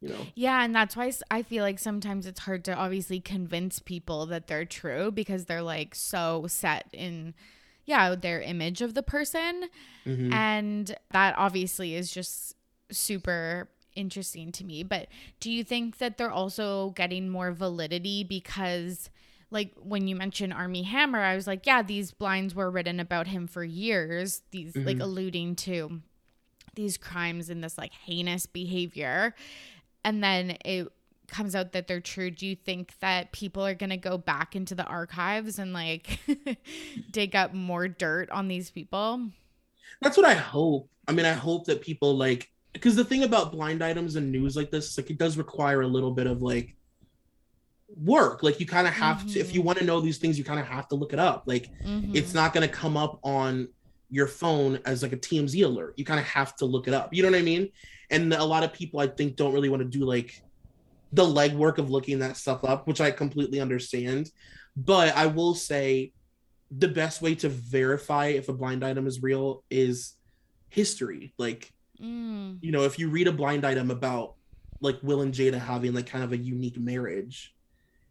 You 0.01 0.11
know? 0.11 0.26
Yeah, 0.34 0.62
and 0.62 0.74
that's 0.74 0.97
why 0.97 1.12
I 1.30 1.42
feel 1.42 1.62
like 1.62 1.78
sometimes 1.78 2.26
it's 2.26 2.40
hard 2.40 2.64
to 2.64 2.74
obviously 2.74 3.20
convince 3.20 3.78
people 3.78 4.26
that 4.26 4.47
they're 4.47 4.66
true 4.66 5.11
because 5.11 5.47
they're 5.47 5.62
like 5.62 5.95
so 5.95 6.47
set 6.47 6.86
in 6.92 7.34
yeah, 7.85 8.14
their 8.14 8.41
image 8.41 8.80
of 8.82 8.95
the 8.95 9.03
person. 9.03 9.68
Mm-hmm. 10.07 10.32
And 10.32 10.97
that 11.11 11.35
obviously 11.37 11.95
is 11.95 12.11
just 12.11 12.55
super 12.91 13.68
interesting 13.95 14.53
to 14.53 14.64
me. 14.64 14.82
But 14.82 15.09
do 15.41 15.51
you 15.51 15.64
think 15.64 15.99
that 15.99 16.18
they're 16.18 16.30
also 16.30 16.91
getting 16.91 17.28
more 17.28 17.53
validity 17.53 18.24
because 18.24 19.11
like 19.51 19.72
when 19.80 20.09
you 20.09 20.16
mentioned 20.16 20.53
Armie 20.53 20.82
Hammer, 20.82 21.20
I 21.20 21.37
was 21.37 21.47
like, 21.47 21.66
yeah, 21.66 21.82
these 21.82 22.11
blinds 22.11 22.55
were 22.55 22.70
written 22.70 22.99
about 22.99 23.28
him 23.28 23.47
for 23.47 23.62
years, 23.62 24.43
these 24.51 24.72
mm-hmm. 24.72 24.87
like 24.87 25.01
alluding 25.01 25.55
to 25.57 26.01
these 26.74 26.97
crimes 26.97 27.51
and 27.51 27.62
this 27.62 27.78
like 27.78 27.93
heinous 27.93 28.47
behavior. 28.47 29.35
And 30.05 30.24
then 30.24 30.57
it 30.64 30.89
comes 31.35 31.57
out 31.57 31.72
that 31.72 31.89
they're 31.89 32.01
true. 32.01 32.30
Do 32.30 32.47
you 32.47 32.55
think 32.55 32.95
that 33.01 33.32
people 33.32 33.66
are 33.66 33.74
going 33.74 33.91
to 33.91 33.97
go 33.97 34.16
back 34.16 34.55
into 34.55 34.74
the 34.76 34.85
archives 34.85 35.59
and 35.59 35.72
like 35.72 36.20
dig 37.11 37.35
up 37.35 37.53
more 37.53 37.89
dirt 37.89 38.30
on 38.30 38.47
these 38.47 38.70
people? 38.70 39.30
That's 40.01 40.16
what 40.16 40.26
I 40.26 40.35
hope. 40.35 40.89
I 41.09 41.12
mean, 41.12 41.26
I 41.26 41.32
hope 41.32 41.66
that 41.66 41.80
people 41.80 42.16
like 42.16 42.51
because 42.72 42.95
the 42.95 43.05
thing 43.05 43.24
about 43.24 43.51
blind 43.51 43.82
items 43.82 44.14
and 44.14 44.30
news 44.30 44.57
like 44.57 44.70
this, 44.70 44.97
like 44.97 45.11
it 45.11 45.18
does 45.18 45.37
require 45.37 45.82
a 45.82 45.87
little 45.89 46.12
bit 46.12 46.26
of 46.28 46.41
like 46.41 46.76
work 47.97 48.43
like 48.43 48.59
you 48.59 48.66
kind 48.66 48.89
of 48.89 48.93
have 48.93 49.18
mm-hmm. 49.18 49.28
to 49.28 49.39
if 49.39 49.55
you 49.55 49.61
mm-hmm. 49.61 49.66
want 49.66 49.78
to 49.78 49.85
know 49.85 50.01
these 50.01 50.18
things 50.18 50.37
you 50.37 50.43
kind 50.43 50.59
of 50.59 50.66
have 50.66 50.89
to 50.89 50.97
look 50.97 51.12
it 51.12 51.18
up 51.20 51.45
like 51.47 51.70
mm-hmm. 51.85 52.11
it's 52.12 52.35
not 52.35 52.53
going 52.53 52.66
to 52.66 52.74
come 52.74 52.97
up 52.97 53.20
on 53.22 53.68
your 54.11 54.26
phone 54.26 54.80
as 54.85 55.03
like 55.03 55.12
a 55.12 55.16
tmz 55.16 55.64
alert 55.64 55.95
you 55.97 56.05
kind 56.05 56.18
of 56.18 56.26
have 56.26 56.57
to 56.57 56.64
look 56.64 56.89
it 56.89 56.95
up 56.95 57.14
you 57.14 57.22
know 57.22 57.30
what 57.30 57.39
i 57.39 57.43
mean 57.43 57.68
and 58.11 58.32
a 58.32 58.43
lot 58.43 58.64
of 58.64 58.72
people 58.72 58.99
i 58.99 59.07
think 59.07 59.37
don't 59.37 59.53
really 59.53 59.68
want 59.68 59.80
to 59.80 59.89
do 59.89 60.05
like 60.05 60.43
the 61.15 61.25
legwork 61.25 61.79
of 61.79 61.91
looking 61.91 62.19
that 62.19 62.37
stuff 62.37 62.65
up 62.65 62.87
which 62.87 63.01
i 63.01 63.11
completely 63.11 63.61
understand 63.61 64.31
but 64.77 65.15
i 65.17 65.27
will 65.27 65.55
say 65.55 66.12
the 66.71 66.89
best 66.89 67.23
way 67.23 67.35
to 67.35 67.49
verify 67.49 68.27
if 68.27 68.49
a 68.49 68.53
blind 68.53 68.85
item 68.85 69.07
is 69.07 69.23
real 69.23 69.62
is 69.71 70.15
history 70.71 71.33
like 71.39 71.73
mm. 72.01 72.57
you 72.61 72.73
know 72.73 72.83
if 72.83 72.99
you 72.99 73.09
read 73.09 73.29
a 73.29 73.33
blind 73.33 73.65
item 73.65 73.91
about 73.91 74.35
like 74.81 74.99
will 75.03 75.23
and 75.23 75.35
jada 75.35 75.59
having 75.59 75.95
like 75.95 76.07
kind 76.07 76.25
of 76.25 76.33
a 76.33 76.37
unique 76.37 76.79
marriage 76.79 77.55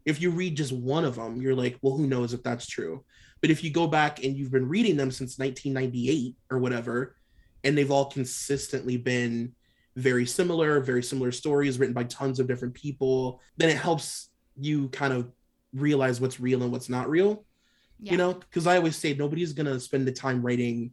if 0.05 0.21
you 0.21 0.31
read 0.31 0.57
just 0.57 0.71
one 0.71 1.05
of 1.05 1.15
them, 1.15 1.41
you're 1.41 1.55
like, 1.55 1.77
well, 1.81 1.95
who 1.95 2.07
knows 2.07 2.33
if 2.33 2.43
that's 2.43 2.67
true? 2.67 3.03
But 3.41 3.49
if 3.49 3.63
you 3.63 3.71
go 3.71 3.87
back 3.87 4.23
and 4.23 4.35
you've 4.35 4.51
been 4.51 4.67
reading 4.67 4.97
them 4.97 5.11
since 5.11 5.37
1998 5.37 6.35
or 6.49 6.59
whatever, 6.59 7.15
and 7.63 7.77
they've 7.77 7.91
all 7.91 8.05
consistently 8.05 8.97
been 8.97 9.53
very 9.95 10.25
similar, 10.25 10.79
very 10.79 11.03
similar 11.03 11.31
stories 11.31 11.79
written 11.79 11.93
by 11.93 12.03
tons 12.05 12.39
of 12.39 12.47
different 12.47 12.73
people, 12.73 13.41
then 13.57 13.69
it 13.69 13.77
helps 13.77 14.29
you 14.59 14.89
kind 14.89 15.13
of 15.13 15.31
realize 15.73 16.19
what's 16.19 16.39
real 16.39 16.63
and 16.63 16.71
what's 16.71 16.89
not 16.89 17.09
real. 17.09 17.45
Yeah. 17.99 18.11
You 18.11 18.17
know, 18.17 18.33
because 18.33 18.67
I 18.67 18.77
always 18.77 18.95
say 18.95 19.13
nobody's 19.13 19.53
going 19.53 19.67
to 19.67 19.79
spend 19.79 20.07
the 20.07 20.11
time 20.11 20.41
writing 20.41 20.91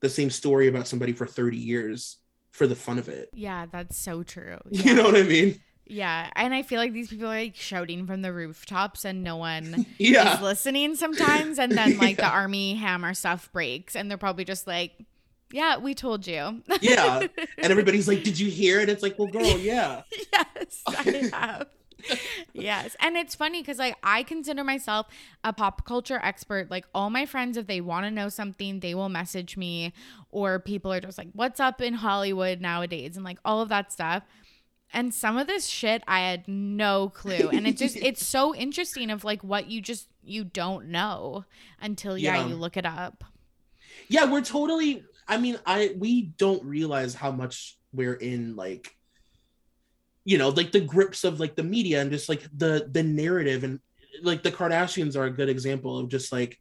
the 0.00 0.08
same 0.08 0.30
story 0.30 0.68
about 0.68 0.88
somebody 0.88 1.12
for 1.12 1.26
30 1.26 1.56
years 1.56 2.18
for 2.50 2.66
the 2.66 2.74
fun 2.74 2.98
of 2.98 3.08
it. 3.08 3.30
Yeah, 3.32 3.66
that's 3.70 3.96
so 3.96 4.22
true. 4.22 4.58
Yeah. 4.70 4.82
You 4.84 4.94
know 4.94 5.04
what 5.04 5.16
I 5.16 5.22
mean? 5.22 5.60
Yeah, 5.86 6.30
and 6.36 6.54
I 6.54 6.62
feel 6.62 6.78
like 6.78 6.92
these 6.92 7.08
people 7.08 7.26
are 7.26 7.34
like 7.34 7.56
shouting 7.56 8.06
from 8.06 8.22
the 8.22 8.32
rooftops 8.32 9.04
and 9.04 9.24
no 9.24 9.36
one 9.36 9.86
yeah. 9.98 10.36
is 10.36 10.40
listening 10.40 10.94
sometimes. 10.94 11.58
And 11.58 11.72
then 11.72 11.98
like 11.98 12.18
yeah. 12.18 12.28
the 12.28 12.32
Armie 12.32 12.74
Hammer 12.74 13.12
stuff 13.12 13.50
breaks 13.52 13.96
and 13.96 14.08
they're 14.08 14.18
probably 14.18 14.44
just 14.44 14.68
like, 14.68 14.92
yeah, 15.52 15.78
we 15.78 15.94
told 15.94 16.26
you. 16.26 16.62
yeah. 16.80 17.26
And 17.58 17.70
everybody's 17.70 18.08
like, 18.08 18.22
did 18.22 18.38
you 18.38 18.50
hear 18.50 18.80
it? 18.80 18.88
It's 18.88 19.02
like, 19.02 19.18
well, 19.18 19.28
girl, 19.28 19.44
yeah. 19.58 20.02
yes, 20.32 20.82
I 20.86 21.30
have. 21.32 21.66
yes. 22.52 22.96
And 23.00 23.16
it's 23.16 23.34
funny 23.34 23.60
because 23.60 23.78
like 23.78 23.96
I 24.02 24.22
consider 24.22 24.64
myself 24.64 25.06
a 25.44 25.52
pop 25.52 25.84
culture 25.84 26.20
expert. 26.22 26.70
Like 26.70 26.86
all 26.94 27.10
my 27.10 27.26
friends, 27.26 27.56
if 27.56 27.66
they 27.66 27.80
want 27.80 28.06
to 28.06 28.10
know 28.10 28.28
something, 28.28 28.80
they 28.80 28.94
will 28.94 29.10
message 29.10 29.56
me, 29.56 29.92
or 30.30 30.58
people 30.58 30.92
are 30.92 31.00
just 31.00 31.18
like, 31.18 31.28
what's 31.34 31.60
up 31.60 31.80
in 31.82 31.94
Hollywood 31.94 32.60
nowadays? 32.60 33.16
And 33.16 33.24
like 33.24 33.38
all 33.44 33.60
of 33.60 33.68
that 33.68 33.92
stuff 33.92 34.22
and 34.92 35.14
some 35.14 35.36
of 35.36 35.46
this 35.46 35.66
shit 35.66 36.02
I 36.06 36.20
had 36.20 36.46
no 36.48 37.08
clue. 37.08 37.48
And 37.52 37.66
it 37.66 37.76
just 37.76 37.96
it's 37.96 38.24
so 38.24 38.54
interesting 38.56 39.10
of 39.10 39.24
like 39.24 39.42
what 39.42 39.70
you 39.70 39.80
just 39.80 40.08
you 40.22 40.44
don't 40.44 40.86
know 40.88 41.44
until 41.80 42.18
yeah, 42.18 42.36
yeah, 42.36 42.46
you 42.46 42.54
look 42.54 42.76
it 42.76 42.86
up. 42.86 43.24
Yeah, 44.08 44.30
we're 44.30 44.42
totally 44.42 45.04
I 45.30 45.38
mean, 45.38 45.58
I 45.64 45.94
we 45.96 46.22
don't 46.22 46.62
realize 46.64 47.14
how 47.14 47.30
much 47.30 47.78
we're 47.92 48.14
in 48.14 48.56
like 48.56 48.94
you 50.24 50.36
know, 50.36 50.50
like 50.50 50.70
the 50.70 50.80
grips 50.80 51.24
of 51.24 51.40
like 51.40 51.56
the 51.56 51.62
media 51.62 52.00
and 52.02 52.10
just 52.10 52.28
like 52.28 52.42
the 52.54 52.88
the 52.90 53.02
narrative 53.02 53.64
and 53.64 53.80
like 54.22 54.42
the 54.42 54.52
Kardashians 54.52 55.16
are 55.16 55.24
a 55.24 55.30
good 55.30 55.48
example 55.48 55.98
of 55.98 56.08
just 56.08 56.30
like 56.30 56.60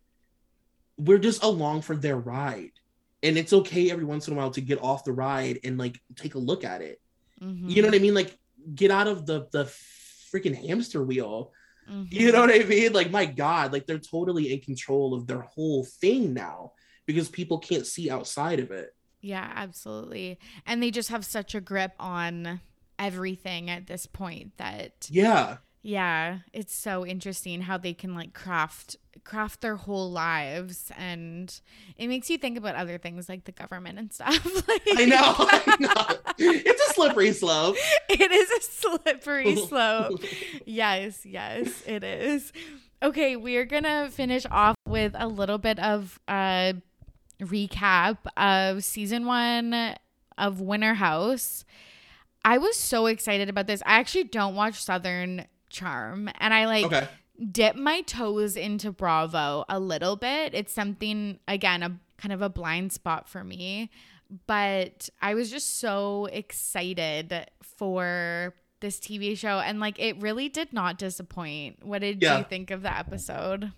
we're 0.98 1.20
just 1.20 1.44
along 1.44 1.82
for 1.82 1.96
their 1.96 2.18
ride. 2.18 2.72
And 3.22 3.38
it's 3.38 3.52
okay 3.52 3.92
every 3.92 4.06
once 4.06 4.28
in 4.28 4.34
a 4.34 4.38
while 4.38 4.52
to 4.52 4.62
get 4.62 4.82
off 4.82 5.04
the 5.04 5.12
ride 5.12 5.60
and 5.66 5.78
like 5.78 6.00
take 6.16 6.36
a 6.36 6.40
look 6.40 6.64
at 6.64 6.82
it 6.82 7.02
Mm-hmm. 7.42 7.70
You 7.70 7.82
know 7.82 7.88
what 7.88 7.96
I 7.96 8.00
mean? 8.00 8.14
Like 8.14 8.38
get 8.76 8.92
out 8.92 9.08
of 9.08 9.26
the 9.26 9.48
the 9.52 9.66
freaking 10.34 10.56
hamster 10.56 11.04
wheel. 11.04 11.52
Mm-hmm. 11.90 12.06
You 12.10 12.32
know 12.32 12.42
what 12.42 12.54
I 12.54 12.64
mean? 12.64 12.94
Like 12.94 13.12
my 13.12 13.26
God, 13.26 13.74
like 13.74 13.86
they're 13.86 14.00
totally 14.00 14.54
in 14.54 14.60
control 14.60 15.14
of 15.14 15.28
their 15.28 15.42
whole 15.42 15.86
thing 15.86 16.34
now 16.34 16.74
because 17.10 17.28
people 17.28 17.58
can't 17.58 17.88
see 17.88 18.08
outside 18.08 18.60
of 18.60 18.70
it. 18.70 18.94
Yeah, 19.20 19.52
absolutely. 19.56 20.38
And 20.68 20.84
they 20.84 20.92
just 20.92 21.10
have 21.10 21.26
such 21.26 21.56
a 21.56 21.60
grip 21.60 21.94
on 22.00 22.62
everything 23.00 23.68
at 23.68 23.88
this 23.88 24.06
point 24.06 24.52
that 24.58 25.08
yeah 25.10 25.58
Yeah, 25.82 26.40
it's 26.54 26.76
so 26.76 27.04
interesting 27.04 27.62
how 27.62 27.78
they 27.80 27.96
can 27.96 28.14
like 28.14 28.34
craft 28.34 28.96
craft 29.24 29.62
their 29.62 29.76
whole 29.76 30.12
lives 30.12 30.92
and 30.98 31.60
it 31.98 32.08
makes 32.08 32.30
you 32.30 32.38
think 32.38 32.58
about 32.60 32.76
other 32.76 33.00
things 33.00 33.28
like 33.28 33.46
the 33.46 33.52
government 33.52 33.98
and 33.98 34.14
stuff. 34.14 34.46
like, 34.68 34.82
I 34.96 35.06
know, 35.06 35.18
I 35.40 35.78
know. 35.80 36.34
It's 36.38 36.90
a 36.92 36.94
slippery 36.94 37.32
slope. 37.34 37.76
It 38.08 38.32
is 38.32 38.50
a 38.52 38.62
slippery 38.62 39.56
slope. 39.68 40.22
yes, 40.66 41.26
yes, 41.26 41.82
it 41.88 42.04
is. 42.04 42.54
Okay, 43.02 43.38
we're 43.38 43.64
going 43.66 43.84
to 43.84 44.10
finish 44.12 44.46
off 44.52 44.76
with 44.86 45.14
a 45.18 45.26
little 45.28 45.58
bit 45.58 45.80
of 45.80 46.20
a 46.28 46.76
recap 47.42 48.18
of 48.38 48.84
season 48.84 49.26
1 49.26 49.96
of 50.38 50.62
Winter 50.62 50.94
House. 50.96 51.66
I 52.46 52.58
was 52.58 52.76
so 52.76 53.06
excited 53.08 53.50
about 53.50 53.68
this. 53.68 53.82
I 53.86 54.00
actually 54.00 54.26
don't 54.26 54.56
watch 54.56 54.82
Southern 54.82 55.46
Charm 55.70 56.30
and 56.40 56.54
I 56.54 56.66
like 56.66 56.86
Okay. 56.86 57.08
dip 57.52 57.76
my 57.76 58.02
toes 58.02 58.56
into 58.56 58.92
Bravo 58.92 59.66
a 59.70 59.80
little 59.80 60.16
bit. 60.16 60.54
It's 60.54 60.74
something 60.74 61.40
again 61.48 61.84
a 61.84 62.00
kind 62.18 62.34
of 62.34 62.42
a 62.42 62.50
blind 62.50 62.92
spot 62.92 63.30
for 63.30 63.44
me, 63.44 63.90
but 64.48 65.10
I 65.22 65.34
was 65.34 65.52
just 65.52 65.80
so 65.80 66.26
excited 66.32 67.48
for 67.62 68.56
this 68.82 69.00
TV 69.00 69.38
show 69.38 69.60
and 69.60 69.80
like 69.80 70.00
it 70.00 70.22
really 70.22 70.48
did 70.50 70.72
not 70.74 70.98
disappoint. 70.98 71.86
What 71.86 72.00
did 72.02 72.22
Yeah. 72.22 72.40
you 72.40 72.44
think 72.46 72.72
of 72.72 72.82
the 72.82 72.98
episode? 72.98 73.72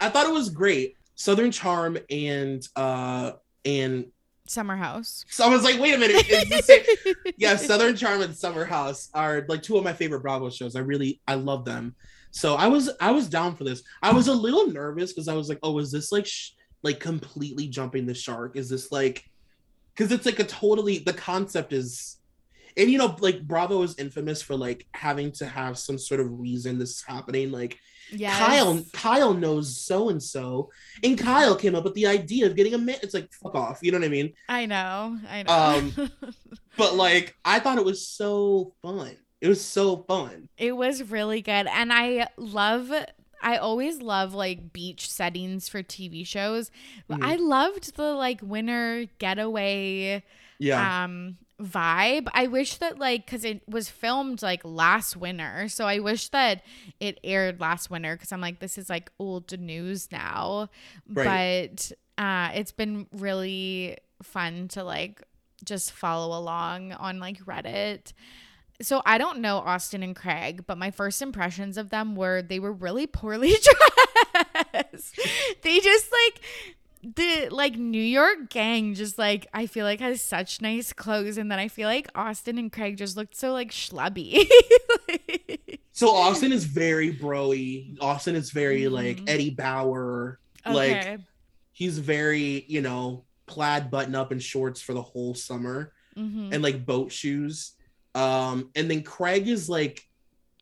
I 0.00 0.08
thought 0.08 0.26
it 0.26 0.32
was 0.32 0.48
great. 0.48 0.96
Southern 1.20 1.50
Charm 1.50 1.98
and 2.08 2.66
uh 2.76 3.32
and 3.66 4.06
Summer 4.48 4.74
House. 4.74 5.26
so 5.28 5.44
I 5.44 5.48
was 5.50 5.62
like, 5.62 5.78
wait 5.78 5.94
a 5.94 5.98
minute, 5.98 6.26
is 6.28 6.48
the 6.48 6.62
same? 6.62 7.14
yeah, 7.36 7.56
Southern 7.56 7.94
Charm 7.94 8.22
and 8.22 8.34
Summer 8.34 8.64
House 8.64 9.10
are 9.12 9.44
like 9.46 9.62
two 9.62 9.76
of 9.76 9.84
my 9.84 9.92
favorite 9.92 10.22
Bravo 10.22 10.48
shows. 10.48 10.76
I 10.76 10.80
really 10.80 11.20
I 11.28 11.34
love 11.34 11.66
them. 11.66 11.94
So 12.30 12.54
I 12.54 12.68
was 12.68 12.88
I 13.02 13.10
was 13.10 13.28
down 13.28 13.54
for 13.54 13.64
this. 13.64 13.82
I 14.02 14.14
was 14.14 14.28
a 14.28 14.32
little 14.32 14.68
nervous 14.68 15.12
because 15.12 15.28
I 15.28 15.34
was 15.34 15.50
like, 15.50 15.58
oh, 15.62 15.78
is 15.78 15.92
this 15.92 16.10
like 16.10 16.24
sh- 16.24 16.52
like 16.82 17.00
completely 17.00 17.68
jumping 17.68 18.06
the 18.06 18.14
shark? 18.14 18.56
Is 18.56 18.70
this 18.70 18.90
like 18.90 19.22
because 19.94 20.12
it's 20.12 20.24
like 20.24 20.38
a 20.38 20.44
totally 20.44 21.00
the 21.00 21.12
concept 21.12 21.74
is 21.74 22.16
and 22.78 22.90
you 22.90 22.96
know 22.96 23.14
like 23.20 23.46
Bravo 23.46 23.82
is 23.82 23.98
infamous 23.98 24.40
for 24.40 24.56
like 24.56 24.86
having 24.94 25.32
to 25.32 25.46
have 25.46 25.76
some 25.76 25.98
sort 25.98 26.20
of 26.20 26.40
reason 26.40 26.78
this 26.78 26.90
is 26.90 27.04
happening. 27.06 27.50
Like 27.50 27.78
Yes. 28.12 28.38
Kyle 28.38 28.84
Kyle 28.92 29.34
knows 29.34 29.76
so 29.78 30.08
and 30.08 30.22
so, 30.22 30.70
and 31.02 31.18
Kyle 31.18 31.54
came 31.54 31.74
up 31.74 31.84
with 31.84 31.94
the 31.94 32.06
idea 32.06 32.46
of 32.46 32.56
getting 32.56 32.74
a 32.74 32.78
man. 32.78 32.96
It's 33.02 33.14
like 33.14 33.32
fuck 33.32 33.54
off, 33.54 33.78
you 33.82 33.92
know 33.92 33.98
what 33.98 34.04
I 34.06 34.08
mean? 34.08 34.32
I 34.48 34.66
know. 34.66 35.18
I 35.28 35.42
know. 35.42 35.52
Um, 35.52 36.10
But 36.76 36.94
like 36.94 37.36
I 37.44 37.58
thought 37.58 37.78
it 37.78 37.84
was 37.84 38.06
so 38.06 38.72
fun. 38.82 39.16
It 39.40 39.48
was 39.48 39.60
so 39.64 39.98
fun. 40.08 40.48
It 40.56 40.72
was 40.72 41.02
really 41.10 41.42
good. 41.42 41.66
And 41.66 41.92
I 41.92 42.28
love 42.36 42.90
I 43.42 43.56
always 43.56 44.00
love 44.02 44.34
like 44.34 44.72
beach 44.72 45.10
settings 45.10 45.68
for 45.68 45.82
TV 45.82 46.26
shows. 46.26 46.70
Mhm. 47.10 47.22
I 47.22 47.36
loved 47.36 47.96
the 47.96 48.12
like 48.14 48.40
winter 48.42 49.06
getaway 49.18 50.22
Yeah. 50.58 51.04
um 51.04 51.38
vibe. 51.60 52.28
I 52.32 52.46
wish 52.46 52.76
that 52.78 52.98
like 52.98 53.26
cuz 53.26 53.44
it 53.44 53.62
was 53.68 53.88
filmed 53.88 54.42
like 54.42 54.62
last 54.64 55.16
winter. 55.16 55.68
So 55.68 55.86
I 55.86 55.98
wish 55.98 56.28
that 56.30 56.62
it 56.98 57.18
aired 57.22 57.60
last 57.60 57.90
winter 57.90 58.16
cuz 58.16 58.32
I'm 58.32 58.40
like 58.40 58.60
this 58.60 58.78
is 58.78 58.88
like 58.88 59.10
old 59.18 59.58
news 59.58 60.10
now. 60.10 60.68
Right. 61.08 61.70
But 61.70 61.92
uh 62.22 62.50
it's 62.54 62.72
been 62.72 63.06
really 63.12 63.98
fun 64.22 64.68
to 64.68 64.84
like 64.84 65.22
just 65.64 65.92
follow 65.92 66.38
along 66.38 66.92
on 66.92 67.20
like 67.20 67.44
Reddit. 67.44 68.12
So 68.82 69.02
I 69.04 69.18
don't 69.18 69.40
know 69.40 69.58
Austin 69.58 70.02
and 70.02 70.16
Craig, 70.16 70.64
but 70.66 70.78
my 70.78 70.90
first 70.90 71.20
impressions 71.20 71.76
of 71.76 71.90
them 71.90 72.16
were 72.16 72.40
they 72.40 72.58
were 72.58 72.72
really 72.72 73.06
poorly 73.06 73.50
dressed. 74.72 75.20
they 75.62 75.80
just 75.80 76.10
like 76.10 76.40
the 77.02 77.48
like 77.50 77.76
New 77.76 78.02
York 78.02 78.50
gang 78.50 78.94
just 78.94 79.18
like 79.18 79.46
I 79.54 79.66
feel 79.66 79.84
like 79.84 80.00
has 80.00 80.20
such 80.20 80.60
nice 80.60 80.92
clothes 80.92 81.38
and 81.38 81.50
then 81.50 81.58
I 81.58 81.68
feel 81.68 81.88
like 81.88 82.08
Austin 82.14 82.58
and 82.58 82.70
Craig 82.72 82.96
just 82.98 83.16
looked 83.16 83.34
so 83.36 83.52
like 83.52 83.70
schlubby. 83.70 84.46
so 85.92 86.10
Austin 86.14 86.52
is 86.52 86.64
very 86.64 87.14
broy. 87.14 87.96
Austin 88.00 88.36
is 88.36 88.50
very 88.50 88.88
like 88.88 89.18
Mhm. 89.18 89.28
Eddie 89.28 89.50
Bauer. 89.50 90.38
okay. 90.66 90.74
Like 90.74 91.20
he's 91.72 91.98
very, 91.98 92.64
you 92.68 92.82
know, 92.82 93.24
plaid 93.46 93.90
button 93.90 94.14
up 94.14 94.30
and 94.32 94.42
shorts 94.42 94.80
for 94.82 94.92
the 94.94 95.02
whole 95.02 95.34
summer 95.34 95.92
Mhm. 96.16 96.52
and 96.52 96.62
like 96.62 96.84
boat 96.84 97.10
shoes. 97.12 97.72
Um, 98.14 98.70
and 98.74 98.90
then 98.90 99.02
Craig 99.02 99.48
is 99.48 99.68
like 99.68 100.06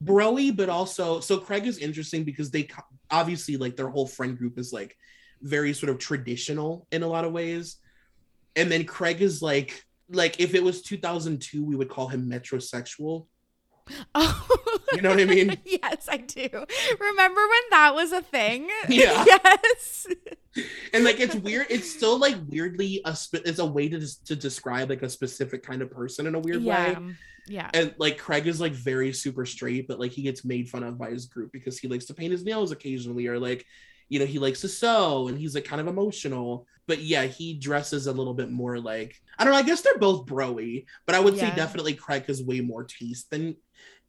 broy, 0.04 0.54
but 0.54 0.68
also 0.68 1.18
so 1.20 1.38
Craig 1.38 1.66
is 1.66 1.78
interesting 1.78 2.22
because 2.24 2.50
they 2.50 2.68
obviously 3.10 3.56
like 3.56 3.74
their 3.74 3.88
whole 3.88 4.06
friend 4.06 4.36
group 4.38 4.58
is 4.58 4.72
like 4.72 4.96
very 5.42 5.72
sort 5.72 5.90
of 5.90 5.98
traditional 5.98 6.86
in 6.90 7.02
a 7.02 7.06
lot 7.08 7.24
of 7.24 7.32
ways. 7.32 7.76
And 8.56 8.70
then 8.70 8.84
Craig 8.84 9.22
is 9.22 9.42
like 9.42 9.84
like 10.10 10.40
if 10.40 10.54
it 10.54 10.62
was 10.62 10.82
2002, 10.82 11.64
we 11.64 11.76
would 11.76 11.88
call 11.88 12.08
him 12.08 12.30
metrosexual. 12.30 13.26
Oh. 14.14 14.46
You 14.92 15.02
know 15.02 15.10
what 15.10 15.20
I 15.20 15.24
mean? 15.24 15.56
yes, 15.64 16.08
I 16.10 16.18
do. 16.18 16.48
Remember 17.00 17.40
when 17.40 17.62
that 17.70 17.92
was 17.94 18.12
a 18.12 18.22
thing? 18.22 18.68
Yeah. 18.88 19.24
Yes. 19.54 20.06
And 20.92 21.04
like 21.04 21.20
it's 21.20 21.36
weird. 21.36 21.66
It's 21.70 21.88
still 21.88 22.18
like 22.18 22.34
weirdly 22.48 23.00
a 23.04 23.16
it's 23.32 23.60
a 23.60 23.66
way 23.66 23.88
to 23.88 24.24
to 24.24 24.34
describe 24.34 24.90
like 24.90 25.02
a 25.02 25.08
specific 25.08 25.62
kind 25.62 25.82
of 25.82 25.90
person 25.90 26.26
in 26.26 26.34
a 26.34 26.40
weird 26.40 26.64
way. 26.64 26.96
yeah. 26.96 26.98
Yeah. 27.48 27.70
And 27.72 27.94
like 27.98 28.18
Craig 28.18 28.46
is 28.46 28.60
like 28.60 28.72
very 28.72 29.12
super 29.12 29.46
straight, 29.46 29.88
but 29.88 29.98
like 29.98 30.12
he 30.12 30.22
gets 30.22 30.44
made 30.44 30.68
fun 30.68 30.82
of 30.82 30.98
by 30.98 31.10
his 31.10 31.26
group 31.26 31.52
because 31.52 31.78
he 31.78 31.88
likes 31.88 32.04
to 32.06 32.14
paint 32.14 32.32
his 32.32 32.44
nails 32.44 32.72
occasionally, 32.72 33.26
or 33.26 33.38
like, 33.38 33.66
you 34.08 34.18
know, 34.18 34.26
he 34.26 34.38
likes 34.38 34.60
to 34.62 34.68
sew 34.68 35.28
and 35.28 35.38
he's 35.38 35.54
like 35.54 35.64
kind 35.64 35.80
of 35.80 35.86
emotional. 35.86 36.66
But 36.86 37.00
yeah, 37.00 37.24
he 37.24 37.54
dresses 37.54 38.06
a 38.06 38.12
little 38.12 38.34
bit 38.34 38.50
more 38.50 38.78
like 38.78 39.14
I 39.38 39.44
don't 39.44 39.52
know. 39.52 39.58
I 39.58 39.62
guess 39.62 39.82
they're 39.82 39.98
both 39.98 40.26
broy, 40.26 40.84
but 41.06 41.14
I 41.14 41.20
would 41.20 41.34
Yeah. 41.36 41.50
say 41.50 41.56
definitely 41.56 41.94
Craig 41.94 42.24
has 42.26 42.42
way 42.42 42.60
more 42.60 42.84
taste 42.84 43.30
than 43.30 43.56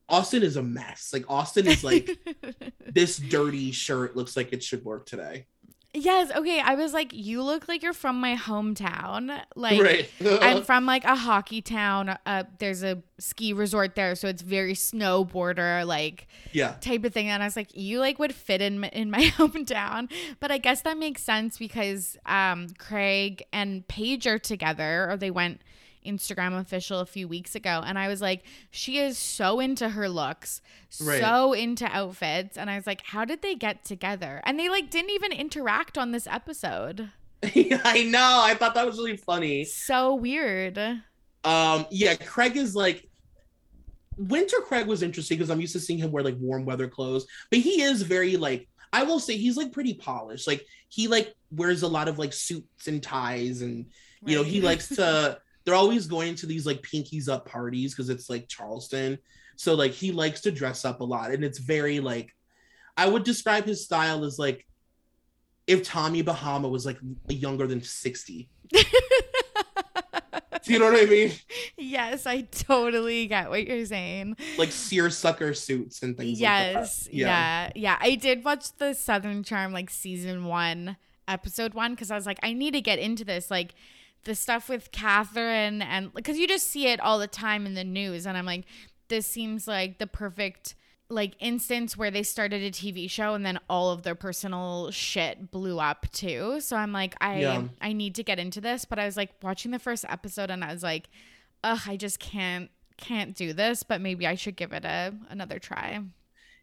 Austin 0.07 0.41
is 0.43 0.55
a 0.55 0.63
mess. 0.63 1.11
Like 1.13 1.25
Austin 1.29 1.67
is 1.67 1.83
like 1.83 2.09
this 2.87 3.17
dirty 3.17 3.71
shirt 3.71 4.15
looks 4.15 4.35
like 4.37 4.53
it 4.53 4.63
should 4.63 4.83
work 4.85 5.05
today. 5.05 5.45
Yes. 5.93 6.31
Okay. 6.35 6.59
I 6.59 6.75
was 6.75 6.93
like, 6.93 7.11
you 7.13 7.43
look 7.43 7.67
like 7.67 7.83
you're 7.83 7.93
from 7.93 8.19
my 8.19 8.35
hometown. 8.35 9.41
Like, 9.55 9.81
right. 9.81 10.09
I'm 10.41 10.63
from 10.63 10.85
like 10.85 11.03
a 11.03 11.15
hockey 11.15 11.61
town. 11.61 12.17
Uh, 12.25 12.43
there's 12.59 12.83
a 12.83 13.01
ski 13.17 13.53
resort 13.53 13.95
there, 13.95 14.15
so 14.15 14.27
it's 14.27 14.41
very 14.41 14.73
snowboarder 14.73 15.85
like 15.85 16.27
yeah. 16.51 16.75
type 16.81 17.03
of 17.03 17.13
thing. 17.13 17.27
And 17.27 17.43
I 17.43 17.45
was 17.45 17.55
like, 17.55 17.75
you 17.75 17.99
like 17.99 18.19
would 18.19 18.33
fit 18.33 18.61
in 18.61 18.83
in 18.85 19.11
my 19.11 19.23
hometown. 19.37 20.11
But 20.39 20.51
I 20.51 20.57
guess 20.57 20.81
that 20.81 20.97
makes 20.97 21.23
sense 21.23 21.57
because 21.57 22.17
um, 22.25 22.69
Craig 22.77 23.43
and 23.51 23.87
Paige 23.87 24.27
are 24.27 24.39
together, 24.39 25.09
or 25.09 25.17
they 25.17 25.31
went 25.31 25.61
Instagram 26.05 26.59
official 26.59 26.99
a 26.99 27.05
few 27.05 27.27
weeks 27.27 27.55
ago, 27.55 27.81
and 27.85 27.97
I 27.99 28.07
was 28.07 28.21
like, 28.21 28.43
she 28.71 28.97
is 28.99 29.17
so 29.17 29.59
into 29.59 29.89
her 29.89 30.07
looks, 30.09 30.61
Right. 31.01 31.19
so 31.21 31.53
into 31.53 31.85
outfits, 31.85 32.57
and 32.57 32.69
I 32.69 32.75
was 32.75 32.87
like, 32.87 33.01
how 33.05 33.25
did 33.25 33.41
they 33.41 33.55
get 33.55 33.83
together? 33.85 34.41
And 34.43 34.59
they 34.59 34.69
like 34.69 34.89
didn't 34.89 35.11
even 35.11 35.31
interact 35.31 35.97
on 35.97 36.11
this 36.11 36.27
episode. 36.27 37.09
I 37.43 38.03
know. 38.09 38.41
I 38.43 38.53
thought 38.55 38.73
that 38.75 38.85
was 38.85 38.97
really 38.97 39.17
funny. 39.17 39.63
So 39.65 40.15
weird. 40.15 40.77
Um, 41.45 41.85
yeah, 41.89 42.15
Craig 42.15 42.57
is 42.57 42.75
like 42.75 43.07
Winter 44.17 44.57
Craig 44.61 44.87
was 44.87 45.01
interesting 45.01 45.37
because 45.37 45.49
I'm 45.49 45.61
used 45.61 45.73
to 45.73 45.79
seeing 45.79 45.99
him 45.99 46.11
wear 46.11 46.23
like 46.23 46.35
warm 46.39 46.65
weather 46.65 46.87
clothes, 46.89 47.25
but 47.49 47.59
he 47.59 47.81
is 47.81 48.01
very 48.01 48.35
like 48.35 48.67
I 48.91 49.03
will 49.03 49.19
say 49.19 49.37
he's 49.37 49.55
like 49.55 49.71
pretty 49.71 49.93
polished. 49.93 50.47
Like 50.47 50.65
he 50.89 51.07
like 51.07 51.33
wears 51.51 51.83
a 51.83 51.87
lot 51.87 52.07
of 52.09 52.19
like 52.19 52.33
suits 52.33 52.87
and 52.87 53.01
ties 53.01 53.61
and 53.61 53.85
you 54.25 54.35
know, 54.35 54.43
he 54.43 54.59
likes 54.59 54.89
to 54.89 55.39
they're 55.69 55.77
always 55.77 56.07
going 56.07 56.33
to 56.33 56.47
these 56.47 56.65
like 56.65 56.81
pinkies 56.81 57.29
up 57.29 57.47
parties 57.47 57.93
because 57.93 58.09
it's 58.09 58.27
like 58.27 58.47
Charleston. 58.47 59.19
So 59.55 59.75
like 59.75 59.91
he 59.91 60.11
likes 60.11 60.41
to 60.41 60.51
dress 60.51 60.83
up 60.83 60.99
a 60.99 61.03
lot 61.03 61.29
and 61.29 61.43
it's 61.43 61.59
very 61.59 61.99
like 61.99 62.35
I 62.97 63.07
would 63.07 63.23
describe 63.23 63.65
his 63.65 63.85
style 63.85 64.25
as 64.25 64.39
like 64.39 64.65
if 65.67 65.83
Tommy 65.83 66.23
Bahama 66.23 66.67
was 66.67 66.87
like 66.87 66.97
younger 67.27 67.67
than 67.67 67.83
60. 67.83 68.49
Do 68.71 68.79
you 70.73 70.79
know 70.79 70.91
what 70.91 71.03
I 71.03 71.05
mean? 71.05 71.33
yes, 71.77 72.25
I 72.25 72.41
totally 72.41 73.27
get 73.27 73.51
what 73.51 73.67
you're 73.67 73.85
saying. 73.85 74.37
Like 74.57 74.71
seersucker 74.71 75.53
suits 75.53 76.01
and 76.01 76.17
things 76.17 76.41
yes, 76.41 77.05
like 77.05 77.11
that. 77.11 77.15
yeah. 77.15 77.69
yeah, 77.75 77.97
I 78.01 78.15
did 78.15 78.43
watch 78.43 78.75
the 78.77 78.95
Southern 78.95 79.43
Charm 79.43 79.71
like 79.71 79.91
season 79.91 80.45
one, 80.45 80.97
episode 81.27 81.75
one, 81.75 81.91
because 81.91 82.09
I 82.09 82.15
was 82.15 82.25
like, 82.25 82.39
I 82.41 82.53
need 82.53 82.71
to 82.71 82.81
get 82.81 82.97
into 82.97 83.23
this. 83.23 83.51
Like 83.51 83.75
the 84.25 84.35
stuff 84.35 84.69
with 84.69 84.91
Kathryn 84.91 85.83
and 85.83 86.13
because 86.13 86.37
you 86.37 86.47
just 86.47 86.67
see 86.67 86.87
it 86.87 86.99
all 86.99 87.19
the 87.19 87.27
time 87.27 87.65
in 87.65 87.73
the 87.73 87.83
news, 87.83 88.25
and 88.25 88.37
I'm 88.37 88.45
like, 88.45 88.65
this 89.07 89.25
seems 89.25 89.67
like 89.67 89.97
the 89.97 90.07
perfect 90.07 90.75
like 91.11 91.33
instance 91.39 91.97
where 91.97 92.11
they 92.11 92.21
started 92.21 92.61
a 92.61 92.69
TV 92.69 93.09
show 93.09 93.33
and 93.33 93.43
then 93.43 93.59
all 93.67 93.89
of 93.91 94.03
their 94.03 94.13
personal 94.13 94.91
shit 94.91 95.49
blew 95.49 95.79
up 95.79 96.05
too. 96.11 96.59
So 96.61 96.75
I'm 96.75 96.91
like, 96.91 97.15
I 97.19 97.39
Yeah. 97.39 97.63
I 97.81 97.93
need 97.93 98.13
to 98.15 98.23
get 98.23 98.37
into 98.37 98.61
this. 98.61 98.85
But 98.85 98.99
I 98.99 99.05
was 99.05 99.17
like 99.17 99.31
watching 99.41 99.71
the 99.71 99.79
first 99.79 100.05
episode 100.07 100.51
and 100.51 100.63
I 100.63 100.71
was 100.71 100.83
like, 100.83 101.09
ugh, 101.63 101.81
I 101.87 101.97
just 101.97 102.19
can't 102.19 102.69
can't 102.97 103.35
do 103.35 103.53
this, 103.53 103.81
but 103.81 104.01
maybe 104.01 104.27
I 104.27 104.35
should 104.35 104.55
give 104.55 104.71
it 104.73 104.85
a 104.85 105.13
another 105.29 105.57
try. 105.57 106.01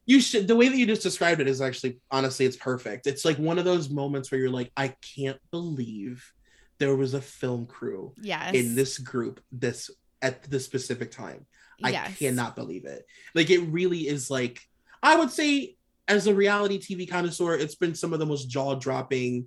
you 0.04 0.20
should 0.20 0.46
the 0.46 0.54
way 0.54 0.68
that 0.68 0.76
you 0.76 0.86
just 0.86 1.02
described 1.02 1.40
it 1.40 1.48
is 1.48 1.60
actually 1.60 1.98
honestly 2.12 2.46
it's 2.46 2.56
perfect 2.56 3.06
it's 3.08 3.24
like 3.24 3.36
one 3.38 3.58
of 3.58 3.64
those 3.64 3.90
moments 3.90 4.30
where 4.30 4.40
you're 4.40 4.50
like 4.50 4.70
i 4.76 4.88
can't 5.16 5.40
believe 5.50 6.32
there 6.78 6.94
was 6.96 7.14
a 7.14 7.20
film 7.20 7.66
crew 7.66 8.12
yes 8.20 8.54
in 8.54 8.74
this 8.74 8.98
group 8.98 9.40
this 9.52 9.90
at 10.22 10.42
this 10.44 10.64
specific 10.64 11.10
time 11.10 11.46
i 11.82 11.90
Yes. 11.90 12.18
cannot 12.18 12.56
believe 12.56 12.84
it 12.84 13.04
like 13.34 13.50
it 13.50 13.60
really 13.60 14.06
is 14.08 14.30
like 14.30 14.60
i 15.02 15.16
would 15.16 15.30
say 15.30 15.76
as 16.08 16.26
a 16.26 16.34
reality 16.34 16.78
tv 16.78 17.08
connoisseur 17.08 17.54
it's 17.54 17.74
been 17.74 17.94
some 17.94 18.12
of 18.12 18.18
the 18.18 18.26
most 18.26 18.48
jaw-dropping 18.48 19.46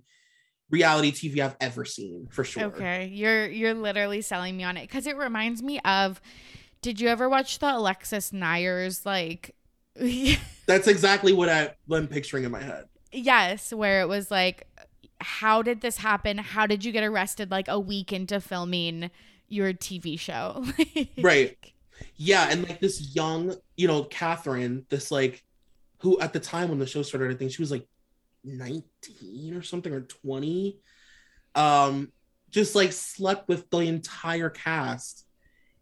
reality 0.70 1.12
tv 1.12 1.40
i've 1.40 1.56
ever 1.60 1.86
seen 1.86 2.28
for 2.30 2.44
sure 2.44 2.66
Okay, 2.66 3.08
you're 3.08 3.48
you're 3.48 3.74
literally 3.74 4.22
selling 4.22 4.56
me 4.56 4.64
on 4.64 4.78
it 4.78 4.82
because 4.82 5.08
it 5.08 5.18
reminds 5.18 5.64
me 5.64 5.80
of. 5.80 6.22
Did 6.82 7.02
you 7.02 7.10
ever 7.10 7.28
watch 7.28 7.60
the 7.60 7.76
Alexis 7.76 8.32
Neiers 8.32 9.06
like? 9.06 9.54
that's 10.66 10.88
exactly 10.88 11.34
what 11.34 11.50
I, 11.50 11.72
i'm 11.92 12.08
picturing 12.08 12.46
in 12.46 12.52
my 12.52 12.62
head 12.62 12.86
yes, 13.12 13.74
where 13.74 14.00
it 14.02 14.08
was 14.08 14.30
like, 14.32 14.68
how 15.20 15.62
did 15.62 15.82
this 15.82 15.98
happen? 15.98 16.38
How 16.38 16.66
did 16.66 16.86
you 16.86 16.92
get 16.92 17.04
arrested 17.04 17.52
like 17.52 17.68
a 17.68 17.80
week 17.80 18.14
into 18.14 18.40
filming 18.40 19.12
your 19.48 19.74
TV 19.74 20.20
show? 20.20 20.66
Right. 21.22 21.58
yeah 22.16 22.48
and 22.50 22.68
like 22.68 22.80
this 22.80 23.14
young 23.14 23.56
you 23.76 23.88
know 23.88 24.06
Kathryn 24.06 24.88
this 24.90 25.12
like 25.12 25.44
who 26.00 26.20
at 26.22 26.32
the 26.32 26.40
time 26.40 26.70
when 26.70 26.80
the 26.80 26.86
show 26.86 27.02
started 27.02 27.30
i 27.30 27.36
think 27.36 27.52
she 27.52 27.62
was 27.62 27.72
like 27.72 27.86
19 28.46 29.54
or 29.54 29.62
something 29.62 29.92
or 29.92 30.02
20 30.02 30.80
um 31.56 32.10
just 32.50 32.74
like 32.74 32.94
slept 32.94 33.50
with 33.50 33.70
the 33.70 33.80
entire 33.80 34.50
cast 34.50 35.26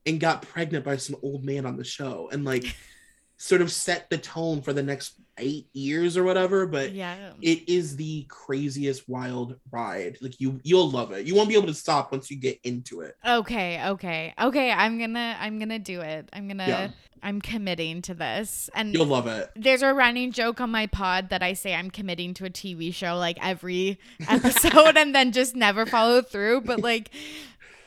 and 0.07 0.19
got 0.19 0.41
pregnant 0.41 0.83
by 0.83 0.97
some 0.97 1.15
old 1.21 1.43
man 1.43 1.65
on 1.65 1.77
the 1.77 1.83
show 1.83 2.29
and 2.31 2.43
like 2.45 2.75
sort 3.37 3.61
of 3.61 3.71
set 3.71 4.09
the 4.09 4.17
tone 4.17 4.61
for 4.63 4.73
the 4.73 4.81
next 4.83 5.19
eight 5.39 5.67
years 5.73 6.17
or 6.17 6.23
whatever 6.23 6.65
but 6.65 6.91
Yeah. 6.91 7.15
it 7.41 7.67
is 7.69 7.95
the 7.95 8.25
craziest 8.29 9.07
wild 9.07 9.55
ride 9.71 10.17
like 10.21 10.39
you 10.41 10.59
you'll 10.63 10.89
love 10.89 11.11
it 11.11 11.25
you 11.25 11.35
won't 11.35 11.49
be 11.49 11.55
able 11.55 11.67
to 11.67 11.73
stop 11.73 12.11
once 12.11 12.31
you 12.31 12.37
get 12.37 12.59
into 12.63 13.01
it 13.01 13.15
Okay, 13.25 13.81
okay. 13.89 14.33
Okay, 14.39 14.71
I'm 14.71 14.97
to 14.99 15.19
I'm 15.39 15.59
to 15.69 15.79
do 15.79 16.01
it. 16.01 16.29
I'm 16.33 16.47
to 16.49 16.55
Yeah. 16.55 16.89
I'm 17.23 17.41
committing 17.41 18.01
to 18.03 18.13
this. 18.13 18.69
And 18.75 18.93
you'll 18.93 19.05
love 19.07 19.27
it 19.27 19.49
there's 19.55 19.81
a 19.81 19.93
running 19.93 20.31
joke 20.31 20.61
on 20.61 20.71
my 20.71 20.85
pod 20.87 21.29
that 21.29 21.41
I 21.43 21.53
say 21.53 21.73
I'm 21.75 21.89
committing 21.89 22.33
to 22.35 22.45
a 22.45 22.49
TV 22.49 22.93
show 22.93 23.17
like 23.17 23.37
every 23.41 23.99
episode 24.29 24.97
and 24.97 25.13
then 25.13 25.31
just 25.31 25.55
never 25.55 25.85
follow 25.85 26.21
through. 26.21 26.61
But 26.61 26.79
like, 26.81 27.09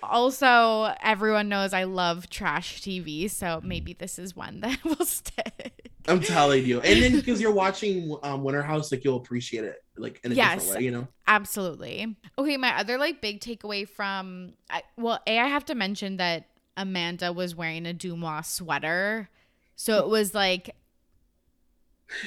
also, 0.03 0.94
everyone 1.03 1.48
knows 1.48 1.72
I 1.72 1.84
love 1.84 2.28
trash 2.30 2.80
TV. 2.80 3.30
So 3.30 3.61
maybe 3.64 3.92
this 3.92 4.18
is 4.18 4.34
one 4.36 4.61
that 4.61 4.78
will 4.84 5.05
stick. 5.07 5.90
I'm 6.09 6.20
telling 6.20 6.64
you. 6.64 6.80
And 6.80 7.03
then 7.03 7.12
because 7.12 7.40
you're 7.40 7.53
watching 7.53 8.16
um, 8.22 8.42
Winter 8.42 8.62
House, 8.62 8.90
like 8.90 9.05
you'll 9.05 9.18
appreciate 9.18 9.64
it 9.64 9.76
like 9.96 10.20
in 10.24 10.32
a 10.32 10.34
Yes. 10.34 10.62
different 10.62 10.78
way, 10.78 10.84
you 10.84 10.90
know? 10.90 11.09
Absolutely. 11.26 12.16
Okay, 12.38 12.57
my 12.57 12.76
other 12.78 12.98
like 12.98 13.20
big 13.20 13.40
takeaway 13.40 13.88
from 13.88 14.55
I, 14.68 14.82
well, 14.96 15.20
a 15.26 15.38
I 15.38 15.46
have 15.46 15.64
to 15.66 15.74
mention 15.74 16.16
that 16.16 16.46
Amanda 16.76 17.32
was 17.32 17.55
wearing 17.55 17.86
a 17.86 17.92
DeuxMoi 17.92 18.44
sweater, 18.44 19.28
so 19.76 19.98
it 19.98 20.09
was 20.09 20.34
like 20.34 20.74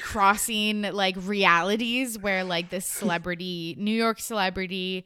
crossing 0.02 0.84
like 0.84 1.16
realities 1.20 2.18
where 2.18 2.44
like 2.44 2.70
this 2.70 2.86
celebrity, 2.86 3.76
New 3.78 3.96
York 3.96 4.20
celebrity, 4.20 5.06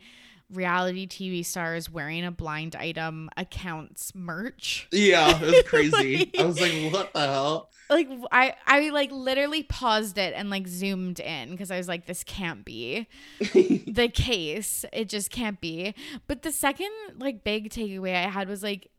reality 0.52 1.08
TV 1.08 1.46
stars 1.46 1.90
wearing 1.90 2.26
a 2.26 2.32
blind 2.32 2.76
item 2.76 3.30
accounts 3.36 4.14
merch. 4.16 4.88
Yeah, 4.92 5.42
it 5.42 5.46
was 5.46 5.64
crazy. 5.66 6.32
I 6.38 6.46
was 6.46 6.60
like, 6.60 6.92
what 6.92 7.14
the 7.14 7.20
hell? 7.20 7.70
Like 7.90 8.10
I 8.32 8.54
I 8.66 8.90
like 8.90 9.12
literally 9.12 9.64
paused 9.64 10.18
it 10.18 10.34
and 10.36 10.50
like 10.50 10.68
zoomed 10.68 11.20
in 11.20 11.52
because 11.52 11.72
I 11.72 11.78
was 11.78 11.88
like 11.88 12.06
this 12.06 12.24
can't 12.24 12.66
be. 12.66 13.08
the 13.40 14.10
case. 14.14 14.84
It 14.92 15.10
just 15.10 15.32
can't 15.32 15.60
be. 15.62 15.96
But 16.28 16.42
the 16.42 16.52
second 16.52 16.92
like 17.18 17.44
big 17.44 17.70
takeaway 17.70 18.16
I 18.16 18.30
had 18.30 18.50
was 18.50 18.64
like 18.64 18.90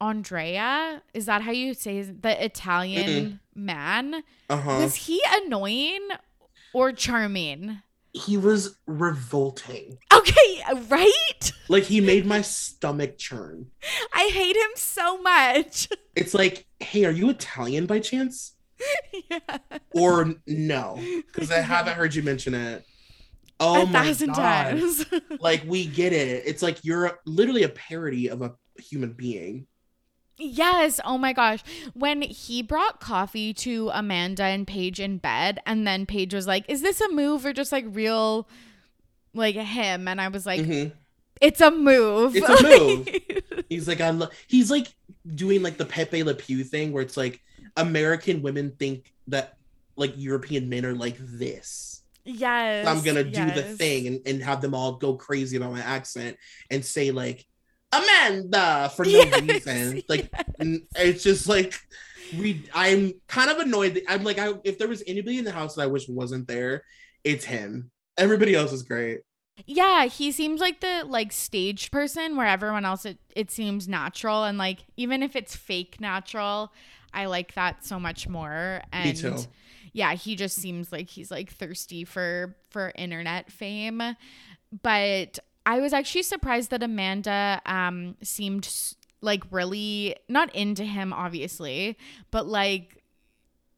Andrea, 0.00 1.02
is 1.14 1.26
that 1.26 1.42
how 1.42 1.52
you 1.52 1.74
say 1.74 1.96
his, 1.96 2.12
the 2.20 2.44
Italian 2.44 3.40
man? 3.54 4.22
Uh-huh. 4.50 4.78
Was 4.80 4.94
he 4.94 5.22
annoying 5.42 6.08
or 6.74 6.92
charming? 6.92 7.80
He 8.16 8.36
was 8.38 8.78
revolting. 8.86 9.98
Okay, 10.12 10.62
right? 10.88 11.52
Like 11.68 11.84
he 11.84 12.00
made 12.00 12.24
my 12.24 12.40
stomach 12.40 13.18
churn. 13.18 13.66
I 14.12 14.30
hate 14.32 14.56
him 14.56 14.70
so 14.76 15.20
much. 15.20 15.88
It's 16.16 16.32
like, 16.32 16.64
hey, 16.80 17.04
are 17.04 17.10
you 17.10 17.28
Italian 17.28 17.84
by 17.84 17.98
chance? 18.00 18.54
yeah. 19.30 19.58
Or 19.92 20.32
no? 20.46 20.98
Because 21.26 21.50
I 21.50 21.58
haven't 21.60 21.92
heard 22.00 22.14
you 22.14 22.22
mention 22.22 22.54
it. 22.54 22.86
Oh 23.60 23.82
a 23.82 23.86
my 23.86 24.06
thousand 24.06 24.28
god. 24.28 24.38
times. 24.38 25.04
Like 25.40 25.64
we 25.66 25.84
get 25.86 26.14
it. 26.14 26.44
It's 26.46 26.62
like 26.62 26.78
you're 26.82 27.20
literally 27.26 27.64
a 27.64 27.68
parody 27.68 28.28
of 28.30 28.40
a 28.40 28.54
human 28.78 29.12
being. 29.12 29.66
Yes. 30.38 31.00
Oh 31.04 31.16
my 31.18 31.32
gosh. 31.32 31.60
When 31.94 32.22
he 32.22 32.62
brought 32.62 33.00
coffee 33.00 33.54
to 33.54 33.90
Amanda 33.94 34.42
and 34.44 34.66
Paige 34.66 35.00
in 35.00 35.18
bed, 35.18 35.60
and 35.66 35.86
then 35.86 36.06
Paige 36.06 36.34
was 36.34 36.46
like, 36.46 36.64
Is 36.68 36.82
this 36.82 37.00
a 37.00 37.08
move 37.10 37.44
or 37.46 37.52
just 37.52 37.72
like 37.72 37.84
real, 37.88 38.48
like 39.34 39.54
him? 39.56 40.08
And 40.08 40.20
I 40.20 40.28
was 40.28 40.44
like, 40.46 40.60
Mhm. 40.60 40.92
It's 41.40 41.60
a 41.60 41.70
move. 41.70 42.34
It's 42.34 42.48
a 42.48 42.62
move. 42.78 43.64
He's 43.68 43.86
like, 43.86 44.00
I 44.00 44.10
lo- 44.10 44.28
he's 44.46 44.70
like 44.70 44.88
doing 45.34 45.62
like 45.62 45.76
the 45.76 45.84
Pepe 45.84 46.22
Le 46.22 46.34
Pew 46.34 46.64
thing 46.64 46.92
where 46.92 47.02
it's 47.02 47.16
like 47.16 47.40
American 47.76 48.40
women 48.42 48.72
think 48.78 49.12
that 49.28 49.56
like 49.96 50.12
European 50.16 50.68
men 50.70 50.84
are 50.86 50.94
like 50.94 51.16
this. 51.18 52.02
yes. 52.24 52.86
I'm 52.86 53.02
gonna 53.02 53.24
do 53.24 53.50
the 53.50 53.62
thing 53.62 54.06
and, 54.06 54.20
and 54.26 54.42
have 54.42 54.60
them 54.62 54.74
all 54.74 54.92
go 54.96 55.14
crazy 55.14 55.56
about 55.56 55.72
my 55.72 55.80
accent 55.80 56.36
and 56.70 56.84
say 56.84 57.10
like 57.10 57.46
Amanda 58.02 58.90
for 58.96 59.06
no 59.06 59.30
Yes, 59.30 59.32
reason. 59.32 60.02
Like 60.08 60.30
n- 60.60 60.86
it's 60.96 61.22
just 61.22 61.48
like 61.48 61.74
we 62.30 62.68
I'm 62.74 63.14
kind 63.28 63.50
of 63.50 63.58
annoyed. 63.58 64.02
I'm 64.08 64.24
like 64.24 64.38
I 64.38 64.54
if 64.64 64.78
there 64.78 64.88
was 64.88 65.02
anybody 65.06 65.38
in 65.38 65.44
the 65.44 65.52
house 65.52 65.74
that 65.76 65.82
I 65.82 65.86
wish 65.86 66.08
wasn't 66.08 66.48
there, 66.48 66.82
it's 67.24 67.44
him. 67.44 67.90
Everybody 68.18 68.54
else 68.54 68.72
is 68.72 68.82
great. 68.82 69.20
Yeah, 69.66 70.04
he 70.06 70.32
seems 70.32 70.60
like 70.60 70.80
the 70.80 71.04
like 71.06 71.32
staged 71.32 71.90
person 71.90 72.36
where 72.36 72.46
everyone 72.46 72.84
else 72.84 73.06
it, 73.06 73.18
it 73.34 73.50
seems 73.50 73.88
natural 73.88 74.44
and 74.44 74.58
like 74.58 74.84
even 74.96 75.22
if 75.22 75.34
it's 75.34 75.56
fake 75.56 75.98
natural, 76.00 76.72
I 77.14 77.26
like 77.26 77.54
that 77.54 77.84
so 77.84 77.98
much 77.98 78.28
more. 78.28 78.82
And 78.92 79.04
Me 79.04 79.12
too. 79.14 79.46
yeah, 79.92 80.12
he 80.14 80.36
just 80.36 80.56
seems 80.56 80.92
like 80.92 81.08
he's 81.08 81.30
like 81.30 81.50
thirsty 81.50 82.04
for 82.04 82.54
for 82.70 82.92
internet 82.96 83.50
fame. 83.50 84.02
But 84.82 85.38
I 85.66 85.80
was 85.80 85.92
actually 85.92 86.22
surprised 86.22 86.70
that 86.70 86.82
Amanda 86.82 87.60
um 87.66 88.16
seemed 88.22 88.72
like 89.20 89.42
really 89.50 90.16
not 90.28 90.54
into 90.54 90.84
him 90.84 91.12
obviously, 91.12 91.98
but 92.30 92.46
like 92.46 93.02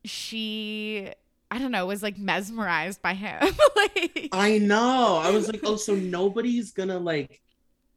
she 0.05 1.13
I 1.51 1.59
don't 1.59 1.73
know, 1.73 1.87
was 1.87 2.03
like 2.03 2.19
mesmerized 2.19 3.01
by 3.01 3.15
him. 3.15 3.41
like 3.77 4.29
I 4.33 4.59
know. 4.59 5.17
I 5.23 5.31
was 5.31 5.49
like, 5.49 5.61
oh, 5.65 5.77
so 5.77 5.95
nobody's 5.95 6.73
gonna 6.73 6.99
like 6.99 7.41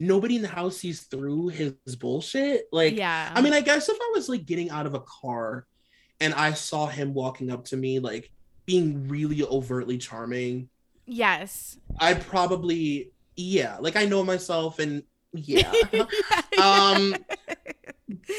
nobody 0.02 0.36
in 0.36 0.42
the 0.42 0.48
house 0.48 0.78
sees 0.78 1.02
through 1.02 1.50
his 1.50 1.74
bullshit. 2.00 2.68
Like, 2.72 2.98
yeah. 2.98 3.32
I 3.34 3.42
mean, 3.42 3.54
I 3.54 3.62
guess 3.62 3.88
if 3.88 3.98
I 4.02 4.12
was 4.16 4.28
like 4.28 4.46
getting 4.46 4.72
out 4.72 4.88
of 4.88 4.96
a 4.96 5.02
car 5.02 5.68
and 6.20 6.34
I 6.34 6.54
saw 6.54 6.88
him 6.88 7.14
walking 7.14 7.52
up 7.52 7.66
to 7.66 7.78
me, 7.78 8.00
like 8.00 8.32
being 8.66 9.08
really 9.08 9.44
overtly 9.44 10.00
charming, 10.00 10.70
yes. 11.06 11.78
I'd 12.00 12.26
probably, 12.26 13.12
yeah, 13.36 13.78
like 13.80 13.96
I 13.96 14.06
know 14.06 14.24
myself 14.24 14.80
and 14.80 15.04
yeah. 15.34 15.72
um, 16.62 17.16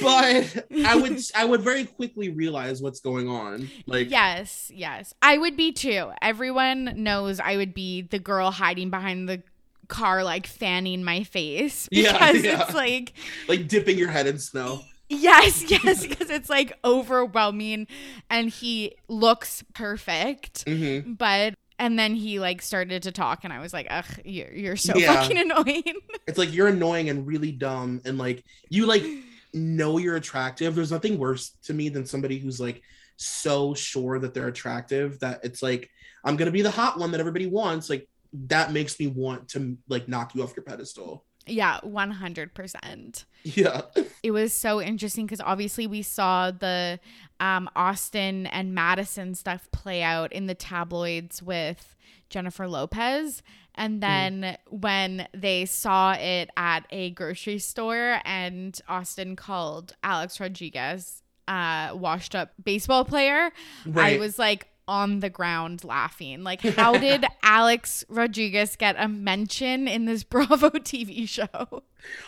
but 0.01 0.65
I 0.85 0.97
would, 1.01 1.19
I 1.35 1.45
would 1.45 1.63
very 1.63 1.85
quickly 1.87 2.29
realize 2.29 2.83
what's 2.83 3.01
going 3.01 3.29
on. 3.29 3.71
Like, 3.87 4.11
yes, 4.11 4.71
yes. 4.75 5.15
I 5.23 5.39
would 5.39 5.57
be 5.57 5.73
too. 5.73 6.13
Everyone 6.21 6.93
knows 6.97 7.41
I 7.41 7.57
would 7.57 7.73
be 7.75 8.03
the 8.03 8.19
girl 8.19 8.51
hiding 8.51 8.91
behind 8.91 9.29
the 9.29 9.43
car, 9.89 10.23
like 10.25 10.47
fanning 10.47 11.03
my 11.05 11.25
face. 11.25 11.89
Yeah, 11.93 12.13
Because 12.13 12.45
yeah. 12.45 12.63
it's 12.65 12.75
like, 12.75 13.15
like 13.49 13.69
dipping 13.69 13.99
your 13.99 14.09
head 14.11 14.27
in 14.27 14.39
snow. 14.39 14.83
yes, 15.09 15.63
yes, 15.71 16.07
because 16.07 16.31
it's 16.31 16.49
like 16.51 16.73
overwhelming 16.85 17.87
and 18.31 18.49
he 18.51 18.95
looks 19.09 19.65
perfect. 19.75 20.65
hmm 20.69 21.13
But, 21.15 21.55
and 21.83 21.99
then 21.99 22.15
he 22.15 22.39
like 22.39 22.63
started 22.63 23.03
to 23.03 23.11
talk 23.13 23.41
and 23.43 23.53
I 23.53 23.59
was 23.59 23.73
like, 23.73 23.89
ugh, 23.91 24.07
you're, 24.25 24.53
you're 24.53 24.77
so 24.77 24.97
Yeah. 24.97 25.15
fucking 25.15 25.37
annoying. 25.51 25.83
It's 26.29 26.39
like 26.39 26.55
you're 26.55 26.69
annoying 26.69 27.11
and 27.11 27.27
really 27.27 27.51
dumb, 27.51 28.01
and 28.05 28.17
like 28.19 28.45
you 28.71 28.87
like 28.87 29.05
know 29.53 29.99
you're 29.99 30.15
attractive. 30.17 30.77
There's 30.77 30.93
nothing 30.93 31.19
worse 31.19 31.57
to 31.65 31.75
me 31.75 31.89
than 31.89 32.07
somebody 32.07 32.39
who's 32.39 32.61
like 32.61 32.83
so 33.17 33.75
sure 33.75 34.21
that 34.21 34.33
they're 34.33 34.47
attractive 34.49 35.19
that 35.21 35.41
it's 35.45 35.61
like 35.63 35.91
I'm 36.25 36.37
gonna 36.37 36.53
be 36.53 36.63
the 36.63 36.71
hot 36.71 37.01
one 37.01 37.11
that 37.11 37.21
everybody 37.21 37.47
wants. 37.47 37.91
Like 37.91 38.09
that 38.47 38.73
makes 38.73 38.99
me 39.01 39.09
want 39.09 39.49
to 39.51 39.77
like 39.89 40.07
knock 40.07 40.37
you 40.37 40.43
off 40.45 40.55
your 40.57 40.63
pedestal. 40.65 41.25
Yeah, 41.47 41.81
100%. 41.85 43.25
Yeah. 43.45 43.83
It 44.23 44.31
was 44.31 44.53
so 44.53 44.81
interesting 44.81 45.27
because 45.27 45.41
obviously 45.41 45.89
we 45.89 46.03
saw 46.03 46.53
the 46.53 47.01
um, 47.41 47.69
Austin 47.75 48.47
and 48.47 48.73
Madison 48.73 49.35
stuff 49.35 49.69
play 49.73 50.01
out 50.01 50.33
in 50.33 50.47
the 50.47 50.55
tabloids 50.55 51.43
with 51.43 51.97
Jennifer 52.31 52.69
Lopez. 52.69 53.43
And 53.75 54.01
then 54.01 54.57
when 54.69 55.27
they 55.35 55.65
saw 55.65 56.13
it 56.13 56.51
at 56.57 56.87
a 56.91 57.11
grocery 57.11 57.59
store 57.59 58.21
and 58.25 58.81
Austin 58.89 59.35
called 59.35 59.97
Alex 60.05 60.39
Rodriguez 60.39 61.23
uh 61.49 61.91
washed 61.95 62.37
up 62.37 62.53
baseball 62.63 63.05
player, 63.05 63.51
I 63.97 64.19
was 64.19 64.39
like 64.39 64.69
on 64.93 65.21
the 65.21 65.31
ground 65.31 65.85
laughing. 65.85 66.45
Like 66.45 66.61
how 66.61 66.99
did 66.99 67.25
Alex 67.43 68.05
Rodriguez 68.11 68.77
get 68.77 68.95
a 68.99 69.09
mention 69.09 69.89
in 69.89 70.05
this 70.05 70.23
Bravo 70.33 70.69
TV 70.69 71.27
show? 71.27 71.83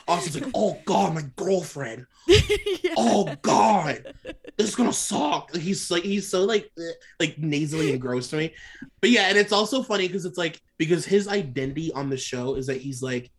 Austin's 0.09 0.41
like, 0.41 0.51
oh 0.55 0.79
god, 0.87 1.15
my 1.15 1.23
girlfriend. 1.37 2.07
Yeah. 2.83 2.95
Oh 2.97 3.35
god, 3.43 4.15
this 4.57 4.69
is 4.69 4.75
gonna 4.75 4.93
suck. 4.93 5.55
He's 5.55 5.91
like, 5.91 6.03
he's 6.03 6.29
so 6.29 6.45
like, 6.45 6.71
eh, 6.79 6.93
like 7.19 7.39
nasally 7.39 7.93
and 7.93 8.01
gross 8.01 8.29
to 8.29 8.37
me. 8.37 8.55
But 9.01 9.11
yeah, 9.11 9.29
and 9.29 9.39
it's 9.39 9.53
also 9.53 9.83
funny 9.83 10.07
because 10.07 10.25
it's 10.27 10.37
like 10.37 10.61
because 10.77 11.05
his 11.05 11.29
identity 11.29 11.93
on 11.93 12.11
the 12.11 12.17
show 12.17 12.55
is 12.55 12.67
that 12.67 12.81
he's 12.81 13.03
like 13.03 13.31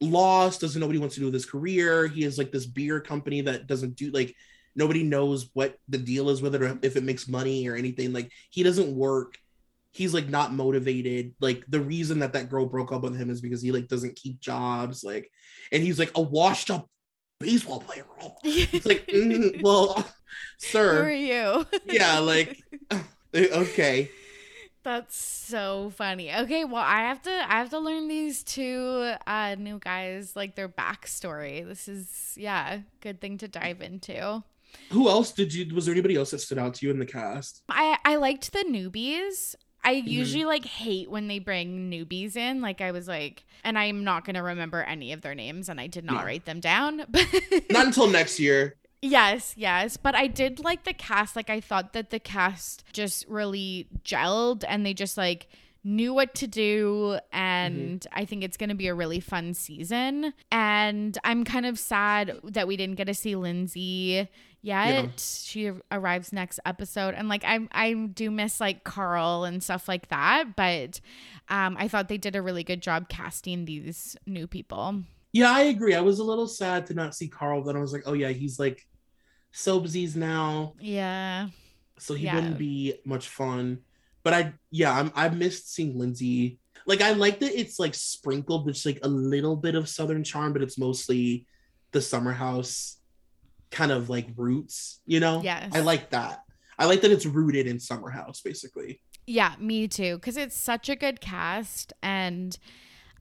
lost, 0.00 0.60
doesn't 0.60 0.80
know 0.80 0.86
what 0.86 0.94
he 0.94 1.00
wants 1.00 1.14
to 1.14 1.20
do 1.20 1.26
with 1.26 1.34
his 1.34 1.46
career. 1.46 2.06
He 2.06 2.22
has 2.24 2.38
like 2.38 2.50
this 2.50 2.66
beer 2.66 3.00
company 3.00 3.40
that 3.42 3.66
doesn't 3.66 3.96
do 3.96 4.10
like 4.10 4.34
nobody 4.76 5.02
knows 5.02 5.50
what 5.54 5.78
the 5.88 5.98
deal 5.98 6.28
is 6.30 6.42
with 6.42 6.54
it 6.54 6.62
or 6.62 6.78
if 6.82 6.96
it 6.96 7.02
makes 7.02 7.26
money 7.26 7.66
or 7.66 7.74
anything. 7.74 8.12
Like 8.12 8.30
he 8.50 8.62
doesn't 8.62 8.94
work. 8.94 9.38
He's 9.92 10.12
like 10.12 10.28
not 10.28 10.52
motivated. 10.52 11.34
Like 11.40 11.64
the 11.68 11.80
reason 11.80 12.18
that 12.20 12.34
that 12.34 12.50
girl 12.50 12.66
broke 12.66 12.92
up 12.92 13.02
with 13.02 13.16
him 13.16 13.30
is 13.30 13.40
because 13.40 13.62
he 13.62 13.72
like 13.72 13.88
doesn't 13.88 14.14
keep 14.14 14.38
jobs. 14.40 15.02
Like, 15.02 15.30
and 15.72 15.82
he's 15.82 15.98
like 15.98 16.12
a 16.14 16.20
washed 16.20 16.70
up 16.70 16.88
baseball 17.40 17.80
player. 17.80 18.04
It's 18.44 18.86
like, 18.86 19.06
mm, 19.06 19.62
well, 19.62 20.06
sir, 20.58 21.02
Who 21.02 21.08
are 21.08 21.10
you? 21.10 21.66
yeah, 21.86 22.18
like, 22.18 22.62
okay, 23.34 24.10
That's 24.82 25.16
so 25.16 25.90
funny. 25.96 26.32
Okay, 26.34 26.64
well, 26.64 26.82
I 26.82 27.00
have 27.00 27.22
to 27.22 27.30
I 27.30 27.58
have 27.58 27.70
to 27.70 27.78
learn 27.78 28.08
these 28.08 28.42
two 28.42 29.14
uh 29.26 29.56
new 29.58 29.78
guys 29.78 30.36
like 30.36 30.54
their 30.56 30.68
backstory. 30.68 31.66
This 31.66 31.88
is 31.88 32.34
yeah, 32.36 32.80
good 33.00 33.20
thing 33.22 33.38
to 33.38 33.48
dive 33.48 33.80
into. 33.80 34.44
Who 34.90 35.08
else 35.08 35.32
did 35.32 35.52
you? 35.54 35.74
Was 35.74 35.86
there 35.86 35.92
anybody 35.94 36.16
else 36.16 36.30
that 36.32 36.40
stood 36.40 36.58
out 36.58 36.74
to 36.74 36.86
you 36.86 36.90
in 36.92 36.98
the 36.98 37.06
cast? 37.06 37.62
I 37.68 37.98
I 38.04 38.16
liked 38.16 38.52
the 38.52 38.64
newbies. 38.68 39.54
I 39.84 39.96
Mm-hmm. 39.96 40.08
usually 40.08 40.44
like 40.44 40.64
hate 40.64 41.10
when 41.10 41.28
they 41.28 41.38
bring 41.38 41.90
newbies 41.90 42.36
in. 42.36 42.60
Like 42.60 42.80
I 42.80 42.90
was 42.90 43.06
like, 43.06 43.44
and 43.62 43.78
I'm 43.78 44.02
not 44.04 44.24
gonna 44.24 44.42
remember 44.42 44.82
any 44.82 45.12
of 45.12 45.20
their 45.22 45.34
names, 45.34 45.68
and 45.68 45.80
I 45.80 45.86
did 45.86 46.04
not 46.04 46.16
Yeah. 46.16 46.24
write 46.24 46.44
them 46.44 46.60
down. 46.60 47.04
But 47.10 47.26
Not 47.70 47.86
until 47.86 48.08
next 48.10 48.40
year. 48.40 48.76
Yes, 49.02 49.54
yes. 49.56 49.96
But 49.96 50.16
I 50.16 50.26
did 50.26 50.64
like 50.64 50.84
the 50.84 50.94
cast. 50.94 51.36
Like, 51.36 51.50
I 51.50 51.60
thought 51.60 51.92
that 51.92 52.10
the 52.10 52.18
cast 52.18 52.82
just 52.92 53.26
really 53.28 53.86
gelled 54.04 54.64
and 54.66 54.84
they 54.84 54.94
just 54.94 55.16
like 55.16 55.46
knew 55.84 56.12
what 56.12 56.34
to 56.36 56.48
do. 56.48 57.18
And 57.32 58.04
I 58.12 58.24
think 58.24 58.42
it's 58.42 58.56
going 58.56 58.70
to 58.70 58.74
be 58.74 58.88
a 58.88 58.94
really 58.94 59.20
fun 59.20 59.54
season. 59.54 60.32
And 60.50 61.16
I'm 61.22 61.44
kind 61.44 61.66
of 61.66 61.78
sad 61.78 62.40
that 62.42 62.66
we 62.66 62.76
didn't 62.76 62.96
get 62.96 63.04
to 63.06 63.14
see 63.14 63.36
Lindsay 63.36 64.28
yet. 64.66 65.20
She 65.20 65.70
arrives 65.90 66.32
next 66.32 66.60
episode. 66.66 67.14
And 67.14 67.28
like, 67.28 67.44
I, 67.44 67.66
I 67.72 67.92
do 67.94 68.30
miss 68.30 68.60
like 68.60 68.84
Carl 68.84 69.44
and 69.44 69.62
stuff 69.62 69.88
like 69.88 70.08
that. 70.08 70.56
But 70.56 71.00
um, 71.48 71.76
I 71.78 71.88
thought 71.88 72.08
they 72.08 72.18
did 72.18 72.36
a 72.36 72.42
really 72.42 72.64
good 72.64 72.82
job 72.82 73.08
casting 73.08 73.64
these 73.64 74.16
new 74.26 74.46
people. 74.46 75.02
Yeah, 75.32 75.50
I 75.52 75.62
agree. 75.62 75.94
I 75.94 76.00
was 76.00 76.18
a 76.18 76.24
little 76.24 76.46
sad 76.48 76.86
to 76.86 76.94
not 76.94 77.14
see 77.14 77.28
Carl. 77.28 77.62
Then 77.64 77.76
I 77.76 77.80
was 77.80 77.92
like, 77.92 78.02
oh 78.06 78.14
yeah, 78.14 78.28
he's 78.30 78.58
like 78.58 78.86
Sobesies 79.54 80.16
now, 80.16 80.74
Yeah. 80.80 81.48
so 81.98 82.14
he 82.14 82.24
Yeah. 82.26 82.34
wouldn't 82.34 82.58
be 82.58 82.94
much 83.04 83.28
fun. 83.28 83.78
But 84.22 84.34
I, 84.34 84.52
yeah, 84.70 84.92
I'm, 84.92 85.12
I 85.14 85.28
missed 85.28 85.72
seeing 85.72 85.98
Lindsay. 85.98 86.58
Like 86.86 87.00
I 87.00 87.12
like 87.12 87.40
that 87.40 87.58
it's 87.58 87.78
like 87.78 87.94
sprinkled 87.94 88.66
with 88.66 88.74
just 88.74 88.86
like 88.86 88.98
a 89.02 89.08
little 89.08 89.56
bit 89.56 89.74
of 89.74 89.88
Southern 89.88 90.24
charm, 90.24 90.52
but 90.52 90.62
it's 90.62 90.78
mostly 90.78 91.46
the 91.92 92.00
summer 92.02 92.32
house 92.32 92.95
kind 93.76 93.92
of 93.92 94.08
like 94.08 94.26
roots. 94.36 95.00
You 95.06 95.20
know? 95.20 95.42
Yes. 95.42 95.70
I 95.74 95.80
like 95.80 96.10
that. 96.10 96.42
I 96.78 96.86
like 96.86 97.00
that 97.02 97.10
it's 97.10 97.26
rooted 97.26 97.66
in 97.66 97.78
summer 97.80 98.10
house, 98.10 98.40
basically. 98.40 99.00
Yeah, 99.26 99.54
me 99.58 99.88
too. 99.88 100.16
Because 100.16 100.36
it's 100.36 100.56
such 100.56 100.88
a 100.88 100.96
good 100.96 101.20
cast. 101.20 101.92
And 102.02 102.56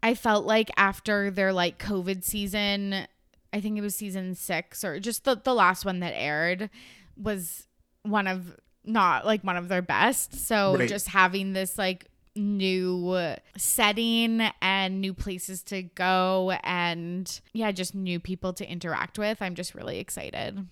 I 0.03 0.13
felt 0.13 0.45
like 0.45 0.69
after 0.77 1.31
their 1.31 1.51
like 1.53 1.79
COVID 1.79 2.23
season, 2.23 3.07
I 3.53 3.61
think 3.61 3.77
it 3.77 3.81
was 3.81 3.95
season 3.95 4.35
six 4.35 4.83
or 4.83 4.99
just 4.99 5.23
the, 5.23 5.35
the 5.35 5.53
last 5.53 5.85
one 5.85 5.99
that 6.01 6.13
aired 6.15 6.69
was 7.17 7.67
one 8.03 8.27
of 8.27 8.55
not 8.83 9.25
like 9.25 9.43
one 9.43 9.57
of 9.57 9.67
their 9.67 9.81
best. 9.81 10.35
So 10.47 10.77
Right. 10.77 10.89
just 10.89 11.07
having 11.07 11.53
this 11.53 11.77
like 11.77 12.07
new 12.35 13.35
setting 13.57 14.41
and 14.61 15.01
new 15.01 15.13
places 15.13 15.63
to 15.63 15.83
go 15.83 16.51
and 16.63 17.39
yeah, 17.53 17.71
just 17.71 17.95
new 17.95 18.19
people 18.19 18.53
to 18.53 18.69
interact 18.69 19.17
with. 19.17 19.41
I'm 19.41 19.55
just 19.55 19.73
really 19.73 19.99
excited. 19.99 20.67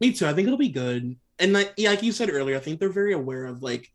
Me 0.00 0.12
too. 0.12 0.26
I 0.26 0.32
think 0.32 0.46
it'll 0.46 0.58
be 0.58 0.68
good. 0.68 1.16
And 1.38 1.52
like 1.52 1.72
yeah, 1.76 1.90
like 1.90 2.02
you 2.02 2.12
said 2.12 2.30
earlier, 2.30 2.56
I 2.56 2.60
think 2.60 2.80
they're 2.80 2.88
very 2.88 3.12
aware 3.12 3.44
of 3.44 3.62
like 3.62 3.92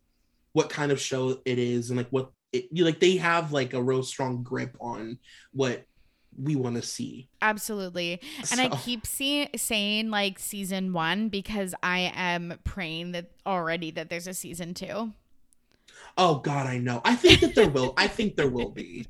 what 0.52 0.68
kind 0.68 0.92
of 0.92 1.00
show 1.00 1.40
it 1.44 1.58
is 1.58 1.90
and 1.90 1.96
like 1.96 2.08
what 2.10 2.30
it 2.52 2.68
you 2.70 2.84
like 2.84 3.00
they 3.00 3.16
have 3.16 3.52
like 3.52 3.74
a 3.74 3.82
real 3.82 4.02
strong 4.02 4.42
grip 4.42 4.76
on 4.80 5.18
what 5.52 5.86
we 6.40 6.56
want 6.56 6.76
to 6.76 6.82
see. 6.82 7.28
Absolutely. 7.42 8.20
And 8.50 8.60
I 8.60 8.68
keep 8.68 9.06
see- 9.06 9.48
saying 9.54 10.10
like 10.10 10.38
season 10.38 10.92
one 10.92 11.28
because 11.28 11.74
I 11.82 12.12
am 12.14 12.58
praying 12.64 13.12
that 13.12 13.32
already 13.46 13.90
that 13.92 14.08
there's 14.08 14.26
a 14.26 14.34
season 14.34 14.74
two. 14.74 15.12
Oh 16.16 16.36
god, 16.36 16.66
I 16.66 16.78
know. 16.78 17.00
I 17.04 17.14
think 17.14 17.40
that 17.40 17.54
there 17.54 17.68
will. 17.68 17.94
I 17.96 18.06
think 18.06 18.36
there 18.36 18.48
will 18.48 18.70
be. 18.70 19.06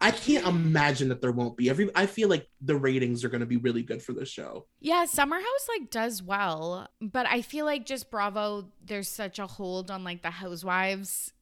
I 0.00 0.10
can't 0.10 0.46
imagine 0.46 1.08
that 1.10 1.20
there 1.20 1.32
won't 1.32 1.56
be. 1.56 1.70
Every 1.70 1.90
I 1.94 2.06
feel 2.06 2.28
like 2.28 2.48
the 2.60 2.76
ratings 2.76 3.24
are 3.24 3.28
going 3.28 3.40
to 3.40 3.46
be 3.46 3.56
really 3.56 3.82
good 3.82 4.02
for 4.02 4.12
this 4.12 4.28
show. 4.28 4.66
Yeah, 4.80 5.04
Summer 5.04 5.36
House 5.36 5.68
like 5.68 5.90
does 5.90 6.22
well, 6.22 6.88
but 7.00 7.26
I 7.26 7.42
feel 7.42 7.64
like 7.64 7.86
just 7.86 8.10
Bravo, 8.10 8.68
there's 8.84 9.08
such 9.08 9.38
a 9.38 9.46
hold 9.46 9.90
on 9.90 10.04
like 10.04 10.22
the 10.22 10.30
Housewives 10.30 11.32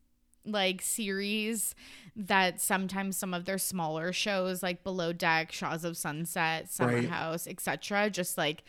like 0.46 0.80
series 0.80 1.74
that 2.16 2.60
sometimes 2.60 3.16
some 3.16 3.34
of 3.34 3.44
their 3.44 3.58
smaller 3.58 4.12
shows 4.12 4.62
like 4.62 4.84
Below 4.84 5.12
Deck, 5.12 5.52
Shahs 5.52 5.84
of 5.84 5.96
Sunset, 5.96 6.70
Summer 6.70 6.94
Right. 6.94 7.08
House, 7.08 7.46
etc., 7.46 8.10
just 8.10 8.36
like 8.38 8.62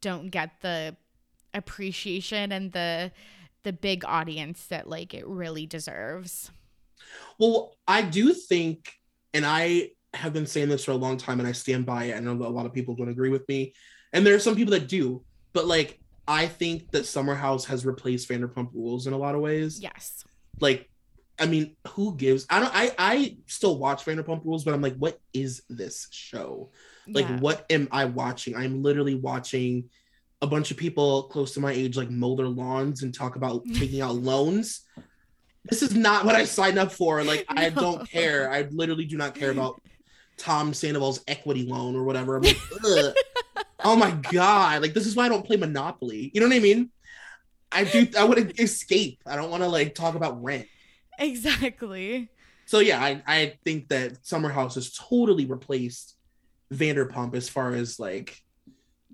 don't 0.00 0.30
get 0.30 0.60
the 0.60 0.96
appreciation 1.54 2.52
and 2.52 2.72
the 2.72 3.12
the 3.62 3.72
big 3.72 4.04
audience 4.04 4.66
that 4.66 4.88
like 4.88 5.14
it 5.14 5.26
really 5.26 5.66
deserves. 5.66 6.50
Well, 7.38 7.76
I 7.86 8.02
do 8.02 8.32
think, 8.34 8.92
and 9.34 9.44
I 9.46 9.90
have 10.14 10.32
been 10.32 10.46
saying 10.46 10.68
this 10.68 10.84
for 10.84 10.92
a 10.92 10.96
long 10.96 11.16
time, 11.16 11.38
and 11.38 11.48
I 11.48 11.52
stand 11.52 11.86
by 11.86 12.04
it. 12.04 12.16
I 12.16 12.20
know 12.20 12.36
that 12.36 12.46
a 12.46 12.50
lot 12.50 12.66
of 12.66 12.72
people 12.72 12.94
don't 12.94 13.08
agree 13.08 13.30
with 13.30 13.48
me, 13.48 13.74
and 14.12 14.26
there 14.26 14.34
are 14.34 14.40
some 14.40 14.56
people 14.56 14.72
that 14.72 14.88
do, 14.88 15.22
but 15.52 15.66
like 15.66 16.00
I 16.26 16.46
think 16.46 16.90
that 16.90 17.06
Summer 17.06 17.34
House 17.34 17.64
has 17.66 17.86
replaced 17.86 18.28
Vanderpump 18.28 18.70
Rules 18.74 19.06
in 19.06 19.12
a 19.12 19.18
lot 19.18 19.34
of 19.34 19.40
ways. 19.40 19.80
Yes. 19.80 20.24
Like, 20.60 20.90
I 21.38 21.46
mean, 21.46 21.76
who 21.88 22.16
gives? 22.16 22.46
I 22.50 22.60
don't. 22.60 22.74
I 22.74 22.90
I 22.98 23.36
still 23.46 23.78
watch 23.78 24.04
Vanderpump 24.04 24.44
Rules, 24.44 24.64
but 24.64 24.74
I'm 24.74 24.82
like, 24.82 24.96
what 24.96 25.20
is 25.32 25.62
this 25.70 26.08
show? 26.10 26.70
Like, 27.06 27.28
Yeah. 27.28 27.38
what 27.38 27.64
am 27.70 27.88
I 27.90 28.04
watching? 28.06 28.56
I'm 28.56 28.82
literally 28.82 29.14
watching 29.14 29.88
a 30.40 30.46
bunch 30.46 30.70
of 30.70 30.76
people 30.76 31.24
close 31.24 31.52
to 31.54 31.60
my 31.60 31.72
age 31.72 31.96
like 31.96 32.10
mow 32.10 32.36
their 32.36 32.48
lawns 32.48 33.02
and 33.02 33.14
talk 33.14 33.36
about 33.36 33.64
taking 33.74 34.00
out 34.00 34.14
loans. 34.14 34.82
This 35.64 35.82
is 35.82 35.94
not 35.94 36.24
what 36.24 36.34
I 36.34 36.44
signed 36.44 36.78
up 36.78 36.92
for. 36.92 37.22
Like, 37.24 37.44
I 37.48 37.70
don't 37.70 38.08
care. 38.08 38.50
I 38.50 38.62
literally 38.70 39.04
do 39.04 39.16
not 39.16 39.34
care 39.34 39.50
about 39.50 39.82
Tom 40.36 40.72
Sandoval's 40.72 41.22
equity 41.28 41.66
loan 41.66 41.96
or 41.96 42.04
whatever. 42.04 42.36
I'm 42.36 42.42
like, 42.42 42.56
oh 43.84 43.96
my 43.96 44.12
god! 44.30 44.82
Like, 44.82 44.94
this 44.94 45.06
is 45.06 45.16
why 45.16 45.26
I 45.26 45.28
don't 45.28 45.44
play 45.44 45.56
Monopoly. 45.56 46.30
You 46.32 46.40
know 46.40 46.46
what 46.46 46.56
I 46.56 46.60
mean? 46.60 46.90
I 47.70 47.84
do. 47.84 48.06
I 48.16 48.24
want 48.24 48.38
to 48.38 48.62
escape. 48.62 49.20
I 49.26 49.36
don't 49.36 49.50
want 49.50 49.62
to 49.62 49.68
like 49.68 49.94
talk 49.94 50.14
about 50.14 50.42
rent. 50.42 50.66
Exactly. 51.18 52.30
So 52.66 52.78
yeah, 52.80 53.02
I, 53.02 53.22
I 53.26 53.54
think 53.64 53.88
that 53.88 54.26
Summer 54.26 54.50
House 54.50 54.76
has 54.76 54.92
totally 54.92 55.46
replaced 55.46 56.16
Vanderpump 56.72 57.34
as 57.34 57.48
far 57.48 57.74
as 57.74 57.98
like 57.98 58.42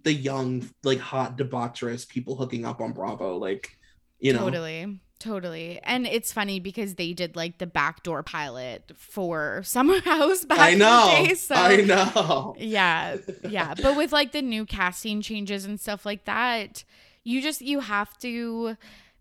the 0.05 0.12
young, 0.12 0.68
like 0.82 0.98
hot 0.98 1.36
debaucherous 1.36 2.09
people 2.09 2.36
hooking 2.36 2.64
up 2.64 2.80
on 2.80 2.92
Bravo. 2.92 3.36
Like, 3.36 3.76
you 4.18 4.32
know, 4.32 4.40
Totally. 4.40 5.00
Totally. 5.20 5.80
And 5.84 6.07
it's 6.07 6.32
funny 6.32 6.61
because 6.61 6.96
they 6.96 7.14
did 7.14 7.34
like 7.34 7.57
the 7.59 7.66
backdoor 7.66 8.22
pilot 8.22 8.92
for 8.96 9.62
Summer 9.64 10.00
House 10.00 10.44
back 10.44 10.59
I 10.59 10.68
in 10.70 10.78
know. 10.78 11.16
the 11.22 11.28
day. 11.28 11.34
So 11.34 11.55
I 11.55 11.76
know. 11.76 12.55
yeah. 12.59 13.16
Yeah. 13.48 13.74
But 13.80 13.96
with 13.96 14.12
like 14.12 14.32
the 14.32 14.42
new 14.42 14.66
casting 14.66 15.22
changes 15.22 15.64
and 15.64 15.80
stuff 15.80 16.05
like 16.05 16.26
that, 16.26 16.84
you 17.22 17.40
just 17.40 17.62
you 17.62 17.80
have 17.80 18.18
to 18.18 18.76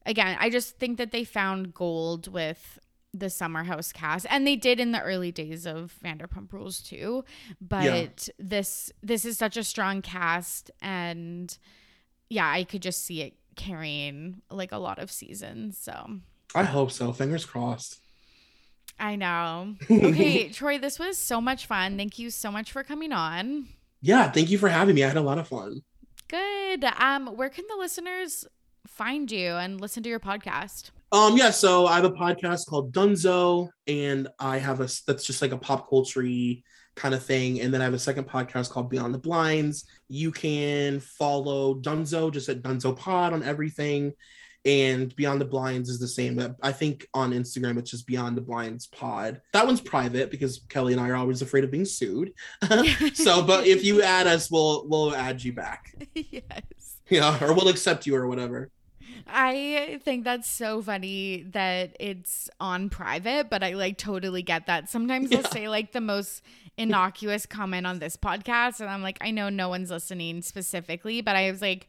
again, 0.05 0.36
I 0.39 0.49
just 0.49 0.77
think 0.77 0.97
that 0.97 1.11
they 1.11 1.23
found 1.23 1.73
gold 1.73 2.27
with 2.27 2.79
the 3.14 3.30
summer 3.30 3.64
house 3.64 3.91
cast 3.91 4.26
and 4.30 4.47
they 4.47 4.55
did 4.55 4.80
in 4.80 4.91
the 4.91 5.01
early 5.01 5.32
days 5.32 5.68
of 5.68 5.93
Vanderpump 6.03 6.51
Rules 6.51 6.80
too 6.82 7.24
but 7.61 7.84
Yeah. 7.84 8.07
this 8.39 8.91
this 9.03 9.24
is 9.24 9.38
such 9.38 9.55
a 9.55 9.64
strong 9.64 10.01
cast 10.01 10.72
and 10.82 11.55
yeah 12.30 12.49
I 12.49 12.64
could 12.64 12.82
just 12.82 13.05
see 13.05 13.22
it 13.22 13.34
carrying 13.55 14.41
like 14.49 14.72
a 14.72 14.78
lot 14.80 14.97
of 14.97 15.11
seasons 15.11 15.78
so 15.78 16.22
I 16.55 16.64
hope 16.64 16.91
so. 16.91 17.11
Fingers 17.14 17.45
crossed. 17.45 17.99
I 18.99 19.16
know 19.16 19.76
okay 19.91 20.49
Troy 20.49 20.78
this 20.80 20.97
was 20.97 21.18
so 21.18 21.39
much 21.39 21.66
fun 21.68 21.97
thank 21.97 22.18
you 22.18 22.30
so 22.32 22.51
much 22.51 22.72
for 22.72 22.84
coming 22.84 23.11
on 23.14 23.68
Yeah, 24.01 24.32
thank 24.32 24.49
you 24.49 24.57
for 24.57 24.70
having 24.70 24.95
me. 24.95 25.03
I 25.03 25.07
had 25.07 25.18
a 25.18 25.22
lot 25.22 25.38
of 25.38 25.47
fun. 25.47 25.82
good 26.28 26.84
um 26.97 27.28
where 27.38 27.49
can 27.49 27.66
the 27.70 27.78
listeners 27.78 28.45
find 28.88 29.32
you 29.32 29.49
and 29.53 29.80
listen 29.80 30.01
to 30.03 30.09
your 30.09 30.20
podcast 30.20 30.89
Um, 31.14 31.38
yeah, 31.38 31.51
so 31.51 31.86
I 31.86 31.95
have 31.95 32.05
a 32.05 32.11
podcast 32.11 32.66
called 32.66 32.91
Dunzo, 32.91 33.70
and 33.86 34.28
I 34.39 34.57
have 34.57 34.80
a 34.80 34.89
that's 35.05 35.24
just 35.24 35.43
like 35.43 35.51
a 35.51 35.57
pop 35.57 35.88
culture 35.88 36.24
kind 36.95 37.14
of 37.14 37.24
thing. 37.24 37.61
And 37.61 37.72
then 37.72 37.82
I 37.82 37.84
have 37.84 37.93
a 37.93 37.99
second 37.99 38.28
podcast 38.28 38.72
called 38.72 38.89
Beyond 38.89 39.14
the 39.14 39.20
Blinds. 39.20 39.86
You 40.07 40.32
can 40.32 40.99
follow 40.99 41.76
Dunzo 41.76 42.34
just 42.34 42.49
at 42.49 42.64
Dunzo 42.64 42.97
Pod 42.97 43.32
on 43.32 43.43
everything. 43.43 44.14
And 44.66 45.16
Beyond 45.16 45.39
the 45.39 45.45
Blinds 45.45 45.88
is 45.88 45.99
the 45.99 46.07
same. 46.07 46.55
I 46.64 46.72
think 46.72 47.05
on 47.14 47.32
Instagram 47.32 47.78
it's 47.78 47.91
just 47.91 48.07
Beyond 48.07 48.36
the 48.36 48.41
Blinds 48.41 48.88
Pod. 48.88 49.39
That 49.51 49.68
one's 49.68 49.82
private 49.82 50.32
because 50.32 50.66
Kelly 50.68 50.93
and 50.93 51.01
I 51.01 51.09
are 51.09 51.16
always 51.16 51.43
afraid 51.43 51.64
of 51.64 51.70
being 51.70 51.86
sued. 51.86 52.34
so, 53.14 53.43
but 53.43 53.68
if 53.68 53.84
you 53.84 54.01
add 54.01 54.26
us, 54.26 54.49
we'll 54.49 54.88
we'll 54.88 55.16
add 55.16 55.43
you 55.43 55.53
back. 55.53 55.93
yes 56.16 56.97
Yeah, 57.07 57.38
or 57.43 57.53
we'll 57.53 57.68
accept 57.68 58.07
you 58.07 58.16
or 58.16 58.28
whatever. 58.28 58.72
I 59.27 59.99
think 60.03 60.23
that's 60.23 60.47
so 60.49 60.81
funny 60.81 61.43
that 61.51 61.95
it's 61.99 62.49
on 62.59 62.89
private, 62.89 63.49
but 63.49 63.63
I 63.63 63.73
like 63.73 63.97
totally 63.97 64.41
get 64.43 64.67
that. 64.67 64.89
Sometimes 64.89 65.31
Yeah. 65.31 65.41
they'll 65.41 65.51
say 65.51 65.67
like 65.69 65.91
the 65.91 66.01
most 66.01 66.41
innocuous 66.77 67.45
comment 67.45 67.85
on 67.87 67.99
this 67.99 68.17
podcast, 68.17 68.79
and 68.81 68.89
I'm 68.89 69.01
like, 69.01 69.17
I 69.21 69.31
know 69.31 69.49
no 69.49 69.69
one's 69.69 69.89
listening 69.91 70.41
specifically, 70.41 71.21
but 71.21 71.35
I 71.35 71.51
was 71.51 71.61
like, 71.61 71.87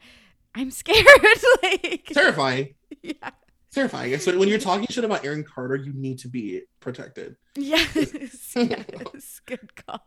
I'm 0.54 0.70
scared. 0.82 1.06
like, 1.62 2.06
Terrifying. 2.12 2.74
yeah. 3.02 3.30
terrifying. 3.72 4.16
So 4.18 4.38
when 4.38 4.48
you're 4.48 4.58
talking 4.58 4.86
shit 4.88 5.04
about 5.04 5.24
Aaron 5.24 5.42
Carter, 5.44 5.76
you 5.76 5.92
need 5.92 6.18
to 6.20 6.28
be 6.28 6.62
protected. 6.80 7.36
Yes, 7.56 8.54
yes, 8.54 9.40
good 9.46 9.74
call. 9.86 10.04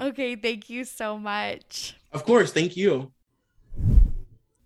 Okay, 0.00 0.36
thank 0.36 0.68
you 0.70 0.84
so 0.84 1.18
much. 1.18 1.96
Of 2.12 2.24
course, 2.24 2.52
thank 2.52 2.76
you. 2.76 3.12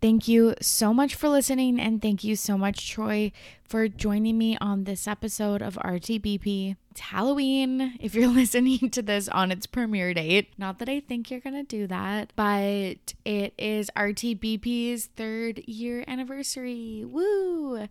Thank 0.05 0.29
you 0.29 0.55
so 0.61 0.93
much 0.93 1.15
for 1.15 1.31
listening, 1.31 1.81
and 1.81 2.03
thank 2.03 2.23
you 2.23 2.37
so 2.37 2.59
much, 2.59 2.91
Troy, 2.91 3.33
for 3.75 3.89
joining 3.89 4.39
me 4.39 4.57
on 4.61 4.85
this 4.85 5.09
episode 5.09 5.61
of 5.61 5.75
RTBP. 5.75 6.77
It's 6.93 7.01
Halloween 7.01 7.99
if 7.99 8.15
you're 8.15 8.29
listening 8.43 8.89
to 8.91 9.03
this 9.03 9.29
on 9.29 9.51
its 9.51 9.67
premiere 9.67 10.15
date. 10.15 10.53
Not 10.57 10.79
that 10.79 10.89
I 10.89 11.01
think 11.01 11.29
you're 11.29 11.41
going 11.41 11.57
to 11.57 11.65
do 11.65 11.89
that, 11.89 12.33
but 12.37 13.15
it 13.25 13.53
is 13.59 13.91
RTBP's 13.97 15.07
third 15.17 15.65
year 15.67 16.05
anniversary. 16.07 17.05
Woo! 17.05 17.89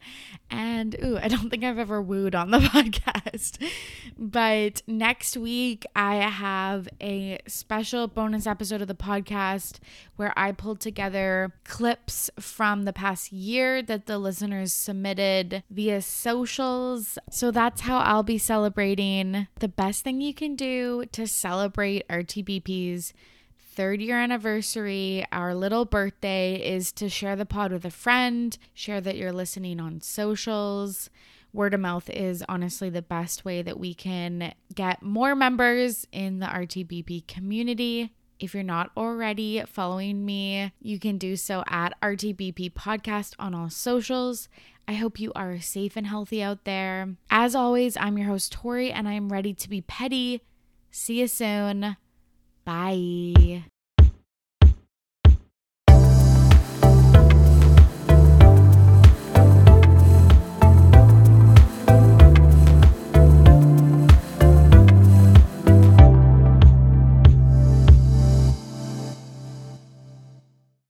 And 0.50 0.96
ooh, 1.04 1.18
I 1.22 1.28
don't 1.28 1.50
think 1.50 1.66
I've 1.66 1.80
ever 1.80 2.02
wooed 2.02 2.34
on 2.34 2.52
the 2.52 2.60
podcast. 2.60 3.62
But 4.18 4.84
next 4.88 5.36
week, 5.36 5.86
I 5.98 6.16
have 6.30 6.88
a 7.02 7.40
special 7.46 8.08
bonus 8.08 8.48
episode 8.48 8.82
of 8.82 8.88
the 8.88 8.96
podcast 8.96 9.80
where 10.16 10.32
I 10.38 10.54
pulled 10.54 10.80
together 10.80 11.54
clips 11.66 12.30
from 12.40 12.84
the 12.84 12.94
past 12.94 13.34
year 13.34 13.82
that 13.82 14.06
the 14.06 14.18
listeners 14.18 14.72
submitted 14.72 15.64
via 15.74 16.02
socials. 16.02 17.18
So 17.32 17.52
that's 17.52 17.82
how 17.82 17.98
I'll 17.98 18.24
be 18.24 18.38
celebrating. 18.38 19.48
The 19.60 19.68
best 19.68 20.04
thing 20.04 20.22
you 20.22 20.34
can 20.34 20.56
do 20.56 21.06
to 21.12 21.28
celebrate 21.28 22.08
RTBP's 22.08 23.14
third 23.58 24.02
year 24.02 24.20
anniversary, 24.20 25.26
our 25.32 25.56
little 25.56 25.86
birthday, 25.86 26.56
is 26.56 26.92
to 26.94 27.10
share 27.10 27.36
the 27.36 27.46
pod 27.46 27.72
with 27.72 27.86
a 27.86 27.92
friend, 27.92 28.58
share 28.74 29.02
that 29.02 29.18
you're 29.18 29.34
listening 29.34 29.80
on 29.80 30.00
socials. 30.02 31.10
Word 31.52 31.74
of 31.74 31.80
mouth 31.80 32.10
is 32.10 32.44
honestly 32.48 32.90
the 32.90 33.02
best 33.02 33.46
way 33.46 33.62
that 33.62 33.80
we 33.80 33.94
can 33.94 34.54
get 34.74 35.02
more 35.04 35.36
members 35.36 36.08
in 36.12 36.40
the 36.40 36.48
RTBP 36.48 37.28
community. 37.28 38.12
If 38.40 38.54
you're 38.54 38.64
not 38.64 38.92
already 38.98 39.64
following 39.68 40.26
me, 40.26 40.74
you 40.82 41.00
can 41.00 41.18
do 41.18 41.36
so 41.36 41.64
at 41.68 41.94
RTBP 42.02 42.74
Podcast 42.74 43.36
on 43.40 43.54
all 43.54 43.70
socials. 43.70 44.50
I 44.88 44.94
hope 44.94 45.20
you 45.20 45.32
are 45.34 45.60
safe 45.60 45.96
and 45.96 46.08
healthy 46.08 46.44
out 46.44 46.66
there. 46.66 47.16
As 47.30 47.56
always, 47.56 47.96
I'm 47.98 48.18
your 48.18 48.28
host, 48.28 48.52
Tori, 48.52 48.92
and 48.92 49.08
I'm 49.08 49.32
ready 49.32 49.54
to 49.54 49.70
be 49.70 49.82
petty. 49.82 50.42
See 50.92 51.20
you 51.20 51.28
soon. 51.28 51.98
Bye. 52.66 53.64